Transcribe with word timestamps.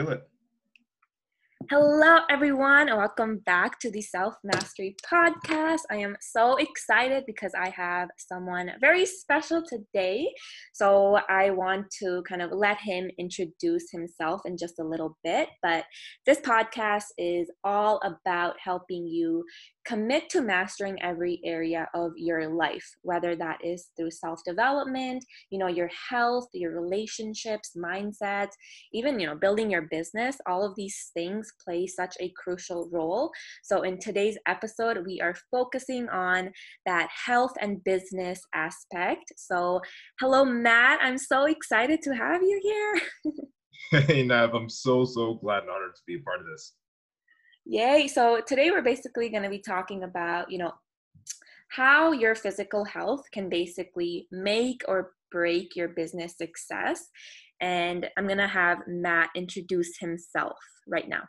kill 0.00 0.12
it. 0.12 0.22
Hello, 1.68 2.20
everyone. 2.30 2.86
Welcome 2.86 3.42
back 3.44 3.78
to 3.80 3.90
the 3.90 4.00
Self 4.00 4.34
Mastery 4.42 4.96
Podcast. 5.06 5.80
I 5.90 5.96
am 5.96 6.16
so 6.20 6.56
excited 6.56 7.24
because 7.26 7.52
I 7.54 7.68
have 7.68 8.08
someone 8.16 8.72
very 8.80 9.04
special 9.04 9.62
today. 9.62 10.32
So, 10.72 11.20
I 11.28 11.50
want 11.50 11.86
to 12.00 12.22
kind 12.26 12.40
of 12.40 12.50
let 12.50 12.78
him 12.80 13.10
introduce 13.18 13.90
himself 13.92 14.40
in 14.46 14.56
just 14.56 14.78
a 14.80 14.84
little 14.84 15.18
bit. 15.22 15.48
But 15.62 15.84
this 16.24 16.40
podcast 16.40 17.04
is 17.18 17.50
all 17.62 18.00
about 18.04 18.56
helping 18.64 19.06
you 19.06 19.44
commit 19.90 20.28
to 20.30 20.40
mastering 20.40 20.96
every 21.02 21.40
area 21.44 21.88
of 21.94 22.12
your 22.16 22.42
life 22.64 22.88
whether 23.02 23.32
that 23.34 23.58
is 23.64 23.88
through 23.96 24.10
self-development 24.10 25.24
you 25.50 25.58
know 25.58 25.66
your 25.80 25.90
health 26.10 26.48
your 26.52 26.72
relationships 26.80 27.70
mindsets 27.76 28.54
even 28.92 29.18
you 29.18 29.26
know 29.26 29.34
building 29.34 29.70
your 29.70 29.82
business. 29.82 30.36
All 30.46 30.64
of 30.64 30.74
these 30.76 31.10
things 31.14 31.52
play 31.64 31.86
such 31.86 32.14
a 32.20 32.32
crucial 32.36 32.88
role. 32.92 33.30
So 33.62 33.82
in 33.82 33.98
today's 33.98 34.38
episode 34.46 35.04
we 35.06 35.20
are 35.20 35.34
focusing 35.50 36.08
on 36.08 36.50
that 36.86 37.08
health 37.26 37.52
and 37.60 37.82
business 37.84 38.40
aspect. 38.54 39.32
So 39.36 39.80
hello 40.20 40.44
matt. 40.44 41.00
I'm 41.02 41.18
so 41.18 41.46
excited 41.46 42.00
to 42.02 42.14
have 42.14 42.42
you 42.42 42.60
here. 42.62 43.34
Hey 43.92 44.22
nav 44.22 44.54
i'm 44.54 44.68
so 44.68 45.04
so 45.04 45.34
glad 45.34 45.62
and 45.62 45.70
honored 45.70 45.96
to 45.96 46.02
be 46.06 46.14
a 46.14 46.20
part 46.20 46.38
of 46.38 46.46
this 46.46 46.74
Yay. 47.70 48.08
So 48.08 48.40
today 48.44 48.72
we're 48.72 48.82
basically 48.82 49.28
going 49.28 49.44
to 49.44 49.48
be 49.48 49.60
talking 49.60 50.02
about, 50.02 50.50
you 50.50 50.58
know, 50.58 50.72
how 51.68 52.10
your 52.10 52.34
physical 52.34 52.84
health 52.84 53.22
can 53.30 53.48
basically 53.48 54.26
make 54.32 54.82
or 54.88 55.12
break 55.30 55.76
your 55.76 55.86
business 55.86 56.36
success. 56.36 57.06
And 57.60 58.10
I'm 58.18 58.26
going 58.26 58.38
to 58.38 58.48
have 58.48 58.78
Matt 58.88 59.30
introduce 59.36 59.96
himself 59.98 60.56
right 60.88 61.08
now. 61.08 61.22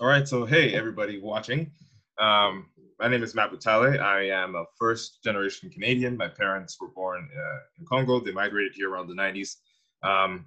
All 0.00 0.08
right. 0.08 0.26
So, 0.26 0.44
hey, 0.44 0.74
everybody 0.74 1.20
watching. 1.20 1.70
Um, 2.18 2.66
my 2.98 3.06
name 3.06 3.22
is 3.22 3.32
Matt 3.32 3.52
Butale. 3.52 4.00
I 4.00 4.22
am 4.30 4.56
a 4.56 4.64
first 4.76 5.22
generation 5.22 5.70
Canadian. 5.70 6.16
My 6.16 6.26
parents 6.26 6.78
were 6.80 6.88
born 6.88 7.28
uh, 7.32 7.58
in 7.78 7.86
Congo. 7.86 8.18
They 8.18 8.32
migrated 8.32 8.72
here 8.74 8.90
around 8.90 9.06
the 9.06 9.14
90s. 9.14 9.54
Um, 10.02 10.46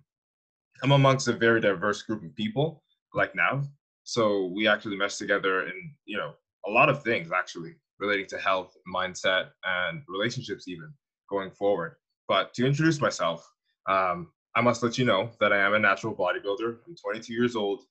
I'm 0.84 0.92
amongst 0.92 1.30
a 1.30 1.34
very 1.34 1.62
diverse 1.62 2.02
group 2.02 2.26
of 2.26 2.36
people, 2.36 2.84
like 3.14 3.34
now. 3.36 3.64
So 4.10 4.48
we 4.56 4.68
actually 4.68 4.98
mesh 4.98 5.18
together 5.18 5.68
in, 5.68 5.94
you 6.06 6.18
know, 6.18 6.34
a 6.66 6.72
lot 6.72 6.90
of 6.90 7.04
things 7.04 7.32
actually 7.32 7.76
relating 8.00 8.26
to 8.30 8.40
health, 8.40 8.76
mindset, 8.92 9.50
and 9.64 10.02
relationships 10.08 10.68
even 10.68 10.92
going 11.30 11.52
forward. 11.52 11.96
But 12.28 12.52
to 12.56 12.66
introduce 12.66 13.00
myself, 13.00 13.48
um, 13.88 14.32
I 14.56 14.62
must 14.62 14.82
let 14.82 14.98
you 14.98 15.06
know 15.06 15.30
that 15.40 15.54
I 15.54 15.60
am 15.60 15.76
a 15.76 15.80
natural 15.80 16.16
bodybuilder. 16.16 16.78
I'm 16.88 16.96
22 16.96 17.32
years 17.32 17.56
old. 17.56 17.82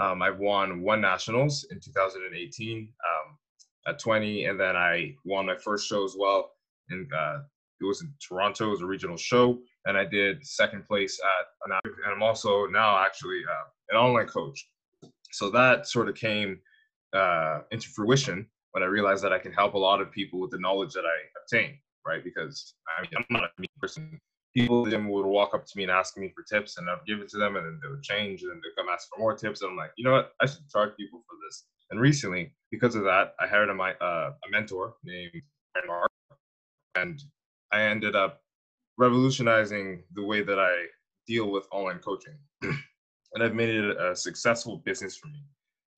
Um, 0.00 0.20
I've 0.20 0.40
won 0.40 0.82
one 0.82 1.00
nationals 1.00 1.64
in 1.70 1.78
2018 1.78 2.78
um, 2.78 3.38
at 3.86 4.00
20, 4.00 4.46
and 4.46 4.58
then 4.58 4.74
I 4.74 5.14
won 5.24 5.46
my 5.46 5.54
first 5.54 5.86
show 5.86 6.02
as 6.04 6.16
well. 6.18 6.50
And 6.90 7.08
uh, 7.12 7.38
it 7.80 7.84
was 7.84 8.02
in 8.02 8.12
Toronto, 8.20 8.66
it 8.66 8.70
was 8.70 8.82
a 8.82 8.86
regional 8.86 9.16
show, 9.16 9.60
and 9.86 9.96
I 9.96 10.04
did 10.04 10.44
second 10.44 10.86
place 10.86 11.20
at 11.22 11.70
an. 11.70 11.80
And 11.84 12.12
I'm 12.12 12.22
also 12.24 12.66
now 12.66 12.98
actually 12.98 13.42
uh, 13.48 13.68
an 13.90 13.96
online 13.96 14.26
coach 14.26 14.66
so 15.32 15.50
that 15.50 15.86
sort 15.86 16.08
of 16.08 16.14
came 16.14 16.60
uh, 17.14 17.60
into 17.70 17.88
fruition 17.88 18.46
when 18.72 18.82
I 18.82 18.86
realized 18.86 19.24
that 19.24 19.32
I 19.32 19.38
can 19.38 19.52
help 19.52 19.74
a 19.74 19.78
lot 19.78 20.00
of 20.00 20.10
people 20.12 20.40
with 20.40 20.50
the 20.50 20.58
knowledge 20.58 20.92
that 20.92 21.04
I 21.04 21.16
obtain, 21.42 21.78
right? 22.06 22.22
Because 22.22 22.74
I 22.86 23.02
mean, 23.02 23.10
I'm 23.16 23.24
not 23.30 23.44
a 23.44 23.60
mean 23.60 23.68
person. 23.80 24.20
People 24.54 24.84
then 24.84 25.08
would 25.08 25.26
walk 25.26 25.54
up 25.54 25.66
to 25.66 25.72
me 25.76 25.84
and 25.84 25.92
ask 25.92 26.16
me 26.16 26.32
for 26.34 26.42
tips, 26.42 26.78
and 26.78 26.88
I'd 26.88 26.98
give 27.06 27.20
it 27.20 27.28
to 27.30 27.38
them, 27.38 27.56
and 27.56 27.66
then 27.66 27.80
they 27.82 27.90
would 27.90 28.02
change, 28.02 28.42
and 28.42 28.50
then 28.50 28.60
they 28.62 28.82
come 28.82 28.92
ask 28.92 29.08
for 29.08 29.20
more 29.20 29.36
tips. 29.36 29.62
And 29.62 29.70
I'm 29.70 29.76
like, 29.76 29.90
you 29.96 30.04
know 30.04 30.12
what? 30.12 30.32
I 30.40 30.46
should 30.46 30.68
charge 30.70 30.96
people 30.96 31.22
for 31.28 31.36
this. 31.46 31.64
And 31.90 32.00
recently, 32.00 32.54
because 32.70 32.94
of 32.94 33.04
that, 33.04 33.34
I 33.40 33.46
hired 33.46 33.70
a, 33.70 33.74
my, 33.74 33.92
uh, 33.94 34.32
a 34.32 34.50
mentor 34.50 34.94
named 35.04 35.32
Mark, 35.86 36.10
and 36.96 37.22
I 37.72 37.82
ended 37.82 38.16
up 38.16 38.42
revolutionizing 38.96 40.02
the 40.14 40.24
way 40.24 40.42
that 40.42 40.58
I 40.58 40.86
deal 41.26 41.50
with 41.50 41.66
online 41.70 41.98
coaching. 41.98 42.36
and 43.34 43.42
I've 43.42 43.54
made 43.54 43.70
it 43.70 43.96
a 44.00 44.14
successful 44.16 44.78
business 44.84 45.16
for 45.16 45.28
me. 45.28 45.44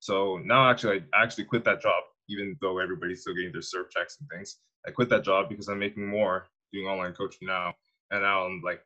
So 0.00 0.40
now 0.44 0.70
actually 0.70 1.04
I 1.14 1.22
actually 1.22 1.44
quit 1.44 1.64
that 1.64 1.82
job, 1.82 2.02
even 2.28 2.56
though 2.60 2.78
everybody's 2.78 3.20
still 3.22 3.34
getting 3.34 3.52
their 3.52 3.60
CERB 3.60 3.90
checks 3.90 4.18
and 4.20 4.28
things. 4.28 4.58
I 4.86 4.90
quit 4.90 5.08
that 5.10 5.24
job 5.24 5.48
because 5.48 5.68
I'm 5.68 5.78
making 5.78 6.06
more 6.06 6.48
doing 6.72 6.86
online 6.86 7.12
coaching 7.12 7.46
now. 7.48 7.74
And 8.10 8.22
now 8.22 8.46
I'm 8.46 8.62
like 8.64 8.80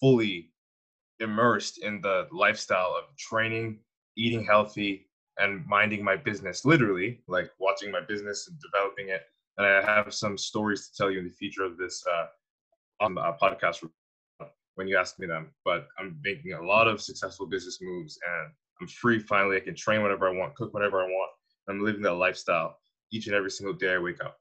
fully 0.00 0.50
immersed 1.20 1.78
in 1.78 2.00
the 2.00 2.26
lifestyle 2.32 2.94
of 2.98 3.16
training, 3.16 3.80
eating 4.16 4.44
healthy, 4.44 5.08
and 5.38 5.66
minding 5.66 6.04
my 6.04 6.16
business, 6.16 6.64
literally, 6.64 7.20
like 7.28 7.50
watching 7.58 7.90
my 7.90 8.00
business 8.00 8.48
and 8.48 8.58
developing 8.60 9.08
it. 9.08 9.22
And 9.58 9.66
I 9.66 9.82
have 9.82 10.14
some 10.14 10.38
stories 10.38 10.88
to 10.88 10.96
tell 10.96 11.10
you 11.10 11.18
in 11.18 11.24
the 11.24 11.30
future 11.30 11.64
of 11.64 11.76
this 11.76 12.02
uh, 12.10 12.26
on 13.00 13.14
the 13.14 13.20
uh, 13.20 13.36
podcast 13.40 13.82
when 14.74 14.88
you 14.88 14.96
ask 14.96 15.18
me 15.18 15.26
them. 15.26 15.50
But 15.64 15.86
I'm 15.98 16.18
making 16.22 16.52
a 16.52 16.62
lot 16.62 16.88
of 16.88 17.00
successful 17.00 17.46
business 17.46 17.78
moves 17.80 18.18
and 18.26 18.52
I'm 18.80 18.88
free 18.88 19.18
finally. 19.18 19.56
I 19.56 19.60
can 19.60 19.74
train 19.74 20.02
whenever 20.02 20.28
I 20.28 20.32
want, 20.32 20.54
cook 20.54 20.74
whenever 20.74 21.00
I 21.00 21.06
want. 21.06 21.30
I'm 21.68 21.84
living 21.84 22.02
that 22.02 22.14
lifestyle 22.14 22.78
each 23.12 23.26
and 23.26 23.34
every 23.34 23.50
single 23.50 23.74
day 23.74 23.94
I 23.94 23.98
wake 23.98 24.22
up. 24.24 24.36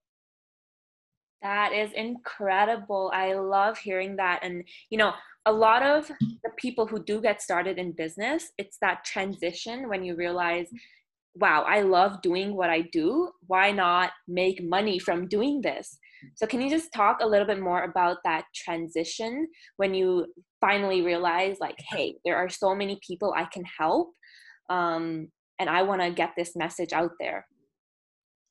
That 1.42 1.74
is 1.74 1.92
incredible. 1.94 3.12
I 3.14 3.34
love 3.34 3.78
hearing 3.78 4.16
that. 4.16 4.40
And, 4.44 4.64
you 4.90 4.98
know, 4.98 5.12
a 5.46 5.52
lot 5.52 5.84
of 5.84 6.08
the 6.08 6.50
people 6.58 6.88
who 6.88 7.04
do 7.04 7.22
get 7.22 7.42
started 7.42 7.78
in 7.78 7.92
business, 7.92 8.52
it's 8.58 8.78
that 8.80 9.04
transition 9.04 9.90
when 9.90 10.04
you 10.04 10.16
realize, 10.16 10.68
wow, 11.36 11.64
I 11.68 11.82
love 11.82 12.22
doing 12.22 12.56
what 12.56 12.70
I 12.70 12.82
do. 12.92 13.32
Why 13.48 13.72
not 13.72 14.12
make 14.28 14.64
money 14.64 15.00
from 15.00 15.28
doing 15.28 15.62
this? 15.62 15.98
So, 16.36 16.48
can 16.48 16.62
you 16.62 16.70
just 16.70 16.94
talk 16.94 17.20
a 17.22 17.28
little 17.28 17.48
bit 17.48 17.60
more 17.60 17.84
about 17.84 18.18
that 18.24 18.46
transition 18.56 19.48
when 19.78 19.94
you 19.94 20.28
finally 20.62 21.02
realize, 21.02 21.58
like, 21.60 21.76
hey, 21.80 22.16
there 22.24 22.38
are 22.38 22.50
so 22.50 22.74
many 22.74 23.00
people 23.06 23.34
I 23.36 23.46
can 23.46 23.64
help, 23.78 24.14
um, 24.70 25.28
and 25.60 25.70
I 25.70 25.84
want 25.84 26.02
to 26.02 26.12
get 26.12 26.32
this 26.38 26.56
message 26.56 26.94
out 26.94 27.12
there? 27.20 27.46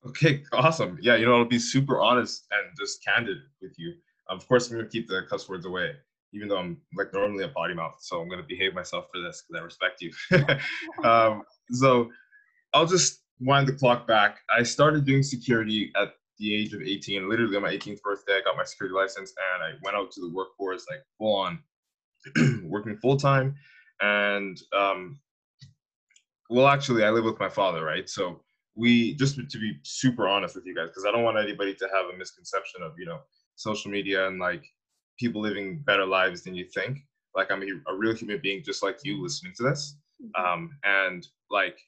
Okay, 0.07 0.43
awesome. 0.53 0.99
Yeah, 1.01 1.17
you 1.17 1.27
know, 1.27 1.37
I'll 1.37 1.45
be 1.45 1.59
super 1.59 2.01
honest 2.01 2.47
and 2.51 2.77
just 2.79 3.05
candid 3.05 3.39
with 3.61 3.75
you. 3.79 3.95
Of 4.29 4.47
course, 4.49 4.71
I'm 4.71 4.77
gonna 4.77 4.89
keep 4.89 5.09
the 5.09 5.23
cuss 5.31 5.49
words 5.49 5.65
away, 5.65 5.93
even 6.33 6.49
though 6.49 6.59
I'm 6.59 6.79
like 6.97 7.13
normally 7.13 7.45
a 7.45 7.49
potty 7.49 7.75
mouth. 7.75 7.97
So 8.01 8.21
I'm 8.21 8.29
gonna 8.29 8.43
behave 8.43 8.75
myself 8.75 9.07
for 9.13 9.21
this 9.21 9.45
because 9.47 9.61
I 9.61 9.65
respect 9.65 10.03
you. 10.03 10.13
um, 11.09 11.43
so 11.71 12.11
I'll 12.75 12.87
just 12.87 13.23
wind 13.41 13.69
the 13.69 13.73
clock 13.73 14.07
back. 14.07 14.39
I 14.55 14.63
started 14.63 15.05
doing 15.05 15.23
security 15.23 15.93
at 15.97 16.15
the 16.39 16.55
age 16.55 16.73
of 16.73 16.83
18. 16.83 17.29
Literally 17.29 17.57
on 17.57 17.63
my 17.63 17.73
18th 17.73 18.03
birthday, 18.03 18.35
I 18.35 18.43
got 18.45 18.57
my 18.57 18.65
security 18.65 18.95
license 18.95 19.33
and 19.55 19.63
I 19.63 19.79
went 19.83 19.97
out 19.97 20.11
to 20.13 20.21
the 20.21 20.31
workforce 20.31 20.87
like 20.91 21.03
full 21.19 21.37
on, 21.37 21.59
working 22.65 22.97
full 22.97 23.17
time. 23.17 23.55
And 24.01 24.61
um, 24.77 25.21
well, 26.51 26.69
actually, 26.69 27.05
I 27.05 27.11
live 27.11 27.25
with 27.25 27.39
my 27.39 27.49
father, 27.49 27.85
right? 27.85 28.09
So 28.09 28.41
we 28.75 29.15
just 29.15 29.37
to 29.37 29.59
be 29.59 29.79
super 29.83 30.27
honest 30.27 30.55
with 30.55 30.67
you 30.67 30.75
guys, 30.75 30.89
because 30.89 31.05
I 31.07 31.13
don't 31.13 31.23
want 31.23 31.39
anybody 31.39 31.75
to 31.75 31.89
have 31.95 32.07
a 32.13 32.17
misconception 32.17 32.83
of 32.83 32.93
you 32.99 33.07
know 33.07 33.21
social 33.57 33.91
media 33.91 34.27
and 34.27 34.39
like 34.39 34.65
people 35.19 35.41
living 35.41 35.83
better 35.87 36.07
lives 36.07 36.43
than 36.43 36.55
you 36.55 36.65
think. 36.65 36.99
Like 37.35 37.51
I'm 37.51 37.63
a, 37.63 37.93
a 37.93 37.97
real 37.97 38.15
human 38.15 38.41
being, 38.43 38.63
just 38.65 38.83
like 38.83 38.99
you, 39.05 39.23
listening 39.23 39.53
to 39.57 39.63
this. 39.63 39.97
Mm-hmm. 40.23 40.45
Um, 40.45 40.71
and 40.85 41.27
like 41.51 41.79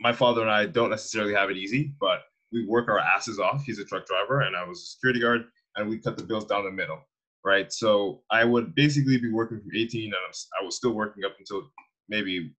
my 0.00 0.12
father 0.12 0.42
and 0.42 0.50
I 0.50 0.66
don't 0.66 0.90
necessarily 0.90 1.34
have 1.34 1.50
it 1.50 1.56
easy, 1.56 1.92
but 2.00 2.20
we 2.52 2.66
work 2.66 2.88
our 2.88 2.98
asses 2.98 3.38
off. 3.38 3.64
He's 3.64 3.78
a 3.78 3.84
truck 3.84 4.06
driver, 4.06 4.42
and 4.42 4.56
I 4.56 4.64
was 4.64 4.78
a 4.78 4.86
security 4.86 5.20
guard, 5.20 5.44
and 5.76 5.88
we 5.88 5.98
cut 5.98 6.16
the 6.16 6.22
bills 6.22 6.46
down 6.46 6.64
the 6.64 6.70
middle, 6.70 7.00
right? 7.44 7.72
So 7.72 8.22
I 8.30 8.44
would 8.44 8.74
basically 8.74 9.18
be 9.18 9.30
working 9.30 9.60
from 9.60 9.70
18, 9.74 10.04
and 10.06 10.14
I 10.60 10.64
was 10.64 10.76
still 10.76 10.92
working 10.92 11.24
up 11.24 11.32
until 11.38 11.70
maybe 12.08 12.54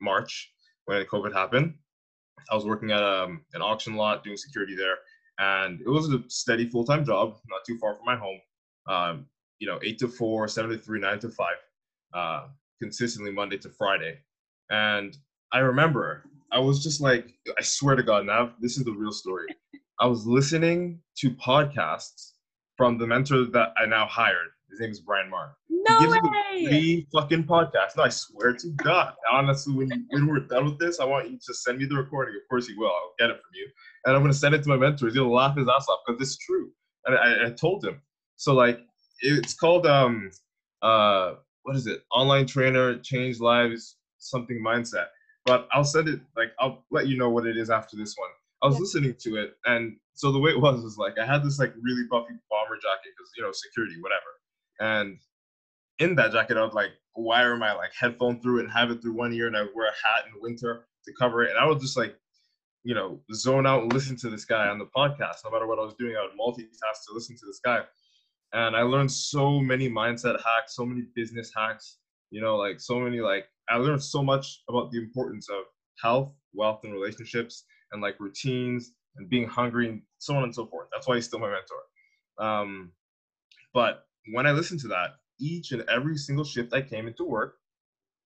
March 0.00 0.50
when 0.86 1.04
COVID 1.04 1.32
happened. 1.32 1.74
I 2.50 2.54
was 2.54 2.64
working 2.64 2.90
at 2.90 3.02
um, 3.02 3.42
an 3.52 3.62
auction 3.62 3.94
lot 3.94 4.24
doing 4.24 4.36
security 4.36 4.74
there, 4.74 4.96
and 5.38 5.80
it 5.80 5.88
was 5.88 6.12
a 6.12 6.22
steady 6.28 6.68
full 6.68 6.84
time 6.84 7.04
job, 7.04 7.36
not 7.48 7.64
too 7.66 7.78
far 7.78 7.96
from 7.96 8.06
my 8.06 8.16
home. 8.16 8.40
Um, 8.88 9.26
you 9.58 9.66
know, 9.68 9.78
eight 9.82 9.98
to 9.98 10.08
four, 10.08 10.48
seven 10.48 10.70
to 10.70 10.78
three, 10.78 11.00
nine 11.00 11.18
to 11.20 11.28
five, 11.28 11.56
uh, 12.14 12.46
consistently 12.80 13.32
Monday 13.32 13.58
to 13.58 13.68
Friday. 13.68 14.18
And 14.70 15.16
I 15.52 15.58
remember 15.58 16.24
I 16.52 16.58
was 16.58 16.82
just 16.82 17.00
like, 17.00 17.34
I 17.58 17.62
swear 17.62 17.96
to 17.96 18.02
God, 18.02 18.26
Nav, 18.26 18.52
this 18.60 18.78
is 18.78 18.84
the 18.84 18.92
real 18.92 19.12
story. 19.12 19.46
I 20.00 20.06
was 20.06 20.26
listening 20.26 21.00
to 21.18 21.30
podcasts 21.32 22.32
from 22.76 22.96
the 22.96 23.06
mentor 23.06 23.44
that 23.46 23.72
I 23.76 23.86
now 23.86 24.06
hired. 24.06 24.48
His 24.70 24.80
name 24.80 24.90
is 24.90 25.00
Brian 25.00 25.30
Marr. 25.30 25.56
No 25.68 25.98
he 25.98 26.06
gives 26.06 26.14
way! 26.22 26.66
Three 26.66 27.08
fucking 27.12 27.44
podcasts. 27.44 27.96
No, 27.96 28.04
I 28.04 28.08
swear 28.08 28.52
to 28.54 28.68
God. 28.76 29.14
Honestly, 29.30 29.74
when, 29.74 29.88
you, 29.88 30.04
when 30.10 30.26
we're 30.26 30.40
done 30.40 30.66
with 30.66 30.78
this, 30.78 31.00
I 31.00 31.04
want 31.04 31.30
you 31.30 31.38
to 31.46 31.54
send 31.54 31.78
me 31.78 31.86
the 31.86 31.96
recording. 31.96 32.34
Of 32.34 32.48
course, 32.48 32.66
he 32.66 32.74
will. 32.74 32.88
I'll 32.88 33.14
get 33.18 33.30
it 33.30 33.34
from 33.34 33.50
you, 33.54 33.68
and 34.04 34.14
I'm 34.14 34.22
gonna 34.22 34.34
send 34.34 34.54
it 34.54 34.62
to 34.62 34.68
my 34.68 34.76
mentor. 34.76 35.08
He'll 35.08 35.32
laugh 35.32 35.56
his 35.56 35.68
ass 35.68 35.86
off 35.88 36.00
because 36.06 36.20
it's 36.20 36.36
true. 36.38 36.70
And 37.06 37.16
I, 37.16 37.46
I 37.46 37.50
told 37.50 37.84
him. 37.84 38.00
So 38.36 38.54
like, 38.54 38.80
it's 39.20 39.54
called 39.54 39.86
um 39.86 40.30
uh 40.82 41.34
what 41.62 41.76
is 41.76 41.86
it? 41.86 42.02
Online 42.14 42.46
trainer 42.46 42.98
change 42.98 43.40
lives 43.40 43.96
something 44.18 44.62
mindset. 44.64 45.06
But 45.48 45.66
I'll 45.72 45.82
send 45.82 46.08
it 46.08 46.20
like 46.36 46.52
I'll 46.60 46.84
let 46.90 47.08
you 47.08 47.16
know 47.16 47.30
what 47.30 47.46
it 47.46 47.56
is 47.56 47.70
after 47.70 47.96
this 47.96 48.14
one. 48.18 48.28
I 48.62 48.66
was 48.66 48.76
yeah. 48.76 48.80
listening 48.80 49.14
to 49.20 49.36
it, 49.36 49.56
and 49.64 49.96
so 50.12 50.30
the 50.30 50.38
way 50.38 50.50
it 50.50 50.60
was 50.60 50.82
was 50.82 50.98
like 50.98 51.18
I 51.18 51.24
had 51.24 51.42
this 51.42 51.58
like 51.58 51.72
really 51.80 52.06
puffy 52.06 52.34
bomber 52.50 52.76
jacket 52.76 53.14
because 53.16 53.32
you 53.34 53.42
know 53.42 53.50
security, 53.50 53.94
whatever. 53.98 54.20
And 54.78 55.18
in 56.00 56.14
that 56.16 56.32
jacket, 56.32 56.58
I 56.58 56.64
would 56.64 56.74
like 56.74 56.90
wire 57.16 57.56
my 57.56 57.72
like 57.72 57.92
headphone 57.98 58.42
through 58.42 58.58
it 58.58 58.64
and 58.64 58.72
have 58.72 58.90
it 58.90 59.00
through 59.00 59.14
one 59.14 59.32
ear, 59.32 59.46
and 59.46 59.56
I 59.56 59.62
would 59.62 59.74
wear 59.74 59.86
a 59.86 60.06
hat 60.06 60.26
in 60.26 60.42
winter 60.42 60.86
to 61.06 61.12
cover 61.18 61.44
it, 61.44 61.50
and 61.50 61.58
I 61.58 61.66
would 61.66 61.80
just 61.80 61.96
like 61.96 62.14
you 62.84 62.94
know 62.94 63.18
zone 63.32 63.66
out 63.66 63.84
and 63.84 63.92
listen 63.92 64.16
to 64.16 64.28
this 64.28 64.44
guy 64.44 64.68
on 64.68 64.78
the 64.78 64.88
podcast. 64.94 65.44
No 65.46 65.50
matter 65.50 65.66
what 65.66 65.78
I 65.78 65.82
was 65.82 65.94
doing, 65.94 66.14
I 66.14 66.22
would 66.22 66.38
multitask 66.38 67.06
to 67.08 67.14
listen 67.14 67.38
to 67.38 67.46
this 67.46 67.60
guy, 67.64 67.80
and 68.52 68.76
I 68.76 68.82
learned 68.82 69.10
so 69.10 69.60
many 69.60 69.88
mindset 69.88 70.36
hacks, 70.44 70.76
so 70.76 70.84
many 70.84 71.06
business 71.14 71.50
hacks. 71.56 71.96
You 72.30 72.42
know, 72.42 72.56
like 72.56 72.80
so 72.80 73.00
many 73.00 73.20
like 73.20 73.46
I 73.70 73.76
learned 73.76 74.02
so 74.02 74.22
much 74.22 74.62
about 74.68 74.90
the 74.90 74.98
importance 74.98 75.48
of 75.48 75.64
health, 76.02 76.34
wealth, 76.54 76.80
and 76.84 76.92
relationships, 76.92 77.64
and 77.92 78.02
like 78.02 78.18
routines 78.20 78.92
and 79.16 79.28
being 79.28 79.48
hungry 79.48 79.88
and 79.88 80.02
so 80.18 80.36
on 80.36 80.44
and 80.44 80.54
so 80.54 80.66
forth. 80.66 80.88
That's 80.92 81.06
why 81.08 81.16
he's 81.16 81.26
still 81.26 81.38
my 81.38 81.50
mentor. 81.50 81.82
Um, 82.38 82.92
but 83.74 84.06
when 84.32 84.46
I 84.46 84.52
listened 84.52 84.80
to 84.80 84.88
that, 84.88 85.16
each 85.40 85.72
and 85.72 85.82
every 85.88 86.16
single 86.16 86.44
shift 86.44 86.72
I 86.72 86.82
came 86.82 87.06
into 87.06 87.24
work, 87.24 87.56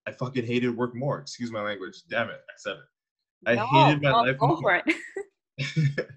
I 0.07 0.11
fucking 0.11 0.45
hated 0.45 0.75
work 0.75 0.95
more. 0.95 1.19
Excuse 1.19 1.51
my 1.51 1.61
language. 1.61 2.03
Damn 2.09 2.29
it, 2.29 2.41
I 2.49 2.53
said 2.57 2.73
it. 2.73 3.49
I 3.49 3.55
no, 3.55 3.65
hated 3.65 4.01
my 4.01 4.11
life 4.11 4.37
go 4.37 4.47
more. 4.47 4.61
For 4.61 4.81
it. 4.85 4.95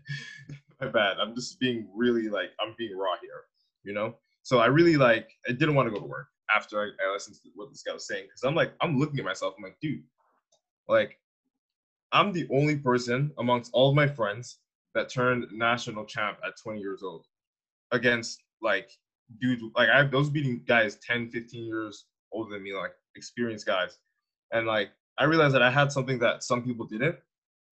my 0.81 0.89
bad. 0.89 1.19
I'm 1.21 1.35
just 1.35 1.59
being 1.61 1.89
really 1.95 2.29
like 2.29 2.51
I'm 2.61 2.75
being 2.77 2.97
raw 2.97 3.15
here, 3.21 3.45
you 3.85 3.93
know. 3.93 4.17
So 4.43 4.59
I 4.59 4.67
really 4.67 4.97
like 4.97 5.29
I 5.49 5.53
didn't 5.53 5.75
want 5.75 5.89
to 5.89 5.95
go 5.95 6.01
to 6.01 6.07
work 6.07 6.29
after 6.55 6.81
I, 6.81 6.91
I 7.05 7.13
listened 7.13 7.37
to 7.37 7.51
what 7.55 7.71
this 7.71 7.83
guy 7.83 7.93
was 7.93 8.07
saying 8.07 8.25
because 8.25 8.45
I'm 8.45 8.55
like 8.55 8.73
I'm 8.81 8.99
looking 8.99 9.19
at 9.19 9.25
myself. 9.25 9.55
I'm 9.57 9.65
like, 9.65 9.79
dude, 9.81 10.03
like 10.89 11.19
I'm 12.13 12.33
the 12.33 12.47
only 12.53 12.77
person 12.77 13.33
amongst 13.39 13.71
all 13.73 13.91
of 13.91 13.97
my 13.97 14.07
friends 14.07 14.59
that 14.95 15.09
turned 15.09 15.47
national 15.53 16.05
champ 16.05 16.39
at 16.47 16.55
20 16.63 16.81
years 16.81 17.03
old 17.03 17.27
against 17.93 18.43
like 18.63 18.91
dudes 19.41 19.63
like 19.75 19.89
I 19.89 19.99
have 19.99 20.11
those 20.11 20.31
beating 20.31 20.63
guys 20.67 20.97
10, 21.07 21.31
15 21.31 21.65
years 21.65 22.07
older 22.33 22.55
than 22.55 22.63
me, 22.63 22.75
like 22.75 22.93
experienced 23.17 23.67
guys. 23.67 23.99
And 24.53 24.67
like 24.67 24.91
I 25.19 25.25
realized 25.25 25.55
that 25.55 25.63
I 25.63 25.71
had 25.71 25.91
something 25.93 26.19
that 26.21 26.43
some 26.43 26.63
people 26.63 26.87
didn't. 26.87 27.17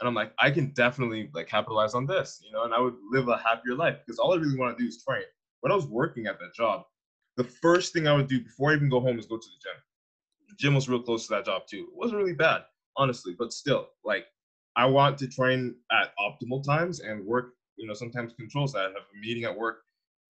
And 0.00 0.08
I'm 0.08 0.14
like, 0.14 0.32
I 0.38 0.50
can 0.50 0.72
definitely 0.72 1.30
like 1.32 1.48
capitalize 1.48 1.94
on 1.94 2.06
this, 2.06 2.40
you 2.44 2.52
know, 2.52 2.64
and 2.64 2.74
I 2.74 2.80
would 2.80 2.96
live 3.10 3.28
a 3.28 3.38
happier 3.38 3.74
life 3.74 3.98
because 4.04 4.18
all 4.18 4.32
I 4.32 4.36
really 4.36 4.58
want 4.58 4.76
to 4.76 4.82
do 4.82 4.88
is 4.88 5.02
train. 5.02 5.22
When 5.60 5.70
I 5.70 5.76
was 5.76 5.86
working 5.86 6.26
at 6.26 6.38
that 6.40 6.54
job, 6.54 6.84
the 7.36 7.44
first 7.44 7.92
thing 7.92 8.06
I 8.06 8.14
would 8.14 8.28
do 8.28 8.40
before 8.40 8.70
I 8.70 8.74
even 8.74 8.88
go 8.88 9.00
home 9.00 9.18
is 9.18 9.26
go 9.26 9.36
to 9.36 9.46
the 9.46 9.62
gym. 9.62 9.82
The 10.48 10.54
gym 10.56 10.74
was 10.74 10.88
real 10.88 11.02
close 11.02 11.26
to 11.26 11.34
that 11.34 11.46
job 11.46 11.62
too. 11.68 11.88
It 11.90 11.96
wasn't 11.96 12.18
really 12.18 12.34
bad, 12.34 12.62
honestly, 12.96 13.34
but 13.38 13.52
still, 13.52 13.88
like 14.04 14.26
I 14.76 14.86
want 14.86 15.18
to 15.18 15.28
train 15.28 15.74
at 15.92 16.12
optimal 16.18 16.64
times 16.64 17.00
and 17.00 17.24
work, 17.24 17.54
you 17.76 17.86
know, 17.86 17.94
sometimes 17.94 18.32
controls 18.34 18.72
that. 18.72 18.80
I 18.80 18.82
have 18.84 18.94
a 18.94 19.20
meeting 19.20 19.44
at 19.44 19.56
work, 19.56 19.82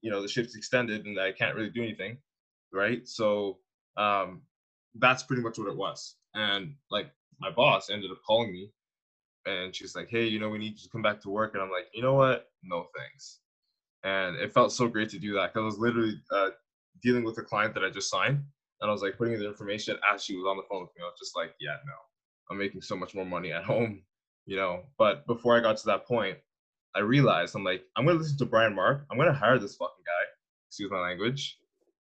you 0.02 0.10
know, 0.10 0.22
the 0.22 0.28
shift's 0.28 0.56
extended 0.56 1.06
and 1.06 1.18
I 1.18 1.32
can't 1.32 1.54
really 1.54 1.70
do 1.70 1.82
anything, 1.82 2.18
right? 2.72 3.06
So 3.08 3.58
um, 3.96 4.42
that's 4.96 5.22
pretty 5.22 5.42
much 5.42 5.58
what 5.58 5.68
it 5.68 5.76
was. 5.76 6.16
And 6.34 6.74
like 6.90 7.10
my 7.40 7.50
boss 7.50 7.90
ended 7.90 8.10
up 8.10 8.18
calling 8.26 8.52
me 8.52 8.70
and 9.46 9.74
she's 9.74 9.94
like, 9.94 10.08
hey, 10.08 10.26
you 10.26 10.38
know, 10.38 10.48
we 10.48 10.58
need 10.58 10.72
you 10.72 10.84
to 10.84 10.88
come 10.90 11.02
back 11.02 11.20
to 11.22 11.30
work. 11.30 11.54
And 11.54 11.62
I'm 11.62 11.70
like, 11.70 11.86
you 11.92 12.02
know 12.02 12.14
what? 12.14 12.48
No 12.62 12.86
thanks. 12.96 13.40
And 14.04 14.36
it 14.36 14.52
felt 14.52 14.72
so 14.72 14.88
great 14.88 15.08
to 15.10 15.18
do 15.18 15.32
that 15.34 15.52
because 15.52 15.62
I 15.62 15.66
was 15.66 15.78
literally 15.78 16.20
uh, 16.30 16.50
dealing 17.02 17.24
with 17.24 17.38
a 17.38 17.42
client 17.42 17.74
that 17.74 17.84
I 17.84 17.90
just 17.90 18.10
signed. 18.10 18.42
And 18.80 18.90
I 18.90 18.92
was 18.92 19.02
like 19.02 19.16
putting 19.16 19.34
in 19.34 19.40
the 19.40 19.48
information 19.48 19.96
as 20.12 20.24
she 20.24 20.36
was 20.36 20.46
on 20.46 20.56
the 20.56 20.62
phone 20.68 20.82
with 20.82 20.90
me. 20.96 21.02
I 21.02 21.06
was 21.06 21.18
just 21.18 21.36
like, 21.36 21.54
yeah, 21.60 21.76
no, 21.86 21.94
I'm 22.50 22.58
making 22.58 22.82
so 22.82 22.96
much 22.96 23.14
more 23.14 23.24
money 23.24 23.52
at 23.52 23.64
home 23.72 24.02
you 24.46 24.56
know. 24.56 24.82
But 24.98 25.26
before 25.26 25.56
I 25.56 25.60
got 25.60 25.76
to 25.78 25.86
that 25.86 26.06
point, 26.06 26.38
I 26.94 27.00
realized 27.00 27.54
I'm 27.54 27.64
like, 27.64 27.82
I'm 27.96 28.06
gonna 28.06 28.18
listen 28.18 28.38
to 28.38 28.46
Brian 28.46 28.74
Mark. 28.74 29.04
I'm 29.10 29.18
gonna 29.18 29.32
hire 29.32 29.58
this 29.58 29.76
fucking 29.76 30.04
guy. 30.04 30.26
Excuse 30.68 30.90
my 30.90 31.00
language. 31.00 31.58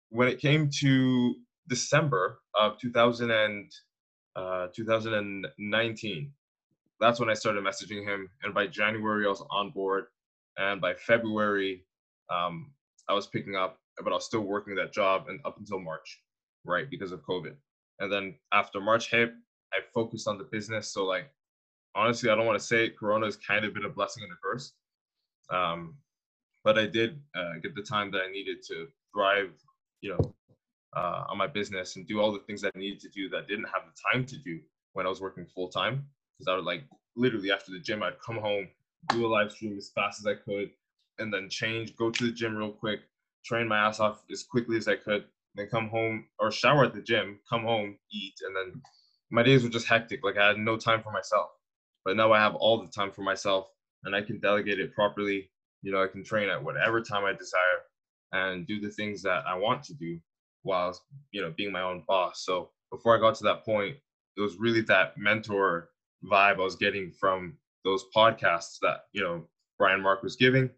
When 0.10 0.28
it 0.28 0.40
came 0.40 0.70
to 0.80 1.36
December 1.68 2.40
of 2.56 2.78
2000 2.80 3.30
and 3.30 3.72
uh, 4.36 4.68
2019, 4.74 6.32
that's 7.00 7.20
when 7.20 7.30
I 7.30 7.34
started 7.34 7.64
messaging 7.64 8.06
him. 8.06 8.30
And 8.44 8.54
by 8.54 8.68
January, 8.68 9.26
I 9.26 9.30
was 9.30 9.44
on 9.52 9.72
board. 9.72 10.06
And 10.58 10.80
by 10.80 10.94
February, 10.94 11.86
um, 12.34 12.72
I 13.10 13.14
was 13.14 13.28
picking 13.28 13.56
up, 13.56 13.80
but 14.04 14.12
I 14.12 14.16
was 14.16 14.26
still 14.26 14.42
working 14.42 14.76
that 14.76 14.94
job 14.94 15.26
and 15.28 15.40
up 15.46 15.58
until 15.58 15.80
March, 15.80 16.22
right, 16.66 16.90
because 16.90 17.12
of 17.12 17.22
COVID. 17.26 17.56
And 18.00 18.12
then 18.12 18.36
after 18.54 18.80
March 18.80 19.10
hit, 19.10 19.32
I 19.74 19.80
focused 19.94 20.28
on 20.28 20.38
the 20.38 20.46
business. 20.46 20.94
So 20.94 21.06
like 21.06 21.32
honestly, 21.96 22.30
I 22.30 22.36
don't 22.36 22.46
want 22.46 22.60
to 22.60 22.66
say 22.66 22.86
it, 22.86 22.98
Corona 22.98 23.26
has 23.26 23.36
kind 23.36 23.66
of 23.66 23.74
been 23.74 23.86
a 23.86 23.90
blessing 23.90 24.24
and 24.24 24.32
a 24.32 24.36
curse. 24.44 24.74
Um, 25.50 25.96
but 26.64 26.78
I 26.78 26.86
did 26.86 27.20
uh, 27.36 27.54
get 27.62 27.76
the 27.76 27.82
time 27.82 28.12
that 28.12 28.22
I 28.28 28.32
needed 28.32 28.62
to 28.68 28.88
thrive, 29.14 29.52
you 30.02 30.12
know, 30.12 30.34
uh, 30.96 31.24
on 31.30 31.38
my 31.38 31.48
business 31.48 31.96
and 31.96 32.08
do 32.08 32.20
all 32.20 32.32
the 32.32 32.40
things 32.40 32.62
that 32.62 32.74
I 32.76 32.80
needed 32.80 33.00
to 33.02 33.10
do 33.10 33.30
that 33.30 33.38
I 33.44 33.48
didn't 33.48 33.66
have 33.66 33.84
the 33.86 34.02
time 34.12 34.26
to 34.26 34.38
do 34.38 34.60
when 34.94 35.06
I 35.06 35.10
was 35.10 35.22
working 35.22 35.46
full 35.46 35.70
time. 35.70 36.06
Because 36.38 36.52
I 36.52 36.56
would 36.56 36.66
like 36.66 36.84
literally 37.16 37.52
after 37.52 37.72
the 37.72 37.80
gym, 37.80 38.04
I'd 38.04 38.20
come 38.20 38.38
home, 38.38 38.68
do 39.10 39.26
a 39.26 39.28
live 39.28 39.52
stream 39.52 39.78
as 39.78 39.90
fast 39.90 40.20
as 40.20 40.28
I 40.28 40.36
could, 40.36 40.70
and 41.20 41.34
then 41.34 41.50
change, 41.50 41.96
go 41.96 42.12
to 42.12 42.26
the 42.26 42.32
gym 42.32 42.56
real 42.56 42.72
quick, 42.72 43.00
train 43.48 43.68
my 43.68 43.78
ass 43.78 44.00
off 44.00 44.24
as 44.32 44.44
quickly 44.44 44.78
as 44.78 44.88
I 44.88 44.96
could, 44.96 45.26
then 45.56 45.68
come 45.68 45.88
home 45.90 46.26
or 46.40 46.52
shower 46.52 46.86
at 46.86 46.94
the 46.94 47.02
gym, 47.02 47.40
come 47.50 47.64
home, 47.64 47.98
eat, 48.12 48.36
and 48.46 48.56
then 48.56 48.82
my 49.32 49.44
days 49.44 49.64
were 49.64 49.70
just 49.70 49.88
hectic. 49.88 50.24
Like 50.24 50.38
I 50.38 50.48
had 50.48 50.58
no 50.58 50.78
time 50.78 51.02
for 51.02 51.12
myself. 51.12 51.50
But 52.06 52.16
now 52.16 52.32
I 52.32 52.40
have 52.40 52.56
all 52.56 52.82
the 52.82 52.92
time 52.92 53.12
for 53.12 53.22
myself 53.22 53.68
and 54.04 54.16
I 54.16 54.22
can 54.22 54.40
delegate 54.40 54.80
it 54.80 54.94
properly. 54.94 55.50
You 55.82 55.92
know, 55.92 56.02
I 56.04 56.08
can 56.08 56.24
train 56.24 56.50
at 56.50 56.64
whatever 56.64 57.02
time 57.02 57.26
I 57.26 57.34
desire 57.34 57.82
and 58.32 58.68
do 58.68 58.80
the 58.80 58.90
things 58.90 59.22
that 59.24 59.44
I 59.48 59.56
want 59.56 59.84
to 59.86 59.94
do 59.94 60.20
while, 60.64 60.98
you 61.32 61.42
know, 61.42 61.54
being 61.58 61.72
my 61.72 61.82
own 61.82 62.04
boss. 62.08 62.46
So 62.46 62.70
before 62.92 63.16
I 63.16 63.20
got 63.20 63.36
to 63.36 63.44
that 63.46 63.66
point, 63.66 63.96
it 64.38 64.42
was 64.42 64.58
really 64.58 64.82
that 64.82 65.18
mentor 65.18 65.90
vibe 66.24 66.56
I 66.56 66.64
was 66.64 66.76
getting 66.76 67.12
from 67.12 67.58
those 67.84 68.06
podcasts 68.16 68.78
that, 68.82 69.06
you 69.14 69.22
know, 69.22 69.48
Brian 69.78 70.02
Mark 70.02 70.24
was 70.24 70.36
giving. 70.36 70.70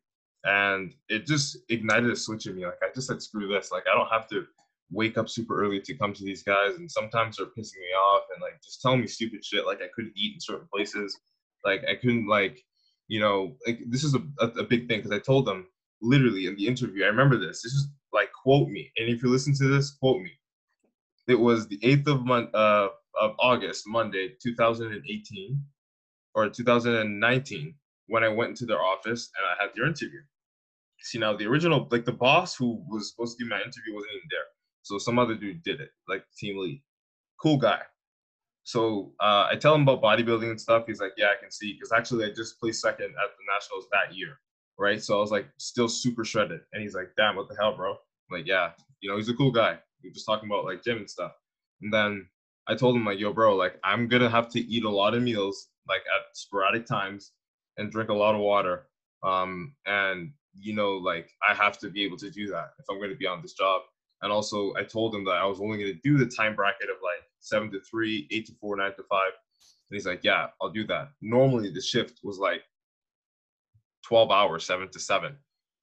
And 0.45 0.95
it 1.09 1.25
just 1.25 1.57
ignited 1.69 2.09
a 2.09 2.15
switch 2.15 2.47
in 2.47 2.55
me. 2.55 2.65
Like 2.65 2.79
I 2.81 2.87
just 2.93 3.07
said, 3.07 3.21
screw 3.21 3.47
this. 3.47 3.71
Like 3.71 3.83
I 3.91 3.95
don't 3.95 4.09
have 4.09 4.27
to 4.29 4.45
wake 4.91 5.17
up 5.17 5.29
super 5.29 5.61
early 5.61 5.79
to 5.81 5.93
come 5.95 6.13
to 6.13 6.23
these 6.23 6.43
guys 6.43 6.75
and 6.75 6.89
sometimes 6.89 7.37
they're 7.37 7.45
pissing 7.47 7.79
me 7.79 7.93
off 8.11 8.23
and 8.33 8.41
like 8.41 8.61
just 8.63 8.81
telling 8.81 9.01
me 9.01 9.07
stupid 9.07 9.43
shit 9.45 9.65
like 9.65 9.81
I 9.81 9.87
couldn't 9.93 10.13
eat 10.15 10.33
in 10.35 10.41
certain 10.41 10.67
places 10.73 11.17
like 11.63 11.83
I 11.89 11.95
couldn't 11.95 12.27
like 12.27 12.63
you 13.07 13.19
know 13.19 13.55
like 13.67 13.79
this 13.87 14.03
is 14.03 14.15
a, 14.15 14.21
a, 14.39 14.47
a 14.47 14.63
big 14.63 14.87
thing 14.87 14.99
because 14.99 15.11
I 15.11 15.19
told 15.19 15.45
them 15.45 15.67
literally 16.01 16.47
in 16.47 16.55
the 16.55 16.65
interview 16.65 17.03
I 17.03 17.07
remember 17.07 17.37
this 17.37 17.61
this 17.61 17.73
is 17.73 17.87
like 18.13 18.29
quote 18.33 18.69
me 18.69 18.91
and 18.97 19.09
if 19.09 19.21
you 19.21 19.29
listen 19.29 19.53
to 19.55 19.67
this 19.67 19.91
quote 19.91 20.21
me 20.21 20.31
it 21.27 21.39
was 21.39 21.67
the 21.67 21.77
8th 21.79 22.07
of 22.07 22.25
month 22.25 22.55
uh, 22.55 22.89
of 23.21 23.35
August 23.37 23.83
Monday 23.85 24.33
2018 24.41 25.61
or 26.33 26.49
2019 26.49 27.75
when 28.09 28.23
I 28.23 28.29
went 28.29 28.49
into 28.51 28.65
their 28.65 28.81
office 28.81 29.31
and 29.37 29.45
I 29.45 29.63
had 29.63 29.71
their 29.75 29.87
interview 29.87 30.19
see 31.01 31.17
now 31.17 31.33
the 31.33 31.45
original 31.45 31.87
like 31.91 32.03
the 32.03 32.11
boss 32.11 32.57
who 32.57 32.83
was 32.89 33.09
supposed 33.09 33.37
to 33.37 33.43
give 33.43 33.49
my 33.49 33.57
interview 33.57 33.93
wasn't 33.93 34.11
even 34.11 34.27
there 34.29 34.43
so 34.83 34.97
some 34.97 35.19
other 35.19 35.35
dude 35.35 35.63
did 35.63 35.81
it, 35.81 35.91
like 36.07 36.23
team 36.37 36.57
lead. 36.57 36.81
Cool 37.41 37.57
guy. 37.57 37.81
So 38.63 39.13
uh, 39.19 39.47
I 39.49 39.55
tell 39.55 39.75
him 39.75 39.87
about 39.87 40.01
bodybuilding 40.01 40.49
and 40.49 40.59
stuff. 40.59 40.85
He's 40.87 40.99
like, 40.99 41.13
yeah, 41.17 41.27
I 41.27 41.41
can 41.41 41.51
see. 41.51 41.73
Because 41.73 41.91
actually, 41.91 42.25
I 42.25 42.29
just 42.35 42.59
placed 42.59 42.81
second 42.81 43.05
at 43.05 43.11
the 43.11 43.53
nationals 43.53 43.85
that 43.91 44.15
year, 44.15 44.39
right? 44.77 45.01
So 45.01 45.17
I 45.17 45.21
was 45.21 45.31
like, 45.31 45.47
still 45.57 45.87
super 45.87 46.23
shredded. 46.23 46.61
And 46.73 46.81
he's 46.81 46.95
like, 46.95 47.11
damn, 47.17 47.35
what 47.35 47.47
the 47.49 47.55
hell, 47.59 47.75
bro? 47.75 47.91
I'm 47.91 47.97
like, 48.39 48.47
yeah, 48.47 48.71
you 49.01 49.09
know, 49.09 49.17
he's 49.17 49.29
a 49.29 49.35
cool 49.35 49.51
guy. 49.51 49.77
We 50.03 50.09
are 50.09 50.13
just 50.13 50.25
talking 50.25 50.49
about 50.49 50.65
like 50.65 50.83
gym 50.83 50.97
and 50.97 51.09
stuff. 51.09 51.33
And 51.81 51.93
then 51.93 52.27
I 52.67 52.75
told 52.75 52.95
him 52.95 53.05
like, 53.05 53.19
yo, 53.19 53.33
bro, 53.33 53.55
like 53.55 53.79
I'm 53.83 54.07
gonna 54.07 54.29
have 54.29 54.49
to 54.49 54.59
eat 54.59 54.83
a 54.83 54.89
lot 54.89 55.13
of 55.15 55.23
meals 55.23 55.69
like 55.87 56.01
at 56.01 56.35
sporadic 56.35 56.85
times 56.85 57.31
and 57.79 57.91
drink 57.91 58.09
a 58.09 58.13
lot 58.13 58.35
of 58.35 58.41
water. 58.41 58.87
Um, 59.23 59.75
and 59.85 60.31
you 60.53 60.75
know, 60.75 60.93
like 60.93 61.31
I 61.47 61.53
have 61.53 61.77
to 61.79 61.89
be 61.89 62.03
able 62.03 62.17
to 62.17 62.29
do 62.29 62.47
that 62.47 62.71
if 62.79 62.85
I'm 62.89 62.99
gonna 62.99 63.15
be 63.15 63.27
on 63.27 63.41
this 63.41 63.53
job. 63.53 63.81
And 64.21 64.31
also, 64.31 64.73
I 64.75 64.83
told 64.83 65.15
him 65.15 65.23
that 65.25 65.35
I 65.35 65.45
was 65.45 65.61
only 65.61 65.77
going 65.77 65.93
to 65.93 66.01
do 66.03 66.17
the 66.17 66.25
time 66.25 66.55
bracket 66.55 66.89
of 66.89 66.97
like 67.01 67.23
seven 67.39 67.71
to 67.71 67.79
three, 67.79 68.27
eight 68.31 68.45
to 68.47 68.53
four, 68.59 68.75
nine 68.75 68.93
to 68.95 69.03
five. 69.03 69.31
And 69.89 69.95
he's 69.95 70.05
like, 70.05 70.23
yeah, 70.23 70.47
I'll 70.61 70.69
do 70.69 70.85
that. 70.87 71.11
Normally, 71.21 71.71
the 71.71 71.81
shift 71.81 72.19
was 72.23 72.37
like 72.37 72.63
12 74.05 74.29
hours, 74.29 74.65
seven 74.65 74.89
to 74.91 74.99
seven, 74.99 75.37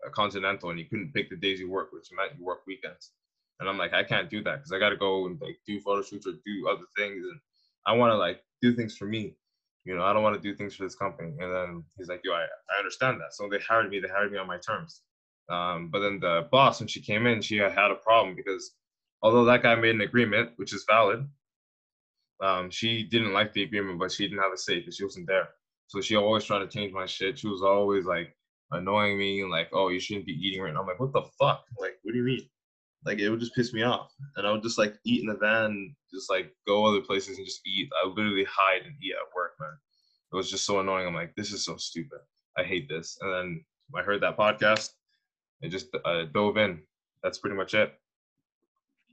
a 0.07 0.11
continental, 0.11 0.71
and 0.71 0.79
you 0.79 0.85
couldn't 0.85 1.15
pick 1.15 1.31
the 1.31 1.37
days 1.37 1.61
you 1.61 1.71
work, 1.71 1.93
which 1.93 2.09
meant 2.15 2.39
you 2.39 2.45
work 2.45 2.61
weekends. 2.67 3.13
And 3.59 3.69
I'm 3.69 3.79
like, 3.79 3.95
I 3.95 4.05
can't 4.05 4.29
do 4.29 4.43
that 4.43 4.57
because 4.57 4.73
I 4.73 4.79
got 4.79 4.91
to 4.91 4.97
go 4.97 5.27
and 5.27 5.41
like 5.41 5.57
do 5.67 5.81
photo 5.81 6.03
shoots 6.03 6.27
or 6.27 6.33
do 6.45 6.69
other 6.69 6.85
things. 6.97 7.25
And 7.25 7.41
I 7.87 7.95
want 7.95 8.13
to 8.13 8.17
like 8.17 8.43
do 8.61 8.75
things 8.77 8.97
for 8.97 9.07
me. 9.07 9.35
You 9.87 9.97
know, 9.97 10.03
I 10.03 10.13
don't 10.13 10.23
want 10.25 10.35
to 10.35 10.43
do 10.43 10.55
things 10.57 10.75
for 10.75 10.83
this 10.83 10.97
company. 10.97 11.33
And 11.39 11.55
then 11.55 11.85
he's 11.97 12.09
like, 12.09 12.21
yo, 12.25 12.33
I, 12.33 12.43
I 12.43 12.79
understand 12.79 13.21
that. 13.21 13.33
So 13.35 13.49
they 13.49 13.61
hired 13.61 13.89
me. 13.89 14.01
They 14.01 14.09
hired 14.09 14.33
me 14.33 14.39
on 14.39 14.47
my 14.49 14.59
terms. 14.59 15.03
Um, 15.49 15.91
but 15.93 16.01
then 16.01 16.19
the 16.19 16.49
boss, 16.51 16.81
when 16.81 16.89
she 16.89 17.01
came 17.01 17.27
in, 17.27 17.41
she 17.41 17.57
had 17.59 17.91
a 17.91 17.95
problem 17.95 18.35
because 18.35 18.73
although 19.23 19.45
that 19.45 19.63
guy 19.63 19.77
made 19.77 19.95
an 19.95 20.01
agreement, 20.01 20.51
which 20.57 20.75
is 20.75 20.85
valid, 20.89 21.27
um, 22.43 22.69
she 22.69 23.05
didn't 23.05 23.33
like 23.33 23.53
the 23.53 23.63
agreement, 23.63 24.01
but 24.01 24.11
she 24.11 24.27
didn't 24.27 24.43
have 24.43 24.53
a 24.53 24.59
say 24.59 24.81
because 24.81 24.97
she 24.97 25.05
wasn't 25.05 25.29
there. 25.29 25.49
So 25.87 26.01
she 26.01 26.17
always 26.17 26.45
tried 26.45 26.59
to 26.59 26.69
change 26.69 26.93
my 26.93 27.07
shit. 27.07 27.39
She 27.39 27.47
was 27.47 27.63
always 27.63 28.05
like 28.07 28.37
annoying 28.73 29.19
me 29.19 29.41
and 29.41 29.51
like, 29.51 29.69
oh, 29.73 29.89
you 29.89 30.01
shouldn't 30.01 30.27
be 30.27 30.33
eating 30.33 30.63
right 30.63 30.75
now. 30.75 30.81
I'm 30.81 30.87
like, 30.87 30.99
what 30.99 31.13
the 31.13 31.23
fuck? 31.39 31.65
Like, 31.79 31.95
what 32.03 32.13
do 32.13 32.19
you 32.19 32.25
mean? 32.25 32.49
Like 33.07 33.19
it 33.21 33.31
would 33.31 33.41
just 33.41 33.55
piss 33.55 33.73
me 33.73 33.83
off. 33.83 34.13
And 34.37 34.47
I 34.47 34.51
would 34.51 34.63
just 34.63 34.79
like 34.79 34.97
eat 35.05 35.23
in 35.23 35.29
the 35.29 35.37
van, 35.37 35.95
just 36.13 36.29
like 36.29 36.53
go 36.67 36.85
other 36.85 37.01
places 37.01 37.39
and 37.39 37.47
just 37.47 37.61
eat. 37.67 37.89
I 38.03 38.07
would 38.07 38.17
literally 38.17 38.45
hide 38.45 38.83
and 38.85 38.95
eat 39.03 39.13
at 39.13 39.35
work, 39.35 39.53
man. 39.61 39.71
It 40.33 40.37
was 40.37 40.51
just 40.51 40.67
so 40.67 40.81
annoying. 40.81 41.07
I'm 41.07 41.15
like, 41.15 41.35
this 41.37 41.53
is 41.53 41.65
so 41.65 41.77
stupid. 41.77 42.19
I 42.59 42.65
hate 42.65 42.89
this. 42.89 43.17
And 43.21 43.33
then 43.33 43.65
I 43.97 44.03
heard 44.03 44.21
that 44.23 44.37
podcast. 44.37 44.91
and 45.63 45.71
just 45.71 45.87
uh, 46.05 46.25
dove 46.35 46.57
in. 46.57 46.83
That's 47.23 47.39
pretty 47.39 47.57
much 47.57 47.75
it. 47.75 47.95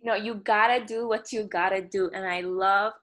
You 0.01 0.09
know, 0.09 0.15
you 0.15 0.35
gotta 0.35 0.83
do 0.83 1.07
what 1.07 1.31
you 1.31 1.43
gotta 1.43 1.81
do. 1.81 2.09
And 2.13 2.25
I 2.25 2.41
love 2.41 2.93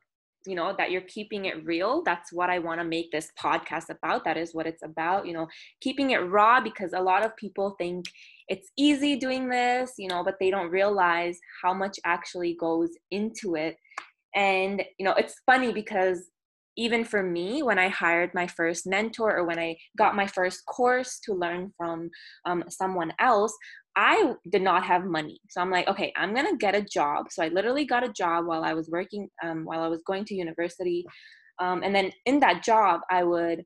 you 0.47 0.55
know 0.55 0.75
that 0.77 0.91
you're 0.91 1.03
keeping 1.03 1.45
it 1.45 1.65
real 1.67 2.03
that's 2.03 2.33
what 2.33 2.49
i 2.49 2.59
want 2.59 2.81
to 2.81 2.85
make 2.85 3.11
this 3.13 3.31
podcast 3.39 3.91
about 3.91 4.25
that 4.25 4.37
is 4.37 4.55
what 4.55 4.67
it's 4.67 4.83
about 4.83 5.27
you 5.27 5.33
know 5.33 5.47
keeping 5.81 6.11
it 6.13 6.19
raw 6.19 6.61
because 6.61 6.93
a 6.95 7.01
lot 7.01 7.25
of 7.25 7.37
people 7.37 7.75
think 7.79 8.07
it's 8.51 8.69
easy 8.77 9.17
doing 9.17 9.49
this 9.49 9.93
you 9.97 10.09
know 10.09 10.23
but 10.23 10.35
they 10.39 10.51
don't 10.51 10.71
realize 10.71 11.39
how 11.63 11.73
much 11.73 11.99
actually 12.05 12.57
goes 12.61 12.91
into 13.11 13.55
it 13.55 13.77
and 14.35 14.83
you 14.99 15.05
know 15.05 15.15
it's 15.15 15.37
funny 15.47 15.73
because 15.73 16.29
even 16.77 17.05
for 17.05 17.23
me 17.23 17.63
when 17.63 17.79
i 17.79 17.89
hired 17.89 18.33
my 18.35 18.47
first 18.47 18.87
mentor 18.87 19.37
or 19.37 19.45
when 19.47 19.59
i 19.59 19.75
got 19.97 20.15
my 20.15 20.27
first 20.27 20.65
course 20.67 21.21
to 21.25 21.33
learn 21.33 21.73
from 21.79 22.11
um, 22.45 22.63
someone 22.69 23.13
else 23.19 23.57
I 23.97 24.35
did 24.51 24.63
not 24.63 24.85
have 24.85 25.05
money. 25.05 25.41
So 25.49 25.61
I'm 25.61 25.71
like, 25.71 25.89
okay, 25.89 26.13
I'm 26.17 26.35
gonna 26.35 26.57
get 26.57 26.75
a 26.75 26.83
job. 26.83 27.27
So 27.31 27.43
I 27.43 27.49
literally 27.49 27.85
got 27.85 28.05
a 28.05 28.13
job 28.13 28.47
while 28.47 28.63
I 28.63 28.73
was 28.73 28.89
working, 28.89 29.29
um, 29.43 29.65
while 29.65 29.81
I 29.81 29.89
was 29.89 30.03
going 30.07 30.25
to 30.27 30.35
university. 30.35 31.05
Um, 31.59 31.83
and 31.83 31.95
then 31.95 32.11
in 32.25 32.41
that 32.41 32.63
job, 32.63 33.01
I 33.11 33.25
would, 33.25 33.65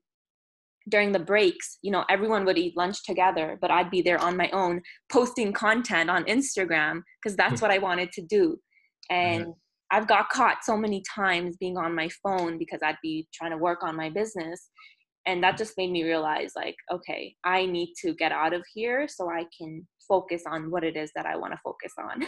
during 0.89 1.11
the 1.11 1.19
breaks, 1.19 1.77
you 1.81 1.91
know, 1.91 2.05
everyone 2.09 2.45
would 2.45 2.57
eat 2.57 2.77
lunch 2.77 3.03
together, 3.03 3.57
but 3.61 3.71
I'd 3.71 3.89
be 3.89 4.01
there 4.01 4.19
on 4.19 4.37
my 4.37 4.49
own 4.51 4.81
posting 5.11 5.51
content 5.51 6.09
on 6.09 6.23
Instagram 6.25 7.01
because 7.21 7.35
that's 7.35 7.61
what 7.61 7.71
I 7.71 7.79
wanted 7.79 8.11
to 8.13 8.21
do. 8.21 8.57
And 9.09 9.43
mm-hmm. 9.43 9.51
I've 9.91 10.07
got 10.07 10.29
caught 10.29 10.63
so 10.63 10.77
many 10.77 11.03
times 11.13 11.57
being 11.57 11.77
on 11.77 11.95
my 11.95 12.09
phone 12.23 12.57
because 12.57 12.81
I'd 12.83 12.97
be 13.01 13.27
trying 13.33 13.51
to 13.51 13.57
work 13.57 13.83
on 13.83 13.95
my 13.95 14.09
business 14.09 14.69
and 15.25 15.43
that 15.43 15.57
just 15.57 15.77
made 15.77 15.91
me 15.91 16.03
realize 16.03 16.51
like 16.55 16.75
okay 16.91 17.33
i 17.43 17.65
need 17.65 17.93
to 17.99 18.13
get 18.13 18.31
out 18.31 18.53
of 18.53 18.63
here 18.73 19.07
so 19.07 19.29
i 19.29 19.45
can 19.57 19.85
focus 20.07 20.43
on 20.47 20.69
what 20.69 20.83
it 20.83 20.95
is 20.95 21.11
that 21.15 21.25
i 21.25 21.35
want 21.35 21.51
to 21.51 21.59
focus 21.63 21.93
on 21.99 22.23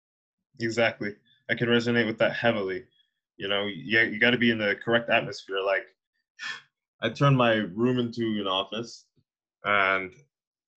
exactly 0.60 1.14
i 1.50 1.54
can 1.54 1.68
resonate 1.68 2.06
with 2.06 2.18
that 2.18 2.34
heavily 2.34 2.84
you 3.36 3.48
know 3.48 3.66
yeah 3.66 4.02
you, 4.02 4.12
you 4.12 4.20
got 4.20 4.30
to 4.30 4.38
be 4.38 4.50
in 4.50 4.58
the 4.58 4.76
correct 4.84 5.10
atmosphere 5.10 5.60
like 5.64 5.84
i 7.06 7.12
turned 7.12 7.36
my 7.36 7.54
room 7.74 7.98
into 7.98 8.38
an 8.40 8.46
office 8.46 9.06
and 9.64 10.12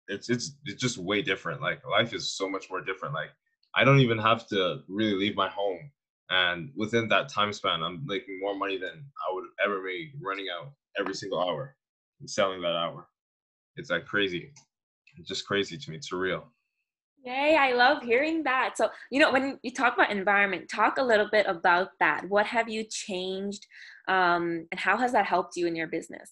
it's 0.07 0.29
it's 0.29 0.53
it's 0.65 0.81
just 0.81 0.97
way 0.97 1.21
different 1.21 1.61
like 1.61 1.85
life 1.85 2.13
is 2.13 2.31
so 2.31 2.49
much 2.49 2.69
more 2.69 2.81
different 2.81 3.13
like 3.13 3.29
i 3.75 3.83
don't 3.83 3.99
even 3.99 4.17
have 4.17 4.47
to 4.47 4.79
really 4.87 5.13
leave 5.13 5.35
my 5.35 5.49
home 5.49 5.91
and 6.29 6.71
within 6.75 7.07
that 7.07 7.29
time 7.29 7.53
span 7.53 7.83
i'm 7.83 8.05
making 8.05 8.39
more 8.39 8.55
money 8.55 8.77
than 8.77 9.05
i 9.29 9.33
would 9.33 9.45
ever 9.63 9.81
make 9.83 10.09
running 10.21 10.47
out 10.55 10.71
every 10.99 11.13
single 11.13 11.39
hour 11.39 11.75
and 12.19 12.29
selling 12.29 12.61
that 12.61 12.75
hour. 12.75 13.07
It's 13.75 13.89
like 13.89 14.05
crazy. 14.05 14.51
It's 15.17 15.27
just 15.27 15.47
crazy 15.47 15.77
to 15.77 15.89
me. 15.91 15.97
It's 15.97 16.11
surreal. 16.11 16.43
Yay, 17.25 17.57
I 17.59 17.73
love 17.73 18.03
hearing 18.03 18.43
that. 18.43 18.77
So, 18.77 18.89
you 19.11 19.19
know, 19.19 19.31
when 19.31 19.59
you 19.61 19.71
talk 19.71 19.93
about 19.93 20.11
environment, 20.11 20.69
talk 20.73 20.97
a 20.97 21.03
little 21.03 21.27
bit 21.31 21.45
about 21.47 21.89
that. 21.99 22.27
What 22.29 22.45
have 22.45 22.69
you 22.69 22.83
changed 22.83 23.65
um, 24.07 24.67
and 24.71 24.79
how 24.79 24.97
has 24.97 25.11
that 25.11 25.25
helped 25.25 25.55
you 25.55 25.67
in 25.67 25.75
your 25.75 25.87
business? 25.87 26.31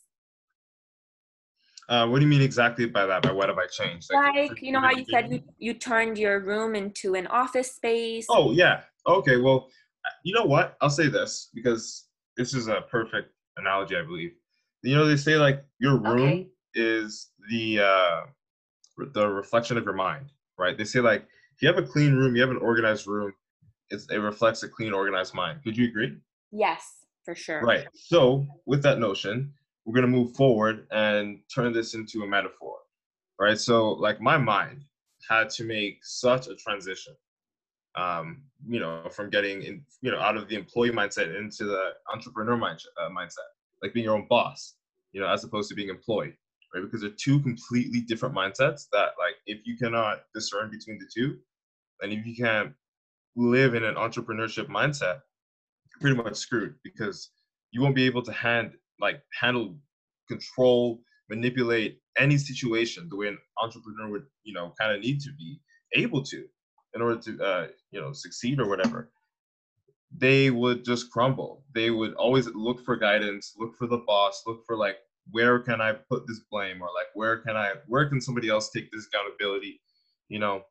Uh, 1.89 2.07
what 2.07 2.19
do 2.19 2.25
you 2.25 2.29
mean 2.29 2.41
exactly 2.41 2.85
by 2.85 3.05
that? 3.05 3.21
By 3.21 3.31
what 3.31 3.49
have 3.49 3.57
I 3.57 3.67
changed? 3.67 4.09
Like, 4.11 4.49
like 4.49 4.61
you 4.61 4.73
know 4.73 4.81
how 4.81 4.91
you 4.91 5.05
said 5.09 5.31
you, 5.31 5.41
you 5.57 5.73
turned 5.73 6.17
your 6.17 6.41
room 6.41 6.75
into 6.75 7.15
an 7.15 7.27
office 7.27 7.73
space? 7.73 8.25
Oh, 8.29 8.51
yeah. 8.51 8.81
Okay, 9.07 9.37
well, 9.37 9.69
you 10.23 10.33
know 10.33 10.43
what? 10.43 10.75
I'll 10.81 10.89
say 10.89 11.07
this 11.07 11.49
because 11.53 12.07
this 12.35 12.53
is 12.53 12.67
a 12.67 12.81
perfect 12.89 13.31
analogy, 13.57 13.95
I 13.95 14.03
believe 14.03 14.33
you 14.83 14.95
know 14.95 15.05
they 15.05 15.17
say 15.17 15.35
like 15.35 15.65
your 15.79 15.97
room 15.97 16.21
okay. 16.21 16.47
is 16.73 17.29
the 17.49 17.79
uh 17.79 18.21
the 19.13 19.27
reflection 19.27 19.77
of 19.77 19.83
your 19.83 19.93
mind 19.93 20.31
right? 20.57 20.77
They 20.77 20.83
say 20.83 20.99
like 20.99 21.23
if 21.55 21.61
you 21.61 21.67
have 21.67 21.77
a 21.77 21.87
clean 21.87 22.13
room 22.13 22.35
you 22.35 22.41
have 22.41 22.51
an 22.51 22.57
organized 22.57 23.07
room 23.07 23.33
it's, 23.89 24.05
it 24.09 24.17
reflects 24.17 24.63
a 24.63 24.69
clean 24.69 24.93
organized 24.93 25.33
mind. 25.33 25.61
Could 25.63 25.77
you 25.77 25.87
agree? 25.87 26.17
Yes 26.51 26.83
for 27.23 27.35
sure. 27.35 27.61
Right. 27.61 27.87
So 27.93 28.47
with 28.65 28.83
that 28.83 28.99
notion 28.99 29.53
we're 29.85 29.93
going 29.93 30.11
to 30.11 30.17
move 30.17 30.35
forward 30.35 30.87
and 30.91 31.39
turn 31.53 31.71
this 31.71 31.93
into 31.93 32.23
a 32.23 32.27
metaphor 32.27 32.77
right? 33.39 33.59
So 33.59 33.91
like 33.91 34.19
my 34.19 34.37
mind 34.37 34.83
had 35.29 35.49
to 35.51 35.63
make 35.63 35.99
such 36.03 36.47
a 36.47 36.55
transition 36.55 37.13
um, 37.97 38.43
you 38.67 38.79
know, 38.79 39.07
from 39.09 39.29
getting 39.29 39.63
in, 39.63 39.83
you 40.01 40.11
know, 40.11 40.19
out 40.19 40.37
of 40.37 40.47
the 40.47 40.55
employee 40.55 40.91
mindset 40.91 41.35
into 41.37 41.65
the 41.65 41.93
entrepreneur 42.13 42.55
mind, 42.55 42.79
uh, 43.01 43.09
mindset 43.09 43.49
like 43.81 43.93
being 43.93 44.05
your 44.05 44.15
own 44.15 44.27
boss, 44.29 44.75
you 45.11 45.19
know, 45.19 45.27
as 45.27 45.43
opposed 45.43 45.69
to 45.69 45.75
being 45.75 45.89
employed, 45.89 46.33
right? 46.73 46.83
Because 46.83 47.01
they're 47.01 47.09
two 47.11 47.39
completely 47.41 48.01
different 48.01 48.35
mindsets 48.35 48.83
that, 48.91 49.11
like, 49.17 49.35
if 49.45 49.65
you 49.65 49.77
cannot 49.77 50.23
discern 50.33 50.69
between 50.69 50.99
the 50.99 51.07
two, 51.13 51.37
and 52.01 52.11
if 52.11 52.25
you 52.25 52.35
can't 52.35 52.73
live 53.35 53.73
in 53.75 53.83
an 53.83 53.95
entrepreneurship 53.95 54.67
mindset, 54.67 55.19
you're 55.89 56.01
pretty 56.01 56.15
much 56.15 56.35
screwed 56.35 56.75
because 56.83 57.31
you 57.71 57.81
won't 57.81 57.95
be 57.95 58.05
able 58.05 58.21
to 58.21 58.31
hand 58.31 58.73
like 58.99 59.21
handle, 59.39 59.77
control, 60.27 60.99
manipulate 61.29 61.99
any 62.17 62.37
situation 62.37 63.07
the 63.09 63.15
way 63.15 63.27
an 63.27 63.37
entrepreneur 63.61 64.09
would, 64.09 64.25
you 64.43 64.53
know, 64.53 64.73
kind 64.79 64.95
of 64.95 65.01
need 65.01 65.19
to 65.21 65.29
be 65.37 65.59
able 65.93 66.23
to 66.23 66.45
in 66.95 67.01
order 67.01 67.19
to, 67.19 67.43
uh, 67.43 67.67
you 67.91 68.01
know, 68.01 68.11
succeed 68.11 68.59
or 68.59 68.67
whatever 68.67 69.11
they 70.15 70.49
would 70.49 70.85
just 70.85 71.11
crumble. 71.11 71.63
They 71.73 71.89
would 71.89 72.13
always 72.13 72.47
look 72.47 72.83
for 72.83 72.95
guidance, 72.95 73.53
look 73.57 73.75
for 73.75 73.87
the 73.87 74.03
boss, 74.07 74.43
look 74.47 74.63
for 74.65 74.77
like 74.77 74.97
where 75.31 75.59
can 75.59 75.81
I 75.81 75.93
put 75.93 76.27
this 76.27 76.41
blame 76.51 76.81
or 76.81 76.87
like 76.87 77.07
where 77.13 77.37
can 77.37 77.55
I 77.55 77.73
where 77.87 78.07
can 78.07 78.21
somebody 78.21 78.49
else 78.49 78.69
take 78.69 78.91
this 78.91 79.07
accountability, 79.07 79.81
you 80.29 80.39
know, 80.39 80.63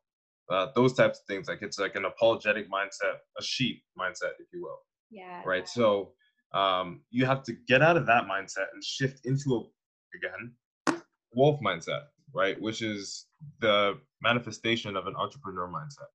uh, 0.49 0.67
those 0.75 0.93
types 0.93 1.19
of 1.19 1.25
things. 1.25 1.47
Like 1.47 1.61
it's 1.61 1.79
like 1.79 1.95
an 1.95 2.05
apologetic 2.05 2.69
mindset, 2.71 3.17
a 3.37 3.43
sheep 3.43 3.83
mindset, 3.99 4.33
if 4.39 4.47
you 4.53 4.61
will. 4.61 4.79
Yeah. 5.09 5.41
Right. 5.45 5.67
So 5.67 6.11
um, 6.53 7.01
you 7.09 7.25
have 7.25 7.43
to 7.43 7.53
get 7.67 7.81
out 7.81 7.97
of 7.97 8.05
that 8.07 8.25
mindset 8.25 8.67
and 8.73 8.83
shift 8.83 9.25
into 9.25 9.55
a 9.55 10.17
again 10.17 10.53
wolf 11.33 11.59
mindset, 11.61 12.03
right? 12.33 12.59
Which 12.59 12.81
is 12.81 13.27
the 13.59 13.99
manifestation 14.21 14.95
of 14.95 15.07
an 15.07 15.15
entrepreneur 15.15 15.67
mindset 15.67 16.07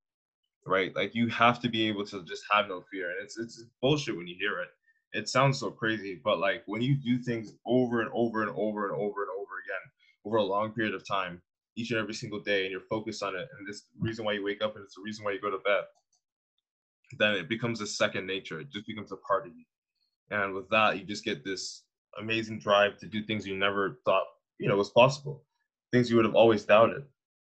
right? 0.66 0.94
Like 0.94 1.14
you 1.14 1.28
have 1.28 1.60
to 1.60 1.68
be 1.68 1.88
able 1.88 2.06
to 2.06 2.22
just 2.24 2.44
have 2.50 2.68
no 2.68 2.82
fear. 2.90 3.10
And 3.10 3.18
it's 3.22 3.38
it's 3.38 3.64
bullshit 3.80 4.16
when 4.16 4.26
you 4.26 4.36
hear 4.38 4.60
it. 4.60 4.68
It 5.12 5.28
sounds 5.28 5.58
so 5.58 5.70
crazy, 5.70 6.20
but 6.24 6.38
like 6.38 6.62
when 6.66 6.82
you 6.82 6.94
do 6.94 7.18
things 7.18 7.54
over 7.66 8.00
and 8.00 8.10
over 8.14 8.42
and 8.42 8.50
over 8.50 8.88
and 8.88 8.94
over 8.94 9.22
and 9.22 9.30
over 9.30 9.54
again 9.64 9.90
over 10.24 10.36
a 10.36 10.42
long 10.42 10.70
period 10.72 10.94
of 10.94 11.06
time, 11.06 11.42
each 11.76 11.90
and 11.90 11.98
every 12.00 12.14
single 12.14 12.40
day, 12.40 12.62
and 12.62 12.70
you're 12.70 12.80
focused 12.80 13.22
on 13.22 13.34
it, 13.34 13.48
and 13.58 13.66
this 13.66 13.84
reason 13.98 14.24
why 14.24 14.32
you 14.32 14.44
wake 14.44 14.62
up 14.62 14.76
and 14.76 14.84
it's 14.84 14.94
the 14.94 15.02
reason 15.02 15.24
why 15.24 15.32
you 15.32 15.40
go 15.40 15.50
to 15.50 15.58
bed, 15.58 15.84
then 17.18 17.34
it 17.34 17.48
becomes 17.48 17.80
a 17.80 17.86
second 17.86 18.26
nature. 18.26 18.60
It 18.60 18.70
just 18.70 18.86
becomes 18.86 19.12
a 19.12 19.16
part 19.16 19.46
of 19.46 19.52
you. 19.54 19.64
And 20.30 20.54
with 20.54 20.68
that, 20.70 20.98
you 20.98 21.04
just 21.04 21.24
get 21.24 21.44
this 21.44 21.82
amazing 22.18 22.60
drive 22.60 22.98
to 22.98 23.06
do 23.06 23.22
things 23.22 23.46
you 23.46 23.56
never 23.56 23.98
thought, 24.04 24.26
you 24.58 24.68
know, 24.68 24.76
was 24.76 24.90
possible. 24.90 25.42
Things 25.92 26.08
you 26.08 26.16
would 26.16 26.24
have 26.24 26.34
always 26.34 26.64
doubted 26.64 27.04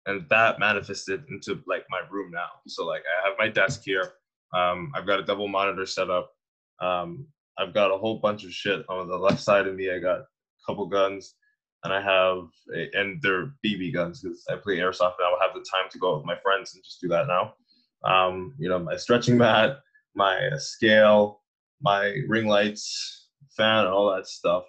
and 0.07 0.25
that 0.31 0.59
manifested 0.59 1.25
into 1.29 1.61
like 1.67 1.85
my 1.91 2.01
room 2.11 2.31
now. 2.31 2.49
So 2.67 2.87
like 2.87 3.03
I 3.03 3.29
have 3.29 3.37
my 3.39 3.49
desk 3.49 3.83
here. 3.85 4.13
Um, 4.55 4.93
I've 4.95 5.07
got 5.07 5.21
a 5.21 5.25
double 5.25 5.49
monitor 5.49 5.85
set 5.85 6.11
up. 6.11 6.33
Um, 6.81 7.27
I've 7.59 7.75
got 7.75 7.93
a 7.93 7.99
whole 7.99 8.19
bunch 8.19 8.45
of 8.45 8.53
shit 8.53 8.85
on 8.89 9.09
the 9.09 9.17
left 9.17 9.41
side 9.41 9.67
of 9.67 9.75
me. 9.75 9.91
I 9.91 9.99
got 9.99 10.21
a 10.21 10.27
couple 10.67 10.87
guns, 10.87 11.35
and 11.85 11.93
I 11.93 12.01
have 12.01 12.49
a, 12.75 12.91
and 12.95 13.21
they're 13.23 13.53
BB 13.65 13.95
guns 13.95 14.21
because 14.21 14.45
I 14.51 14.57
play 14.57 14.77
airsoft 14.77 15.15
and 15.19 15.27
I 15.27 15.31
will 15.31 15.41
have 15.41 15.55
the 15.55 15.65
time 15.71 15.89
to 15.91 15.99
go 15.99 16.13
out 16.13 16.19
with 16.19 16.27
my 16.27 16.37
friends 16.43 16.75
and 16.75 16.85
just 16.85 17.01
do 17.01 17.09
that 17.09 17.27
now. 17.27 17.55
Um, 18.05 18.55
you 18.59 18.69
know, 18.69 18.79
my 18.79 18.97
stretching 18.97 19.39
mat, 19.39 19.79
my 20.15 20.51
scale, 20.57 21.43
my 21.81 22.17
ring 22.29 22.47
lights, 22.47 23.29
fan, 23.57 23.81
and 23.85 23.89
all 23.89 24.15
that 24.15 24.27
stuff. 24.27 24.65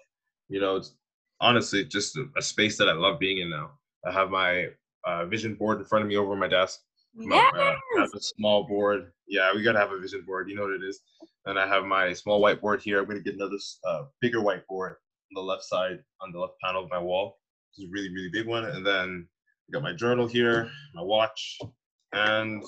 You 0.50 0.62
know, 0.62 0.78
it's 0.78 0.96
honestly 1.42 1.84
just 1.86 2.18
a, 2.18 2.26
a 2.38 2.42
space 2.42 2.78
that 2.78 2.90
I 2.90 2.94
love 2.94 3.20
being 3.20 3.40
in 3.40 3.50
now. 3.50 3.72
I 4.06 4.12
have 4.12 4.30
my 4.30 4.68
uh, 5.06 5.26
vision 5.26 5.56
board 5.56 5.80
in 5.80 5.86
front 5.86 6.04
of 6.04 6.10
me 6.10 6.18
over 6.18 6.36
my 6.36 6.48
desk. 6.48 6.80
Yes. 7.20 7.54
Uh, 7.56 7.60
I 7.60 8.02
have 8.02 8.10
a 8.16 8.22
small 8.22 8.68
board. 8.68 9.12
Yeah, 9.28 9.52
we 9.54 9.64
gotta 9.64 9.80
have 9.80 9.92
a 9.92 10.00
vision 10.00 10.24
board. 10.26 10.50
You 10.50 10.56
know 10.56 10.64
what 10.64 10.72
it 10.72 10.84
is. 10.84 11.00
And 11.48 11.58
I 11.58 11.68
have 11.68 11.86
my 11.86 12.14
small 12.14 12.42
whiteboard 12.42 12.82
here. 12.82 13.00
I'm 13.00 13.06
gonna 13.08 13.22
get 13.22 13.36
another 13.36 13.58
uh, 13.86 14.04
bigger 14.22 14.40
whiteboard 14.40 14.92
on 14.92 15.34
the 15.36 15.42
left 15.42 15.64
side, 15.64 16.00
on 16.22 16.32
the 16.34 16.40
left 16.40 16.56
panel 16.64 16.84
of 16.84 16.90
my 16.92 17.00
wall. 17.00 17.40
This 17.72 17.84
is 17.86 17.90
a 17.90 17.94
really, 17.94 18.10
really 18.14 18.30
big 18.32 18.48
one. 18.48 18.66
And 18.66 18.86
then 18.86 19.28
I 19.70 19.72
got 19.74 19.84
my 19.84 19.94
journal 19.94 20.28
here, 20.28 20.70
my 20.94 21.02
watch, 21.02 21.58
and 22.14 22.64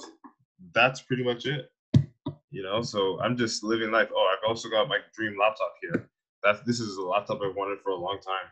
that's 0.74 1.02
pretty 1.02 1.24
much 1.24 1.46
it. 1.46 1.72
you 2.52 2.64
know. 2.64 2.82
So 2.82 3.20
I'm 3.22 3.38
just 3.38 3.64
living 3.64 3.92
life. 3.92 4.10
Oh, 4.16 4.34
I've 4.34 4.48
also 4.50 4.70
got 4.70 4.88
my 4.88 5.00
dream 5.16 5.38
laptop 5.40 5.74
here. 5.82 6.10
That 6.44 6.66
this 6.66 6.80
is 6.80 6.98
a 6.98 7.02
laptop 7.04 7.42
I've 7.44 7.56
wanted 7.56 7.80
for 7.84 7.92
a 7.92 7.96
long 7.96 8.20
time, 8.26 8.48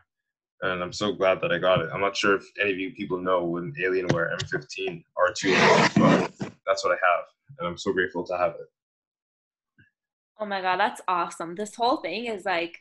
and 0.70 0.82
I'm 0.82 0.92
so 0.92 1.12
glad 1.12 1.40
that 1.40 1.52
I 1.52 1.58
got 1.58 1.80
it. 1.80 1.90
I'm 1.92 2.00
not 2.02 2.16
sure 2.16 2.36
if 2.36 2.44
any 2.60 2.72
of 2.72 2.78
you 2.78 2.92
people 2.92 3.18
know 3.18 3.44
what 3.44 3.62
an 3.62 3.74
Alienware 3.80 4.36
M15 4.38 5.02
R2 5.16 5.94
but 6.40 6.52
that's 6.66 6.84
what 6.84 6.92
I 6.92 6.96
have, 6.96 7.24
and 7.58 7.68
I'm 7.68 7.78
so 7.78 7.92
grateful 7.92 8.24
to 8.26 8.36
have 8.36 8.52
it. 8.52 8.68
Oh 10.38 10.46
my 10.46 10.60
god, 10.60 10.78
that's 10.78 11.00
awesome. 11.08 11.54
This 11.54 11.74
whole 11.74 11.98
thing 11.98 12.26
is 12.26 12.44
like 12.44 12.78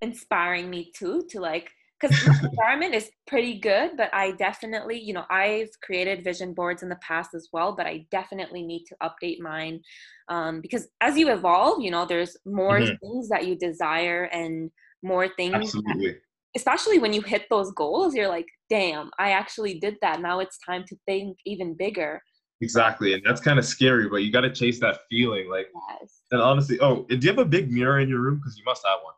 inspiring 0.00 0.70
me 0.70 0.90
too 0.94 1.24
to 1.30 1.40
like 1.40 1.70
because 2.00 2.16
my 2.26 2.34
environment 2.50 2.94
is 2.94 3.10
pretty 3.26 3.58
good, 3.58 3.92
but 3.96 4.12
I 4.14 4.32
definitely, 4.32 5.00
you 5.00 5.14
know, 5.14 5.24
I've 5.30 5.70
created 5.82 6.22
vision 6.22 6.54
boards 6.54 6.82
in 6.82 6.88
the 6.88 6.96
past 6.96 7.34
as 7.34 7.48
well, 7.52 7.74
but 7.74 7.86
I 7.86 8.06
definitely 8.10 8.62
need 8.62 8.84
to 8.86 8.96
update 9.02 9.40
mine 9.40 9.80
um, 10.28 10.60
because 10.60 10.88
as 11.00 11.16
you 11.16 11.32
evolve, 11.32 11.82
you 11.82 11.90
know, 11.90 12.06
there's 12.06 12.36
more 12.44 12.78
mm-hmm. 12.78 12.94
things 13.02 13.28
that 13.30 13.46
you 13.46 13.56
desire 13.56 14.24
and 14.24 14.70
more 15.02 15.28
things. 15.28 15.54
Absolutely. 15.54 16.10
That, 16.10 16.20
especially 16.56 16.98
when 16.98 17.12
you 17.12 17.22
hit 17.22 17.46
those 17.50 17.72
goals, 17.72 18.14
you're 18.14 18.28
like, 18.28 18.46
damn, 18.70 19.10
I 19.18 19.30
actually 19.30 19.78
did 19.78 19.96
that. 20.02 20.20
Now 20.20 20.40
it's 20.40 20.58
time 20.58 20.84
to 20.88 20.96
think 21.06 21.38
even 21.46 21.74
bigger. 21.76 22.22
Exactly, 22.60 23.12
and 23.12 23.22
that's 23.24 23.40
kind 23.40 23.58
of 23.58 23.64
scary, 23.64 24.08
but 24.08 24.16
you 24.16 24.32
got 24.32 24.40
to 24.40 24.52
chase 24.52 24.80
that 24.80 25.00
feeling. 25.08 25.48
Like, 25.48 25.68
yes. 26.00 26.22
and 26.32 26.40
honestly, 26.40 26.78
oh, 26.80 27.04
do 27.08 27.16
you 27.16 27.28
have 27.28 27.38
a 27.38 27.44
big 27.44 27.70
mirror 27.70 28.00
in 28.00 28.08
your 28.08 28.20
room? 28.20 28.36
Because 28.36 28.58
you 28.58 28.64
must 28.64 28.84
have 28.84 28.98
one. 29.04 29.14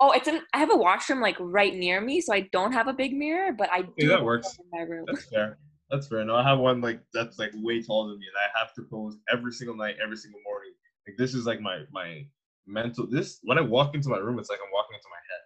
Oh, 0.00 0.12
it's 0.12 0.26
in. 0.26 0.40
I 0.52 0.58
have 0.58 0.72
a 0.72 0.76
washroom 0.76 1.20
like 1.20 1.36
right 1.38 1.74
near 1.74 2.00
me, 2.00 2.20
so 2.20 2.34
I 2.34 2.48
don't 2.52 2.72
have 2.72 2.88
a 2.88 2.92
big 2.92 3.12
mirror, 3.12 3.52
but 3.52 3.70
I 3.72 3.82
do. 3.96 4.08
that 4.08 4.24
works. 4.24 4.58
In 4.58 4.66
my 4.72 4.84
room. 4.84 5.04
That's 5.06 5.24
fair. 5.26 5.58
That's 5.90 6.08
fair. 6.08 6.24
No, 6.24 6.36
I 6.36 6.42
have 6.42 6.58
one 6.58 6.80
like 6.80 7.00
that's 7.14 7.38
like 7.38 7.52
way 7.54 7.82
taller 7.82 8.10
than 8.10 8.18
me, 8.18 8.26
and 8.26 8.36
I 8.36 8.58
have 8.58 8.74
to 8.74 8.82
pose 8.82 9.16
every 9.32 9.52
single 9.52 9.76
night, 9.76 9.96
every 10.02 10.16
single 10.16 10.40
morning. 10.44 10.72
Like 11.06 11.16
this 11.16 11.34
is 11.34 11.46
like 11.46 11.60
my 11.60 11.84
my 11.92 12.26
mental. 12.66 13.06
This 13.08 13.38
when 13.42 13.58
I 13.58 13.62
walk 13.62 13.94
into 13.94 14.08
my 14.08 14.18
room, 14.18 14.38
it's 14.38 14.50
like 14.50 14.60
I'm 14.64 14.72
walking 14.72 14.94
into 14.94 15.08
my 15.10 15.16
head. 15.16 15.42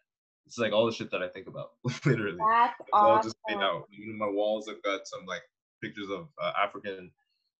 It's 0.47 0.59
like 0.59 0.73
all 0.73 0.85
the 0.87 0.92
shit 0.92 1.11
that 1.12 1.23
I 1.23 1.28
think 1.28 1.47
about, 1.47 1.71
literally. 2.07 2.38
That's 2.38 2.75
awesome. 2.92 3.11
all 3.11 3.23
just 3.23 3.37
out. 3.52 3.88
Even 3.92 4.19
my 4.19 4.28
walls, 4.28 4.69
I've 4.69 4.83
got 4.83 5.07
some 5.07 5.25
like 5.26 5.42
pictures 5.82 6.08
of 6.10 6.28
uh, 6.42 6.52
African, 6.58 7.10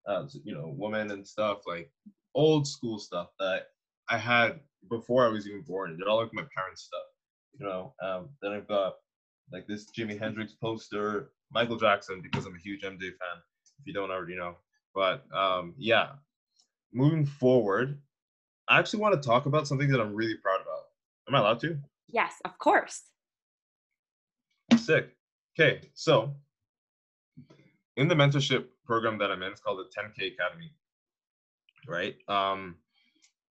uh, 0.07 0.25
you 0.45 0.55
know, 0.55 0.75
women 0.77 1.11
and 1.11 1.27
stuff, 1.27 1.63
like 1.67 1.91
old 2.35 2.67
school 2.67 2.99
stuff 2.99 3.29
that 3.39 3.67
I 4.09 4.17
had 4.17 4.61
before 4.89 5.27
I 5.27 5.31
was 5.31 5.47
even 5.47 5.63
born. 5.63 5.97
They're 5.99 6.09
all 6.09 6.23
like 6.23 6.33
my 6.33 6.45
parents' 6.55 6.83
stuff, 6.83 7.01
you 7.59 7.67
know. 7.67 7.95
Um, 8.03 8.29
then 8.41 8.53
I've 8.53 8.69
got 8.69 8.95
like 9.53 9.67
this 9.67 9.87
Jimi 9.97 10.19
Hendrix 10.19 10.53
poster, 10.53 11.31
Michael 11.53 11.77
Jackson 11.77 12.21
because 12.23 12.47
I'm 12.47 12.55
a 12.55 12.59
huge 12.59 12.83
MJ 12.83 13.01
fan. 13.01 13.43
If 13.81 13.87
you 13.87 13.93
don't 13.93 14.11
already 14.11 14.37
know, 14.37 14.57
but 14.95 15.25
um, 15.35 15.75
yeah, 15.77 16.11
moving 16.93 17.27
forward, 17.27 18.01
I 18.69 18.79
actually 18.79 19.01
want 19.01 19.21
to 19.21 19.27
talk 19.27 19.47
about 19.47 19.67
something 19.67 19.89
that 19.91 20.01
I'm 20.01 20.15
really 20.15 20.37
proud 20.37 20.61
about. 20.63 20.85
Am 21.29 21.35
I 21.35 21.39
allowed 21.41 21.61
to? 21.61 21.79
Yes, 22.09 22.35
of 22.45 22.59
course. 22.59 23.03
Sick. 24.77 25.15
Okay, 25.59 25.81
so 25.95 26.35
in 27.97 28.09
the 28.09 28.15
mentorship 28.15 28.67
program 28.87 29.19
that 29.19 29.31
I'm 29.31 29.43
in, 29.43 29.53
it's 29.53 29.61
called 29.61 29.79
the 29.79 30.01
10K 30.01 30.35
Academy, 30.35 30.73
right? 31.87 32.17
Um, 32.29 32.77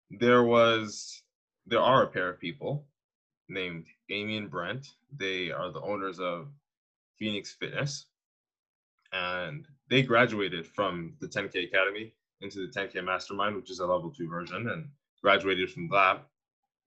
there 0.10 0.44
was 0.44 1.22
there 1.68 1.82
are 1.82 2.04
a 2.04 2.08
pair 2.08 2.30
of 2.30 2.40
people 2.40 2.88
named 3.48 3.86
Amy 4.10 4.38
and 4.38 4.50
Brent. 4.50 4.88
They 5.18 5.52
are 5.52 5.72
the 5.72 5.82
owners 5.82 6.20
of 6.20 6.48
Phoenix 7.18 7.54
Fitness. 7.54 8.06
And 9.12 9.68
they 9.90 10.04
graduated 10.04 10.68
from 10.68 11.14
the 11.20 11.28
10K 11.28 11.66
Academy 11.66 12.14
into 12.42 12.66
the 12.66 12.72
10K 12.72 13.04
Mastermind, 13.04 13.56
which 13.56 13.70
is 13.70 13.80
a 13.80 13.86
level 13.86 14.12
two 14.12 14.30
version, 14.30 14.70
and 14.70 14.88
graduated 15.22 15.72
from 15.72 15.90
that, 15.90 16.26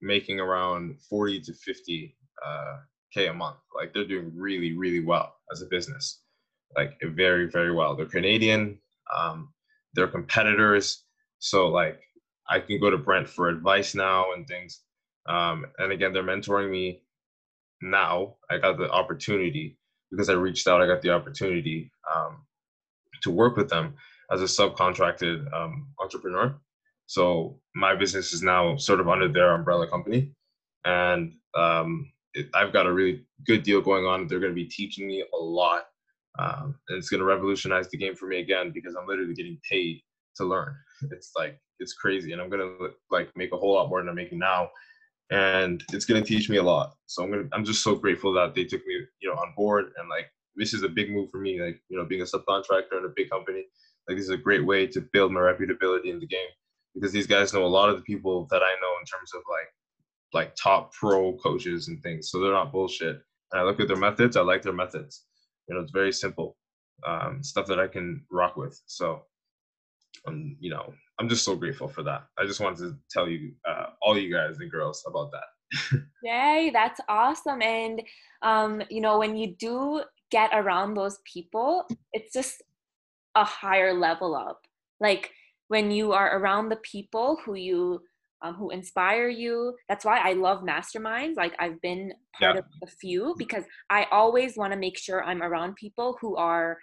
making 0.01 0.41
around 0.41 0.99
40 1.01 1.41
to 1.43 1.53
50 1.53 2.17
uh, 2.45 2.77
K 3.13 3.27
a 3.27 3.35
month. 3.35 3.59
Like 3.75 3.93
they're 3.93 4.07
doing 4.07 4.33
really, 4.35 4.73
really 4.73 5.05
well 5.05 5.37
as 5.53 5.63
a 5.63 5.67
business. 5.67 6.21
Like 6.77 6.99
very, 7.03 7.51
very 7.51 7.73
well. 7.73 7.97
They're 7.97 8.07
Canadian. 8.07 8.79
Um, 9.15 9.53
they're 9.95 10.09
competitors. 10.09 11.05
So 11.39 11.69
like 11.69 12.01
I 12.49 12.61
can 12.61 12.81
go 12.81 12.91
to 12.91 12.99
Brent 12.99 13.29
for 13.29 13.49
advice 13.49 13.95
now 13.95 14.33
and 14.33 14.47
things. 14.47 14.81
Um, 15.29 15.67
and 15.79 15.93
again, 15.93 16.13
they're 16.13 16.23
mentoring 16.23 16.71
me 16.71 17.03
now. 17.81 18.37
I 18.51 18.59
got 18.59 18.79
the 18.79 18.91
opportunity 18.91 19.79
because 20.11 20.29
I 20.29 20.35
reached 20.35 20.67
out. 20.69 20.83
I 20.83 20.87
got 20.87 21.03
the 21.03 21.11
opportunity 21.11 21.91
um, 22.15 22.43
to 23.23 23.31
work 23.31 23.57
with 23.57 23.69
them 23.69 23.95
as 24.31 24.41
a 24.41 24.45
subcontracted 24.45 25.53
um, 25.53 25.89
entrepreneur. 26.01 26.55
So 27.07 27.61
my 27.75 27.95
business 27.95 28.33
is 28.33 28.43
now 28.43 28.77
sort 28.77 29.01
of 29.01 29.09
under 29.09 29.29
their 29.29 29.53
umbrella 29.53 29.89
company, 29.89 30.33
and 30.85 31.35
um, 31.55 32.11
it, 32.35 32.49
I've 32.55 32.73
got 32.73 32.87
a 32.87 32.93
really 32.93 33.27
good 33.47 33.63
deal 33.63 33.81
going 33.81 34.07
on. 34.07 34.27
They're 34.27 34.41
going 34.41 34.53
to 34.53 34.55
be 34.55 34.65
teaching 34.65 35.07
me 35.07 35.23
a 35.23 35.37
lot, 35.37 35.85
um, 36.39 36.75
and 36.89 36.99
it's 36.99 37.09
going 37.09 37.21
to 37.21 37.27
revolutionize 37.27 37.89
the 37.91 37.99
game 37.99 38.15
for 38.15 38.27
me 38.27 38.41
again 38.41 38.71
because 38.73 38.95
I'm 38.95 39.07
literally 39.07 39.35
getting 39.35 39.59
paid 39.71 40.01
to 40.37 40.45
learn. 40.45 40.75
It's 41.11 41.33
like 41.37 41.59
it's 41.81 41.95
crazy, 41.95 42.33
and 42.33 42.41
I'm 42.41 42.49
gonna 42.49 42.71
like 43.11 43.31
make 43.37 43.53
a 43.53 43.57
whole 43.57 43.75
lot 43.75 43.89
more 43.89 44.01
than 44.01 44.09
I'm 44.09 44.15
making 44.15 44.39
now, 44.39 44.71
and 45.31 45.83
it's 45.93 46.05
gonna 46.05 46.23
teach 46.23 46.49
me 46.49 46.59
a 46.59 46.63
lot. 46.63 46.95
So 47.07 47.25
I'm 47.25 47.31
gonna 47.31 47.49
I'm 47.53 47.65
just 47.65 47.83
so 47.83 47.97
grateful 47.97 48.33
that 48.35 48.55
they 48.55 48.65
took 48.65 48.87
me 48.87 48.95
you 49.21 49.29
know 49.29 49.35
on 49.35 49.53
board, 49.57 49.87
and 49.99 50.09
like 50.09 50.27
this 50.55 50.75
is 50.75 50.85
a 50.85 50.89
big 50.89 51.11
move 51.11 51.31
for 51.31 51.41
me. 51.41 51.61
Like 51.61 51.83
you 51.89 51.99
know 51.99 52.05
being 52.05 52.23
a 52.23 52.25
subcontractor 52.25 52.99
in 52.99 53.05
a 53.05 53.13
big 53.17 53.31
company, 53.31 53.65
like 54.09 54.17
this 54.17 54.27
is 54.27 54.31
a 54.31 54.37
great 54.37 54.65
way 54.65 54.87
to 54.87 55.01
build 55.13 55.33
my 55.33 55.41
reputability 55.41 56.07
in 56.07 56.21
the 56.21 56.27
game 56.27 56.49
because 56.95 57.13
these 57.13 57.27
guys 57.27 57.53
know 57.53 57.65
a 57.65 57.67
lot 57.67 57.89
of 57.89 57.97
the 57.97 58.03
people 58.03 58.47
that 58.51 58.63
I 58.63 58.75
know 58.81 58.93
in 59.01 59.07
terms 59.07 59.33
of 59.35 59.43
like 59.51 59.69
like 60.33 60.55
top 60.55 60.93
pro 60.93 61.35
coaches 61.35 61.89
and 61.89 62.03
things. 62.03 62.31
So 62.31 62.39
they're 62.39 62.53
not 62.53 62.73
bullshit. 62.73 63.21
And 63.51 63.61
I 63.61 63.65
look 63.65 63.81
at 63.81 63.89
their 63.89 63.97
methods. 63.97 64.37
I 64.37 64.41
like 64.41 64.63
their 64.63 64.73
methods. 64.73 65.25
You 65.69 65.75
know, 65.75 65.81
it's 65.81 65.93
very 65.93 66.13
simple 66.13 66.57
um, 67.07 67.43
stuff 67.43 67.67
that 67.67 67.79
I 67.81 67.87
can 67.87 68.25
rock 68.31 68.57
with. 68.57 68.81
So 68.87 69.23
um, 70.27 70.57
you 70.61 70.71
know, 70.71 70.93
I'm 71.19 71.29
just 71.29 71.45
so 71.45 71.57
grateful 71.57 71.89
for 71.89 72.03
that. 72.05 72.27
I 72.39 72.47
just 72.47 72.61
wanted 72.61 72.79
to 72.79 72.99
tell 73.11 73.29
you, 73.29 73.53
uh, 73.69 73.87
all 74.01 74.19
you 74.19 74.33
guys 74.33 74.59
and 74.59 74.71
girls, 74.71 75.05
about 75.07 75.31
that. 75.33 76.03
Yay, 76.23 76.71
that's 76.73 77.01
awesome. 77.09 77.63
And, 77.63 78.03
um, 78.43 78.83
you 78.91 79.01
know, 79.01 79.19
when 79.19 79.37
you 79.37 79.55
do 79.59 80.03
get 80.31 80.51
around 80.53 80.95
those 80.95 81.19
people, 81.25 81.87
it's 82.13 82.33
just 82.33 82.63
a 83.35 83.45
higher 83.45 83.95
level 83.95 84.35
up. 84.35 84.61
Like 85.01 85.31
when 85.69 85.91
you 85.91 86.13
are 86.13 86.39
around 86.39 86.69
the 86.69 86.77
people 86.77 87.39
who 87.45 87.55
you 87.55 88.03
um, 88.43 88.55
who 88.55 88.71
inspire 88.71 89.29
you. 89.29 89.75
That's 89.89 90.05
why 90.05 90.19
I 90.19 90.33
love 90.33 90.63
masterminds. 90.63 91.37
Like 91.37 91.55
I've 91.59 91.81
been 91.81 92.13
part 92.39 92.57
yeah. 92.57 92.61
of 92.61 92.65
a 92.83 92.87
few 92.87 93.35
because 93.39 93.65
I 93.91 94.07
always 94.11 94.57
want 94.57 94.73
to 94.73 94.79
make 94.79 94.99
sure 94.99 95.23
I'm 95.23 95.43
around 95.43 95.77
people 95.77 96.19
who 96.21 96.37
are 96.37 96.79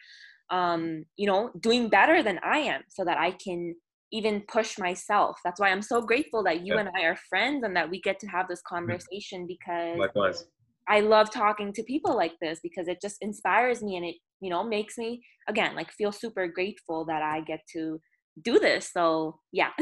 um, 0.52 1.06
you 1.15 1.28
know, 1.28 1.52
doing 1.60 1.89
better 1.89 2.24
than 2.24 2.39
I 2.43 2.60
am 2.60 2.82
so 2.89 3.06
that 3.06 3.17
I 3.17 3.32
can 3.32 3.76
even 4.12 4.41
push 4.48 4.80
myself. 4.80 5.38
That's 5.43 5.60
why 5.60 5.69
I'm 5.69 5.82
so 5.82 6.02
grateful 6.02 6.43
that 6.43 6.65
you 6.65 6.74
yeah. 6.74 6.80
and 6.82 6.89
I 6.98 7.04
are 7.04 7.17
friends 7.30 7.63
and 7.63 7.76
that 7.76 7.89
we 7.89 8.02
get 8.02 8.19
to 8.19 8.28
have 8.28 8.48
this 8.48 8.60
mm-hmm. 8.60 8.76
conversation 8.76 9.45
because 9.48 9.98
Likewise. 9.98 10.45
I 10.88 11.02
love 11.02 11.32
talking 11.32 11.72
to 11.74 11.84
people 11.84 12.15
like 12.15 12.34
this 12.41 12.60
because 12.63 12.88
it 12.88 13.00
just 13.02 13.17
inspires 13.22 13.84
me 13.84 13.98
and 13.98 14.06
it, 14.06 14.15
you 14.41 14.50
know, 14.50 14.63
makes 14.63 14.98
me 14.98 15.22
again 15.48 15.76
like 15.76 15.91
feel 15.91 16.12
super 16.12 16.48
grateful 16.48 17.06
that 17.06 17.22
I 17.22 17.41
get 17.41 17.60
to 17.74 18.00
do 18.41 18.60
this. 18.60 18.89
So 18.91 19.39
yeah. 19.52 19.69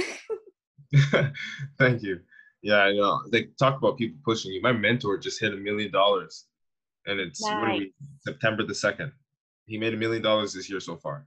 Thank 1.77 2.03
you. 2.03 2.19
Yeah, 2.61 2.77
I 2.77 2.93
know. 2.93 3.21
They 3.31 3.45
talk 3.59 3.77
about 3.77 3.97
people 3.97 4.19
pushing 4.25 4.51
you. 4.51 4.61
My 4.61 4.71
mentor 4.71 5.17
just 5.17 5.39
hit 5.39 5.53
a 5.53 5.57
million 5.57 5.91
dollars 5.91 6.45
and 7.07 7.19
it's 7.19 7.41
nice. 7.41 7.79
we, 7.79 7.93
September 8.19 8.63
the 8.63 8.75
second. 8.75 9.11
He 9.65 9.77
made 9.77 9.93
a 9.93 9.97
million 9.97 10.21
dollars 10.21 10.53
this 10.53 10.69
year 10.69 10.79
so 10.79 10.97
far. 10.97 11.25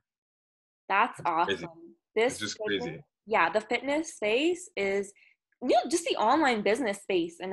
That's 0.89 1.21
awesome. 1.25 1.57
Crazy. 1.57 1.67
This 2.15 2.33
it's 2.35 2.41
just 2.41 2.59
fitness, 2.59 2.85
crazy. 2.85 3.05
Yeah, 3.27 3.51
the 3.51 3.61
fitness 3.61 4.15
space 4.15 4.69
is 4.77 5.13
you 5.63 5.69
know, 5.69 5.91
just 5.91 6.05
the 6.05 6.17
online 6.17 6.63
business 6.63 6.99
space 7.03 7.37
in, 7.41 7.53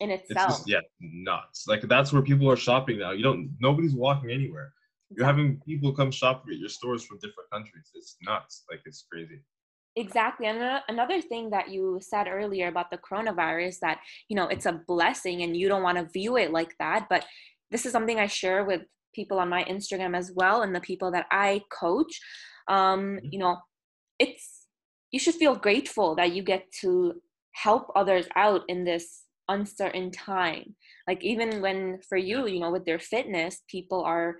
in 0.00 0.10
itself. 0.10 0.48
It's 0.48 0.58
just, 0.58 0.68
yeah, 0.68 0.80
nuts. 1.00 1.66
Like 1.68 1.82
that's 1.82 2.12
where 2.12 2.22
people 2.22 2.50
are 2.50 2.56
shopping 2.56 2.98
now. 2.98 3.12
You 3.12 3.22
don't 3.22 3.56
nobody's 3.60 3.94
walking 3.94 4.30
anywhere. 4.30 4.72
You're 5.10 5.26
having 5.26 5.60
people 5.64 5.92
come 5.92 6.10
shop 6.10 6.44
at 6.50 6.58
your 6.58 6.68
stores 6.68 7.04
from 7.04 7.18
different 7.18 7.48
countries. 7.52 7.90
It's 7.94 8.16
nuts. 8.22 8.64
Like 8.68 8.80
it's 8.84 9.06
crazy. 9.10 9.40
Exactly. 9.98 10.46
And 10.46 10.82
another 10.88 11.22
thing 11.22 11.50
that 11.50 11.70
you 11.70 11.98
said 12.02 12.28
earlier 12.28 12.68
about 12.68 12.90
the 12.90 12.98
coronavirus 12.98 13.78
that, 13.80 13.98
you 14.28 14.36
know, 14.36 14.46
it's 14.46 14.66
a 14.66 14.80
blessing 14.86 15.42
and 15.42 15.56
you 15.56 15.68
don't 15.68 15.82
want 15.82 15.96
to 15.96 16.04
view 16.04 16.36
it 16.36 16.52
like 16.52 16.74
that. 16.78 17.06
But 17.08 17.24
this 17.70 17.86
is 17.86 17.92
something 17.92 18.20
I 18.20 18.26
share 18.26 18.64
with 18.64 18.82
people 19.14 19.38
on 19.38 19.48
my 19.48 19.64
Instagram 19.64 20.14
as 20.14 20.30
well 20.34 20.60
and 20.60 20.74
the 20.74 20.80
people 20.80 21.10
that 21.12 21.26
I 21.30 21.62
coach, 21.72 22.20
um, 22.68 23.00
mm-hmm. 23.00 23.26
you 23.30 23.38
know, 23.38 23.56
it's 24.18 24.66
you 25.12 25.18
should 25.18 25.34
feel 25.34 25.54
grateful 25.54 26.14
that 26.16 26.32
you 26.32 26.42
get 26.42 26.70
to 26.82 27.14
help 27.52 27.90
others 27.96 28.26
out 28.36 28.62
in 28.68 28.84
this 28.84 29.22
uncertain 29.48 30.10
time. 30.10 30.74
Like 31.08 31.22
even 31.24 31.62
when 31.62 32.00
for 32.06 32.18
you, 32.18 32.46
you 32.46 32.60
know, 32.60 32.70
with 32.70 32.84
their 32.84 32.98
fitness, 32.98 33.62
people 33.68 34.02
are 34.02 34.36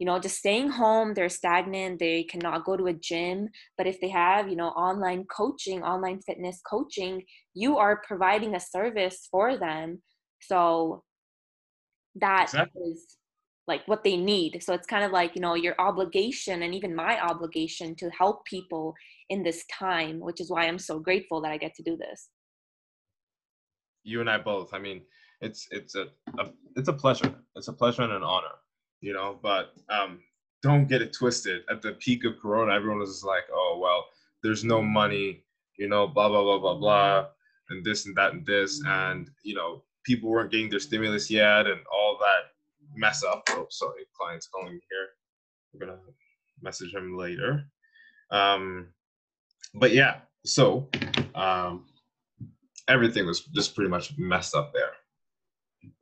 you 0.00 0.06
know 0.06 0.18
just 0.18 0.38
staying 0.38 0.70
home 0.70 1.12
they're 1.14 1.28
stagnant 1.28 2.00
they 2.00 2.24
cannot 2.24 2.64
go 2.64 2.76
to 2.76 2.86
a 2.86 2.92
gym. 2.94 3.48
But 3.76 3.86
if 3.86 4.00
they 4.00 4.08
have 4.08 4.48
you 4.48 4.56
know 4.56 4.70
online 4.70 5.26
coaching 5.26 5.82
online 5.82 6.20
fitness 6.22 6.60
coaching 6.68 7.22
you 7.54 7.76
are 7.78 8.02
providing 8.08 8.56
a 8.56 8.60
service 8.60 9.28
for 9.30 9.56
them. 9.56 10.02
So 10.40 11.04
that 12.16 12.44
exactly. 12.44 12.82
is 12.82 13.18
like 13.68 13.86
what 13.86 14.02
they 14.02 14.16
need. 14.16 14.62
So 14.62 14.72
it's 14.72 14.86
kind 14.86 15.04
of 15.04 15.12
like 15.12 15.36
you 15.36 15.42
know 15.42 15.54
your 15.54 15.74
obligation 15.78 16.62
and 16.62 16.74
even 16.74 16.96
my 16.96 17.20
obligation 17.20 17.94
to 17.96 18.10
help 18.10 18.44
people 18.46 18.94
in 19.28 19.44
this 19.44 19.64
time 19.66 20.18
which 20.18 20.40
is 20.40 20.50
why 20.50 20.66
i'm 20.66 20.78
so 20.78 20.98
grateful 20.98 21.40
that 21.40 21.52
i 21.52 21.58
get 21.58 21.74
to 21.74 21.82
do 21.82 21.96
this. 21.96 22.30
You 24.02 24.20
and 24.22 24.30
i 24.30 24.38
both. 24.38 24.72
I 24.72 24.78
mean 24.78 25.02
it's 25.42 25.68
it's 25.70 25.94
a, 25.94 26.06
a 26.38 26.44
it's 26.74 26.88
a 26.88 26.94
pleasure. 26.94 27.34
It's 27.54 27.68
a 27.68 27.74
pleasure 27.74 28.02
and 28.02 28.12
an 28.12 28.22
honor 28.22 28.56
you 29.00 29.12
know, 29.12 29.38
but 29.42 29.74
um, 29.88 30.20
don't 30.62 30.88
get 30.88 31.02
it 31.02 31.12
twisted. 31.12 31.62
At 31.70 31.82
the 31.82 31.92
peak 31.92 32.24
of 32.24 32.38
Corona, 32.40 32.74
everyone 32.74 33.00
was 33.00 33.10
just 33.10 33.24
like, 33.24 33.44
oh, 33.52 33.78
well, 33.82 34.06
there's 34.42 34.64
no 34.64 34.82
money, 34.82 35.42
you 35.78 35.88
know, 35.88 36.06
blah, 36.06 36.28
blah, 36.28 36.42
blah, 36.42 36.58
blah, 36.58 36.74
blah, 36.76 37.26
and 37.70 37.84
this 37.84 38.06
and 38.06 38.16
that 38.16 38.32
and 38.32 38.44
this. 38.46 38.82
And, 38.86 39.30
you 39.42 39.54
know, 39.54 39.82
people 40.04 40.30
weren't 40.30 40.50
getting 40.50 40.70
their 40.70 40.80
stimulus 40.80 41.30
yet 41.30 41.66
and 41.66 41.80
all 41.92 42.18
that 42.20 42.52
mess 42.94 43.22
up. 43.24 43.42
Oh, 43.50 43.66
sorry, 43.70 44.06
client's 44.16 44.48
calling 44.48 44.74
me 44.74 44.80
here. 44.90 45.08
We're 45.72 45.86
going 45.86 45.98
to 45.98 46.04
message 46.62 46.94
him 46.94 47.16
later. 47.16 47.64
Um, 48.30 48.88
but 49.74 49.92
yeah, 49.92 50.18
so 50.44 50.88
um, 51.34 51.86
everything 52.88 53.26
was 53.26 53.40
just 53.40 53.74
pretty 53.74 53.90
much 53.90 54.16
messed 54.18 54.54
up 54.54 54.72
there. 54.72 54.92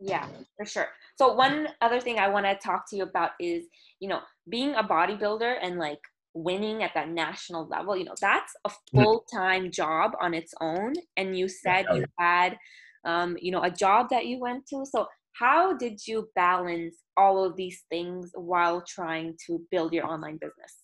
Yeah, 0.00 0.26
for 0.56 0.66
sure. 0.66 0.88
So 1.16 1.32
one 1.34 1.68
other 1.80 2.00
thing 2.00 2.18
I 2.18 2.28
want 2.28 2.46
to 2.46 2.54
talk 2.54 2.88
to 2.90 2.96
you 2.96 3.02
about 3.02 3.30
is, 3.40 3.66
you 4.00 4.08
know, 4.08 4.20
being 4.48 4.74
a 4.74 4.82
bodybuilder 4.82 5.56
and 5.60 5.78
like 5.78 6.00
winning 6.34 6.82
at 6.82 6.92
that 6.94 7.08
national 7.08 7.66
level, 7.68 7.96
you 7.96 8.04
know, 8.04 8.14
that's 8.20 8.52
a 8.64 8.70
full-time 8.94 9.70
job 9.70 10.12
on 10.20 10.34
its 10.34 10.54
own. 10.60 10.94
And 11.16 11.36
you 11.36 11.48
said 11.48 11.86
you 11.92 12.04
had, 12.18 12.56
um, 13.04 13.36
you 13.40 13.50
know, 13.50 13.62
a 13.62 13.70
job 13.70 14.08
that 14.10 14.26
you 14.26 14.38
went 14.38 14.66
to. 14.68 14.84
So 14.84 15.06
how 15.38 15.76
did 15.76 16.06
you 16.06 16.28
balance 16.34 16.96
all 17.16 17.44
of 17.44 17.56
these 17.56 17.84
things 17.90 18.30
while 18.34 18.82
trying 18.82 19.36
to 19.46 19.60
build 19.70 19.92
your 19.92 20.06
online 20.06 20.38
business? 20.40 20.76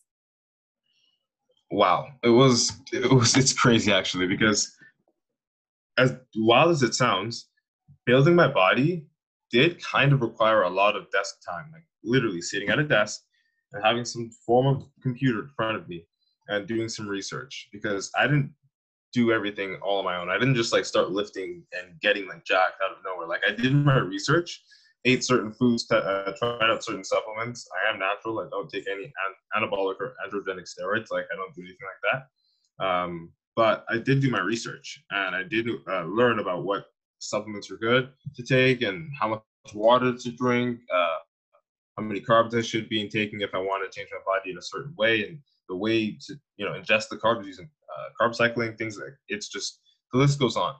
Wow, 1.71 2.07
it 2.23 2.29
was 2.29 2.73
it 2.93 3.11
was 3.11 3.37
it's 3.37 3.53
crazy 3.53 3.93
actually 3.93 4.29
because 4.29 4.77
as 5.99 6.15
wild 6.37 6.71
as 6.71 6.83
it 6.83 6.95
sounds, 6.95 7.49
building 8.07 8.35
my 8.35 8.49
body 8.49 9.07
did 9.51 9.83
kind 9.83 10.13
of 10.13 10.21
require 10.21 10.63
a 10.63 10.71
lot 10.71 10.97
of 10.97 11.11
desk 11.11 11.37
time, 11.47 11.71
like 11.73 11.85
literally 12.03 12.43
sitting 12.43 12.69
at 12.69 12.79
a 12.79 12.85
desk 12.85 13.23
and 13.73 13.85
having 13.85 14.05
some 14.05 14.31
form 14.47 14.67
of 14.67 14.87
computer 15.03 15.41
in 15.41 15.49
front 15.57 15.77
of 15.77 15.89
me 15.89 16.07
and 16.49 16.67
doing 16.67 16.89
some 16.89 17.09
research 17.09 17.69
because 17.73 18.11
I 18.19 18.27
didn't 18.27 18.53
do 19.13 19.33
everything 19.33 19.77
all 19.81 19.99
on 19.99 20.05
my 20.05 20.17
own. 20.17 20.29
I 20.29 20.39
didn't 20.39 20.57
just 20.57 20.73
like 20.73 20.85
start 20.85 21.13
lifting 21.13 21.63
and 21.73 21.99
getting 22.01 22.27
like 22.27 22.45
jacked 22.45 22.81
out 22.85 22.91
of 22.91 22.99
nowhere. 23.05 23.29
Like 23.29 23.43
I 23.49 23.53
did 23.53 23.73
my 23.73 23.99
research, 23.99 24.63
ate 25.05 25.25
certain 25.25 25.53
foods, 25.53 25.91
uh, 25.91 26.33
tried 26.37 26.69
out 26.69 26.85
certain 26.85 27.05
supplements. 27.05 27.69
I 27.87 27.93
am 27.93 28.01
natural. 28.01 28.41
I 28.41 28.49
don't 28.51 28.69
take 28.69 28.87
any 28.91 29.05
an- 29.05 29.63
anabolic 29.63 30.01
or 30.01 30.17
androgenic 30.27 30.69
steroids. 30.69 31.13
Like 31.13 31.27
I 31.33 31.37
don't 31.37 31.55
do 31.55 31.63
anything 31.63 31.87
like 31.87 32.13
that. 32.81 32.85
Um, 32.85 33.33
but 33.55 33.85
I 33.89 33.99
did 33.99 34.21
do 34.21 34.31
my 34.31 34.41
research 34.41 35.01
and 35.13 35.37
I 35.37 35.45
did 35.45 35.69
uh, 35.89 36.05
learn 36.05 36.41
about 36.41 36.65
what 36.65 36.87
supplements 37.29 37.71
are 37.71 37.77
good 37.77 38.11
to 38.35 38.43
take 38.43 38.83
and 38.83 39.11
how 39.19 39.29
much 39.29 39.43
water 39.75 40.15
to 40.17 40.33
drink, 40.33 40.81
uh, 40.93 41.17
how 41.97 42.03
many 42.03 42.21
carbs 42.21 42.57
I 42.57 42.63
should 42.63 42.89
be 42.89 43.09
taking 43.09 43.41
if 43.41 43.55
I 43.55 43.59
want 43.59 43.91
to 43.91 43.99
change 43.99 44.11
my 44.13 44.19
body 44.27 44.51
in 44.51 44.59
a 44.59 44.63
certain 44.63 44.95
way, 44.97 45.27
and 45.27 45.39
the 45.69 45.77
way 45.77 46.17
to 46.27 46.35
you 46.57 46.67
know 46.67 46.73
ingest 46.73 47.09
the 47.09 47.17
carbs 47.17 47.47
using 47.47 47.69
uh, 47.97 48.09
carb 48.21 48.35
cycling, 48.35 48.77
things 48.77 48.99
like 48.99 49.15
it's 49.29 49.49
just 49.49 49.81
the 50.13 50.19
list 50.19 50.39
goes 50.39 50.57
on. 50.57 50.75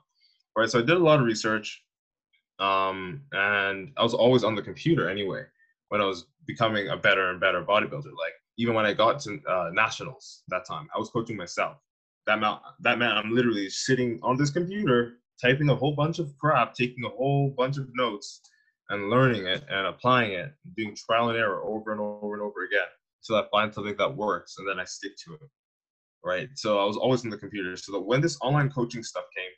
All 0.57 0.63
right, 0.63 0.71
so 0.71 0.79
I 0.79 0.83
did 0.83 0.97
a 0.97 1.01
lot 1.01 1.21
of 1.21 1.27
research, 1.27 1.83
um, 2.59 3.23
and 3.33 3.93
I 3.97 4.03
was 4.03 4.15
always 4.15 4.45
on 4.45 4.55
the 4.55 4.63
computer 4.63 5.09
anyway 5.09 5.45
when 5.89 6.01
I 6.01 6.07
was 6.07 6.27
becoming 6.47 6.89
a 6.89 6.97
better 6.97 7.31
and 7.31 7.41
better 7.41 7.63
bodybuilder. 7.63 8.05
Like 8.05 8.35
even 8.59 8.75
when 8.75 8.87
I 8.87 8.93
got 8.93 9.21
to 9.21 9.41
uh, 9.49 9.71
nationals 9.73 10.43
that 10.49 10.67
time, 10.67 10.89
I 10.95 10.99
was 10.99 11.11
coaching 11.11 11.37
myself. 11.37 11.77
That 12.27 12.41
meant 12.41 12.59
that 12.81 12.99
meant 12.99 13.13
I'm 13.13 13.35
literally 13.35 13.69
sitting 13.69 14.19
on 14.23 14.37
this 14.37 14.51
computer 14.51 15.19
typing 15.41 15.69
a 15.69 15.75
whole 15.75 15.95
bunch 15.95 16.19
of 16.19 16.37
crap, 16.39 16.75
taking 16.75 17.05
a 17.05 17.09
whole 17.09 17.51
bunch 17.57 17.79
of 17.79 17.89
notes, 17.95 18.41
and 18.91 19.11
learning 19.11 19.47
it 19.47 19.65
and 19.71 19.87
applying 19.87 20.33
it, 20.33 20.53
doing 20.77 20.95
trial 20.95 21.31
and 21.31 21.39
error 21.39 21.63
over 21.65 21.93
and 21.93 22.01
over 22.01 22.35
and 22.35 22.43
over 22.43 22.65
again 22.65 22.87
until 23.23 23.43
I 23.43 23.49
find 23.51 23.73
something 23.73 23.97
that 23.97 24.17
works 24.17 24.57
and 24.59 24.69
then 24.69 24.79
I 24.79 24.85
stick 24.85 25.13
to 25.27 25.35
it. 25.35 25.41
Right. 26.23 26.49
So 26.55 26.79
I 26.79 26.85
was 26.85 26.97
always 26.97 27.25
in 27.25 27.31
the 27.31 27.37
computer. 27.37 27.77
So 27.77 27.93
that 27.93 28.01
when 28.01 28.21
this 28.21 28.39
online 28.41 28.71
coaching 28.71 29.03
stuff 29.03 29.25
came, 29.37 29.51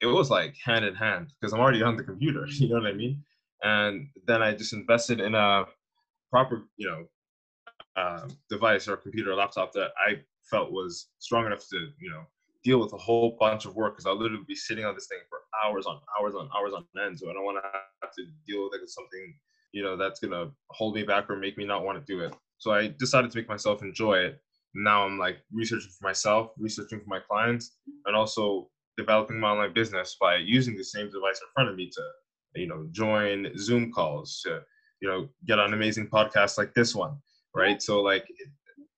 it 0.00 0.12
was 0.12 0.30
like 0.30 0.54
hand 0.62 0.84
in 0.84 0.94
hand 0.94 1.32
because 1.40 1.52
I'm 1.52 1.60
already 1.60 1.82
on 1.82 1.96
the 1.96 2.04
computer. 2.04 2.46
You 2.48 2.68
know 2.68 2.76
what 2.76 2.86
I 2.86 2.92
mean? 2.92 3.22
And 3.62 4.08
then 4.26 4.42
I 4.42 4.54
just 4.54 4.72
invested 4.72 5.20
in 5.20 5.34
a 5.34 5.64
proper, 6.30 6.64
you 6.76 6.88
know, 6.88 7.06
uh, 7.96 8.28
device 8.48 8.88
or 8.88 8.96
computer 8.96 9.32
or 9.32 9.36
laptop 9.36 9.72
that 9.74 9.92
I 9.98 10.20
felt 10.50 10.72
was 10.72 11.08
strong 11.18 11.46
enough 11.46 11.66
to, 11.68 11.76
you 12.00 12.10
know, 12.10 12.22
deal 12.64 12.78
with 12.78 12.92
a 12.92 12.96
whole 12.96 13.36
bunch 13.38 13.64
of 13.64 13.74
work 13.74 13.94
because 13.94 14.06
I'll 14.06 14.18
literally 14.18 14.44
be 14.46 14.54
sitting 14.54 14.84
on 14.84 14.94
this 14.94 15.06
thing 15.06 15.18
for 15.28 15.40
hours 15.64 15.86
on 15.86 16.00
hours 16.18 16.34
on 16.34 16.48
hours 16.56 16.72
on 16.72 16.84
end. 17.04 17.18
So 17.18 17.30
I 17.30 17.32
don't 17.32 17.44
want 17.44 17.58
to 17.62 17.68
have 18.02 18.12
to 18.14 18.24
deal 18.46 18.64
with 18.64 18.72
like 18.72 18.88
something, 18.88 19.34
you 19.72 19.82
know, 19.82 19.96
that's 19.96 20.20
gonna 20.20 20.50
hold 20.70 20.94
me 20.94 21.02
back 21.02 21.28
or 21.28 21.36
make 21.36 21.58
me 21.58 21.64
not 21.64 21.84
want 21.84 22.04
to 22.04 22.12
do 22.12 22.20
it. 22.20 22.34
So 22.58 22.72
I 22.72 22.88
decided 22.98 23.30
to 23.30 23.38
make 23.38 23.48
myself 23.48 23.82
enjoy 23.82 24.18
it. 24.18 24.40
Now 24.74 25.04
I'm 25.04 25.18
like 25.18 25.38
researching 25.52 25.90
for 25.90 26.06
myself, 26.06 26.50
researching 26.56 27.00
for 27.00 27.08
my 27.08 27.20
clients, 27.20 27.76
and 28.06 28.16
also 28.16 28.70
developing 28.96 29.40
my 29.40 29.50
online 29.50 29.72
business 29.72 30.16
by 30.20 30.36
using 30.36 30.76
the 30.76 30.84
same 30.84 31.10
device 31.10 31.40
in 31.40 31.48
front 31.54 31.68
of 31.70 31.76
me 31.76 31.90
to, 31.90 32.02
you 32.54 32.68
know, 32.68 32.86
join 32.92 33.50
Zoom 33.58 33.92
calls, 33.92 34.40
to, 34.44 34.60
you 35.00 35.08
know, 35.08 35.28
get 35.46 35.58
on 35.58 35.74
amazing 35.74 36.08
podcasts 36.08 36.58
like 36.58 36.72
this 36.74 36.94
one, 36.94 37.16
right? 37.54 37.82
So 37.82 38.00
like, 38.00 38.26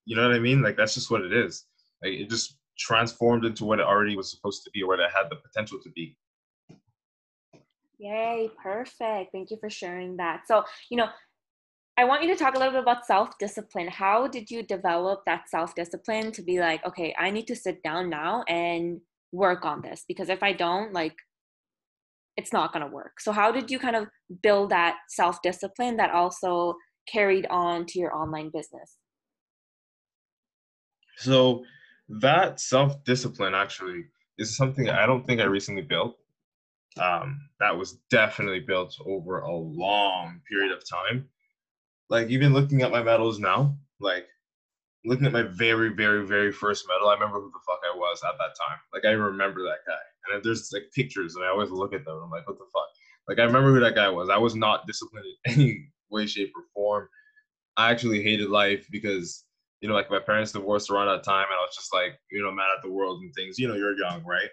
you 0.04 0.16
know 0.16 0.28
what 0.28 0.36
I 0.36 0.40
mean? 0.40 0.62
Like 0.62 0.76
that's 0.76 0.94
just 0.94 1.10
what 1.10 1.22
it 1.22 1.32
is. 1.32 1.64
Like 2.02 2.12
it 2.12 2.28
just 2.28 2.58
transformed 2.78 3.44
into 3.44 3.64
what 3.64 3.80
it 3.80 3.86
already 3.86 4.16
was 4.16 4.30
supposed 4.30 4.64
to 4.64 4.70
be 4.72 4.82
or 4.82 4.88
what 4.88 5.00
it 5.00 5.10
had 5.14 5.30
the 5.30 5.36
potential 5.36 5.78
to 5.82 5.90
be. 5.90 6.16
Yay, 7.98 8.50
perfect. 8.62 9.32
Thank 9.32 9.50
you 9.50 9.56
for 9.60 9.70
sharing 9.70 10.16
that. 10.16 10.42
So, 10.46 10.64
you 10.90 10.96
know, 10.96 11.08
I 11.96 12.04
want 12.04 12.22
you 12.22 12.28
to 12.28 12.36
talk 12.36 12.56
a 12.56 12.58
little 12.58 12.72
bit 12.72 12.82
about 12.82 13.06
self 13.06 13.38
discipline. 13.38 13.88
How 13.88 14.26
did 14.26 14.50
you 14.50 14.62
develop 14.62 15.20
that 15.26 15.48
self 15.48 15.74
discipline 15.74 16.32
to 16.32 16.42
be 16.42 16.58
like, 16.58 16.84
okay, 16.84 17.14
I 17.18 17.30
need 17.30 17.46
to 17.46 17.56
sit 17.56 17.82
down 17.82 18.10
now 18.10 18.42
and 18.48 19.00
work 19.32 19.64
on 19.64 19.80
this? 19.80 20.04
Because 20.08 20.28
if 20.28 20.42
I 20.42 20.52
don't, 20.52 20.92
like, 20.92 21.14
it's 22.36 22.52
not 22.52 22.72
going 22.72 22.84
to 22.84 22.92
work. 22.92 23.20
So, 23.20 23.30
how 23.30 23.52
did 23.52 23.70
you 23.70 23.78
kind 23.78 23.94
of 23.94 24.08
build 24.42 24.70
that 24.70 24.96
self 25.08 25.40
discipline 25.42 25.96
that 25.98 26.10
also 26.10 26.74
carried 27.06 27.46
on 27.48 27.86
to 27.86 27.98
your 28.00 28.14
online 28.14 28.50
business? 28.52 28.96
So, 31.16 31.62
that 32.08 32.60
self 32.60 33.02
discipline 33.04 33.54
actually 33.54 34.04
is 34.38 34.56
something 34.56 34.88
I 34.90 35.06
don't 35.06 35.26
think 35.26 35.40
I 35.40 35.44
recently 35.44 35.82
built. 35.82 36.16
Um, 37.00 37.40
that 37.60 37.76
was 37.76 37.98
definitely 38.10 38.60
built 38.60 38.96
over 39.04 39.40
a 39.40 39.52
long 39.52 40.40
period 40.48 40.72
of 40.72 40.88
time. 40.88 41.28
Like 42.08 42.28
even 42.28 42.52
looking 42.52 42.82
at 42.82 42.92
my 42.92 43.02
medals 43.02 43.38
now, 43.38 43.76
like 44.00 44.26
looking 45.04 45.26
at 45.26 45.32
my 45.32 45.42
very, 45.42 45.90
very, 45.90 46.26
very 46.26 46.52
first 46.52 46.86
medal, 46.88 47.08
I 47.08 47.14
remember 47.14 47.40
who 47.40 47.50
the 47.50 47.58
fuck 47.66 47.80
I 47.84 47.96
was 47.96 48.22
at 48.22 48.38
that 48.38 48.54
time. 48.68 48.78
Like 48.92 49.04
I 49.04 49.10
remember 49.10 49.62
that 49.62 49.78
guy. 49.86 50.34
And 50.34 50.42
there's 50.42 50.70
like 50.72 50.84
pictures, 50.94 51.34
and 51.36 51.44
I 51.44 51.48
always 51.48 51.70
look 51.70 51.92
at 51.92 52.04
them. 52.04 52.20
I'm 52.22 52.30
like, 52.30 52.46
what 52.48 52.58
the 52.58 52.64
fuck? 52.72 52.88
Like 53.28 53.38
I 53.38 53.44
remember 53.44 53.72
who 53.72 53.80
that 53.80 53.94
guy 53.94 54.08
was. 54.08 54.30
I 54.30 54.38
was 54.38 54.54
not 54.54 54.86
disciplined 54.86 55.26
in 55.46 55.52
any 55.52 55.88
way, 56.10 56.26
shape, 56.26 56.52
or 56.56 56.62
form. 56.74 57.08
I 57.76 57.90
actually 57.90 58.22
hated 58.22 58.48
life 58.48 58.86
because 58.90 59.44
you 59.84 59.90
know, 59.90 59.94
like 59.94 60.10
my 60.10 60.18
parents 60.18 60.52
divorced 60.52 60.88
around 60.88 61.08
that 61.08 61.22
time, 61.22 61.44
and 61.44 61.58
I 61.58 61.60
was 61.60 61.76
just 61.76 61.92
like, 61.92 62.18
you 62.32 62.42
know, 62.42 62.50
mad 62.50 62.68
at 62.74 62.82
the 62.82 62.90
world 62.90 63.20
and 63.20 63.30
things. 63.34 63.58
You 63.58 63.68
know, 63.68 63.74
you're 63.74 63.98
young, 63.98 64.24
right? 64.24 64.48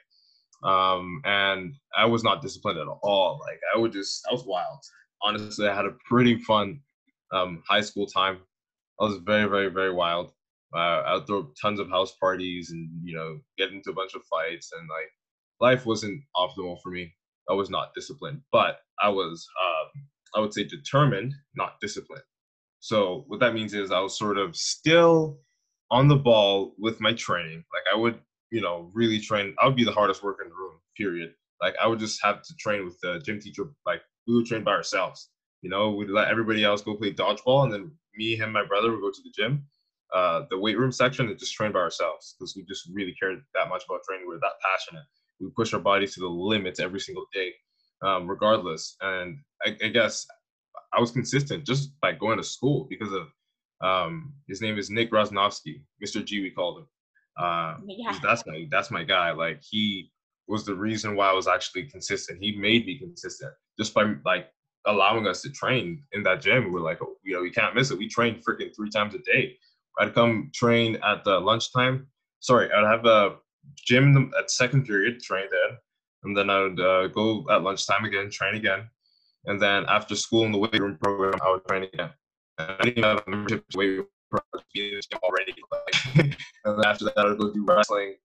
Um, 0.62 1.22
and 1.24 1.74
I 1.96 2.04
was 2.04 2.22
not 2.22 2.42
disciplined 2.42 2.80
at 2.80 2.88
all. 3.02 3.40
Like 3.40 3.62
I 3.74 3.80
would 3.80 3.94
just, 3.94 4.28
I 4.30 4.34
was 4.34 4.44
wild. 4.44 4.80
Honestly, 5.24 5.70
I 5.70 5.74
had 5.74 5.86
a 5.86 5.96
pretty 6.06 6.38
fun 6.40 6.82
um, 7.32 7.64
high 7.66 7.80
school 7.80 8.08
time. 8.08 8.40
I 9.00 9.06
was 9.06 9.20
very, 9.26 9.48
very, 9.48 9.70
very 9.70 9.94
wild. 9.94 10.34
Uh, 10.76 11.02
I 11.08 11.14
would 11.14 11.28
throw 11.28 11.48
tons 11.62 11.80
of 11.80 11.90
house 11.90 12.14
parties 12.20 12.72
and 12.72 12.90
you 13.02 13.16
know 13.16 13.40
get 13.58 13.72
into 13.72 13.92
a 13.92 13.94
bunch 13.94 14.16
of 14.16 14.24
fights 14.26 14.74
and 14.78 14.90
like 14.90 15.12
life 15.62 15.86
wasn't 15.86 16.22
optimal 16.36 16.82
for 16.84 16.90
me. 16.90 17.14
I 17.50 17.54
was 17.54 17.70
not 17.70 17.94
disciplined, 17.96 18.42
but 18.52 18.80
I 19.02 19.08
was, 19.08 19.48
um, 19.64 20.08
I 20.36 20.42
would 20.42 20.54
say, 20.54 20.66
determined, 20.66 21.34
not 21.56 21.76
disciplined. 21.80 22.24
So 22.82 23.26
what 23.28 23.40
that 23.40 23.54
means 23.54 23.74
is 23.74 23.92
I 23.92 24.00
was 24.00 24.18
sort 24.18 24.38
of 24.38 24.56
still 24.56 25.40
on 25.92 26.08
the 26.08 26.16
ball 26.16 26.74
with 26.80 27.00
my 27.00 27.14
training. 27.14 27.64
Like 27.74 27.84
I 27.94 27.98
would, 27.98 28.20
you 28.52 28.60
know, 28.60 28.90
really 28.94 29.20
train. 29.20 29.56
I 29.62 29.68
would 29.68 29.76
be 29.76 29.86
the 29.86 29.92
hardest 29.92 30.24
worker 30.24 30.44
in 30.44 30.50
the 30.50 30.56
room. 30.56 30.80
Period. 30.98 31.34
Like 31.62 31.76
I 31.82 31.88
would 31.88 32.00
just 32.00 32.20
have 32.24 32.42
to 32.42 32.56
train 32.56 32.84
with 32.84 33.00
the 33.02 33.22
gym 33.24 33.40
teacher. 33.40 33.66
Like 33.86 34.02
we 34.28 34.36
would 34.36 34.48
train 34.48 34.64
by 34.64 34.72
ourselves. 34.72 35.30
You 35.62 35.70
know, 35.70 35.92
we'd 35.92 36.10
let 36.10 36.28
everybody 36.28 36.64
else 36.64 36.82
go 36.82 36.96
play 36.96 37.14
dodgeball, 37.14 37.66
and 37.66 37.74
then 37.74 37.92
me, 38.16 38.36
him, 38.36 38.52
my 38.52 38.66
brother 38.66 38.92
would 38.92 39.02
go 39.02 39.12
to 39.12 39.22
the 39.24 39.32
gym, 39.36 39.64
uh, 40.12 40.46
the 40.50 40.58
weight 40.58 40.78
room 40.78 40.92
section, 40.92 41.28
and 41.28 41.38
just 41.38 41.54
train 41.54 41.72
by 41.72 41.80
ourselves 41.80 42.36
because 42.38 42.56
we 42.56 42.64
just 42.64 42.90
really 42.92 43.14
cared 43.22 43.44
that 43.54 43.70
much 43.70 43.84
about 43.88 44.00
training. 44.08 44.28
We 44.28 44.36
are 44.36 44.40
that 44.40 44.60
passionate. 44.60 45.06
We 45.40 45.50
push 45.56 45.74
our 45.74 45.80
bodies 45.80 46.16
to 46.16 46.20
the 46.20 46.28
limits 46.28 46.80
every 46.80 47.00
single 47.00 47.26
day, 47.32 47.54
um, 48.02 48.28
regardless. 48.28 48.96
And 49.02 49.38
I, 49.64 49.78
I, 49.84 49.90
guess 49.90 50.26
I 50.94 51.00
was 51.00 51.12
consistent 51.12 51.66
just 51.66 51.92
by 52.02 52.14
going 52.14 52.38
to 52.38 52.44
school 52.44 52.88
because 52.90 53.12
of 53.14 53.28
um, 53.82 54.34
his 54.48 54.62
name 54.62 54.78
is 54.78 54.90
Nick 54.90 55.12
Rosnovsky, 55.12 55.82
Mr. 56.04 56.24
G, 56.24 56.42
we 56.42 56.52
called 56.52 56.80
him. 56.80 56.88
Uh, 57.38 57.78
yeah. 57.88 58.18
That's 58.22 58.46
my 58.46 58.68
that's 58.70 58.92
my 58.92 59.04
guy. 59.04 59.32
Like 59.32 59.62
he 59.68 60.12
was 60.48 60.66
the 60.66 60.76
reason 60.76 61.16
why 61.16 61.30
I 61.30 61.34
was 61.34 61.48
actually 61.48 61.84
consistent. 61.84 62.40
He 62.42 62.56
made 62.58 62.86
me 62.86 62.98
consistent 62.98 63.54
just 63.80 63.94
by 63.94 64.14
like 64.26 64.50
allowing 64.86 65.28
us 65.28 65.42
to 65.44 65.50
train 65.50 66.04
in 66.12 66.24
that 66.24 66.42
gym. 66.42 66.72
We're 66.72 66.82
like, 66.82 67.00
oh, 67.02 67.16
you 67.24 67.34
know, 67.34 67.42
we 67.42 67.52
can't 67.52 67.76
miss 67.76 67.92
it. 67.92 67.98
We 67.98 68.10
train 68.10 68.42
freaking 68.42 68.76
three 68.76 68.90
times 68.90 69.16
a 69.16 69.20
day. 69.20 69.58
I'd 70.00 70.14
come 70.14 70.52
train 70.54 70.98
at 71.04 71.24
the 71.24 71.40
lunchtime. 71.40 72.08
Sorry, 72.40 72.70
I'd 72.72 72.90
have 72.90 73.06
a 73.06 73.36
gym 73.78 74.32
at 74.38 74.52
second 74.52 74.86
period, 74.86 75.22
train 75.22 75.46
there, 75.52 75.78
and 76.24 76.36
then 76.36 76.50
I 76.50 76.62
would 76.62 76.80
uh, 76.80 77.08
go 77.08 77.46
at 77.52 77.62
lunchtime 77.62 78.06
again, 78.06 78.30
train 78.30 78.56
again, 78.56 78.90
and 79.46 79.62
then 79.62 79.86
after 79.88 80.16
school 80.16 80.46
in 80.46 80.52
the 80.52 80.58
weight 80.58 80.80
room 80.80 80.98
program, 81.02 81.40
I 81.44 81.52
would 81.52 81.66
train 81.66 81.84
again. 81.84 82.10
And 82.58 82.76
I 82.80 82.84
didn't 82.84 83.04
have 83.04 83.24
a 83.26 83.30
membership 83.30 83.68
to 83.70 83.78
weight 83.78 83.90
room 83.90 84.08
program 84.30 85.22
already. 85.24 85.56
Like, 85.72 86.38
and 86.66 86.78
then 86.78 86.86
after 86.86 87.06
that, 87.06 87.18
I 87.18 87.26
would 87.26 87.38
go 87.38 87.52
do 87.52 87.66
wrestling, 87.66 88.16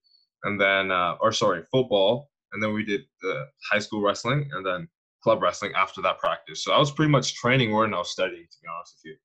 and 0.43 0.59
then 0.59 0.91
uh, 0.91 1.15
or 1.21 1.31
sorry, 1.31 1.63
football, 1.71 2.29
and 2.53 2.61
then 2.61 2.73
we 2.73 2.83
did 2.83 3.01
the 3.21 3.47
high 3.71 3.79
school 3.79 4.01
wrestling, 4.01 4.49
and 4.53 4.65
then 4.65 4.87
club 5.23 5.41
wrestling 5.41 5.73
after 5.75 6.01
that 6.01 6.19
practice. 6.19 6.63
So 6.63 6.71
I 6.71 6.79
was 6.79 6.91
pretty 6.91 7.11
much 7.11 7.35
training 7.35 7.71
more 7.71 7.83
than 7.83 7.93
I 7.93 7.99
was 7.99 8.11
studying, 8.11 8.45
to 8.49 8.57
be 8.61 8.67
honest 8.73 8.95
with 8.97 9.11
you. 9.11 9.17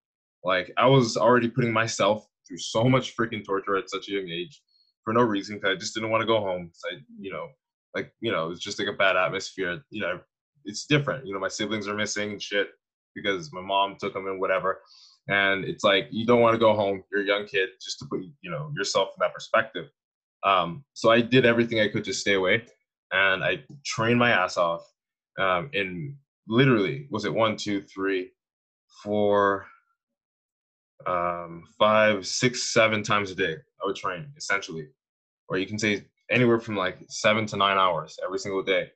Like 0.45 0.73
I 0.77 0.87
was 0.87 1.17
already 1.17 1.49
putting 1.49 1.73
myself 1.73 2.27
through 2.47 2.59
so 2.59 2.85
much 2.85 3.17
freaking 3.17 3.45
torture 3.45 3.77
at 3.77 3.91
such 3.91 4.09
a 4.09 4.13
young 4.13 4.29
age 4.29 4.61
for 5.05 5.13
no 5.13 5.23
reason 5.23 5.57
because 5.57 5.77
I 5.77 5.79
just 5.79 5.95
didn't 5.95 6.11
want 6.11 6.23
to 6.23 6.27
go 6.27 6.41
home. 6.41 6.71
I, 6.91 6.97
you 7.19 7.31
know, 7.33 7.49
like 7.95 8.13
you 8.21 8.33
know, 8.33 8.51
it's 8.51 8.61
just 8.61 8.79
like 8.79 8.89
a 8.89 8.93
bad 8.93 9.17
atmosphere. 9.17 9.83
You 9.91 10.03
know, 10.03 10.21
it's 10.65 10.87
different. 10.87 11.27
You 11.27 11.35
know, 11.35 11.41
my 11.41 11.49
siblings 11.49 11.89
are 11.89 11.95
missing 11.95 12.33
and 12.33 12.43
shit 12.43 12.69
because 13.15 13.53
my 13.53 13.61
mom 13.61 13.97
took 13.99 14.15
them 14.15 14.27
and 14.27 14.41
whatever. 14.41 14.81
And 15.29 15.65
it's 15.65 15.85
like 15.85 16.09
you 16.11 16.27
don't 16.27 16.41
want 16.41 16.55
to 16.55 16.59
go 16.59 16.75
home. 16.75 17.05
You're 17.13 17.23
a 17.23 17.27
young 17.27 17.47
kid, 17.47 17.71
just 17.81 17.99
to 18.01 18.07
put 18.07 18.21
you 18.41 18.51
know 18.51 18.73
yourself 18.77 19.11
in 19.11 19.21
that 19.21 19.35
perspective. 19.35 19.87
Um, 20.45 20.85
so 20.95 21.11
I 21.11 21.21
did 21.21 21.47
everything 21.47 21.79
I 21.81 21.89
could 21.89 22.05
to 22.05 22.13
stay 22.13 22.35
away, 22.35 22.65
and 23.13 23.45
I 23.45 23.63
trained 23.85 24.19
my 24.19 24.31
ass 24.31 24.57
off. 24.57 24.83
Um, 25.39 25.71
in 25.73 26.17
literally, 26.49 27.07
was 27.11 27.25
it 27.25 27.33
one, 27.33 27.57
two, 27.57 27.83
three, 27.83 28.33
four, 29.03 29.67
um, 31.07 31.65
five, 31.79 32.27
six, 32.27 32.73
seven 32.73 33.03
times 33.03 33.31
a 33.31 33.35
day. 33.35 33.55
I 33.83 33.87
would 33.87 33.97
train 33.97 34.27
essentially, 34.37 34.89
or 35.49 35.59
you 35.59 35.67
can 35.67 35.79
say 35.79 36.05
anywhere 36.31 36.59
from 36.59 36.77
like 36.77 36.99
seven 37.09 37.47
to 37.47 37.57
nine 37.57 37.79
hours 37.79 38.19
every 38.25 38.39
single 38.39 38.63
day. 38.63 38.91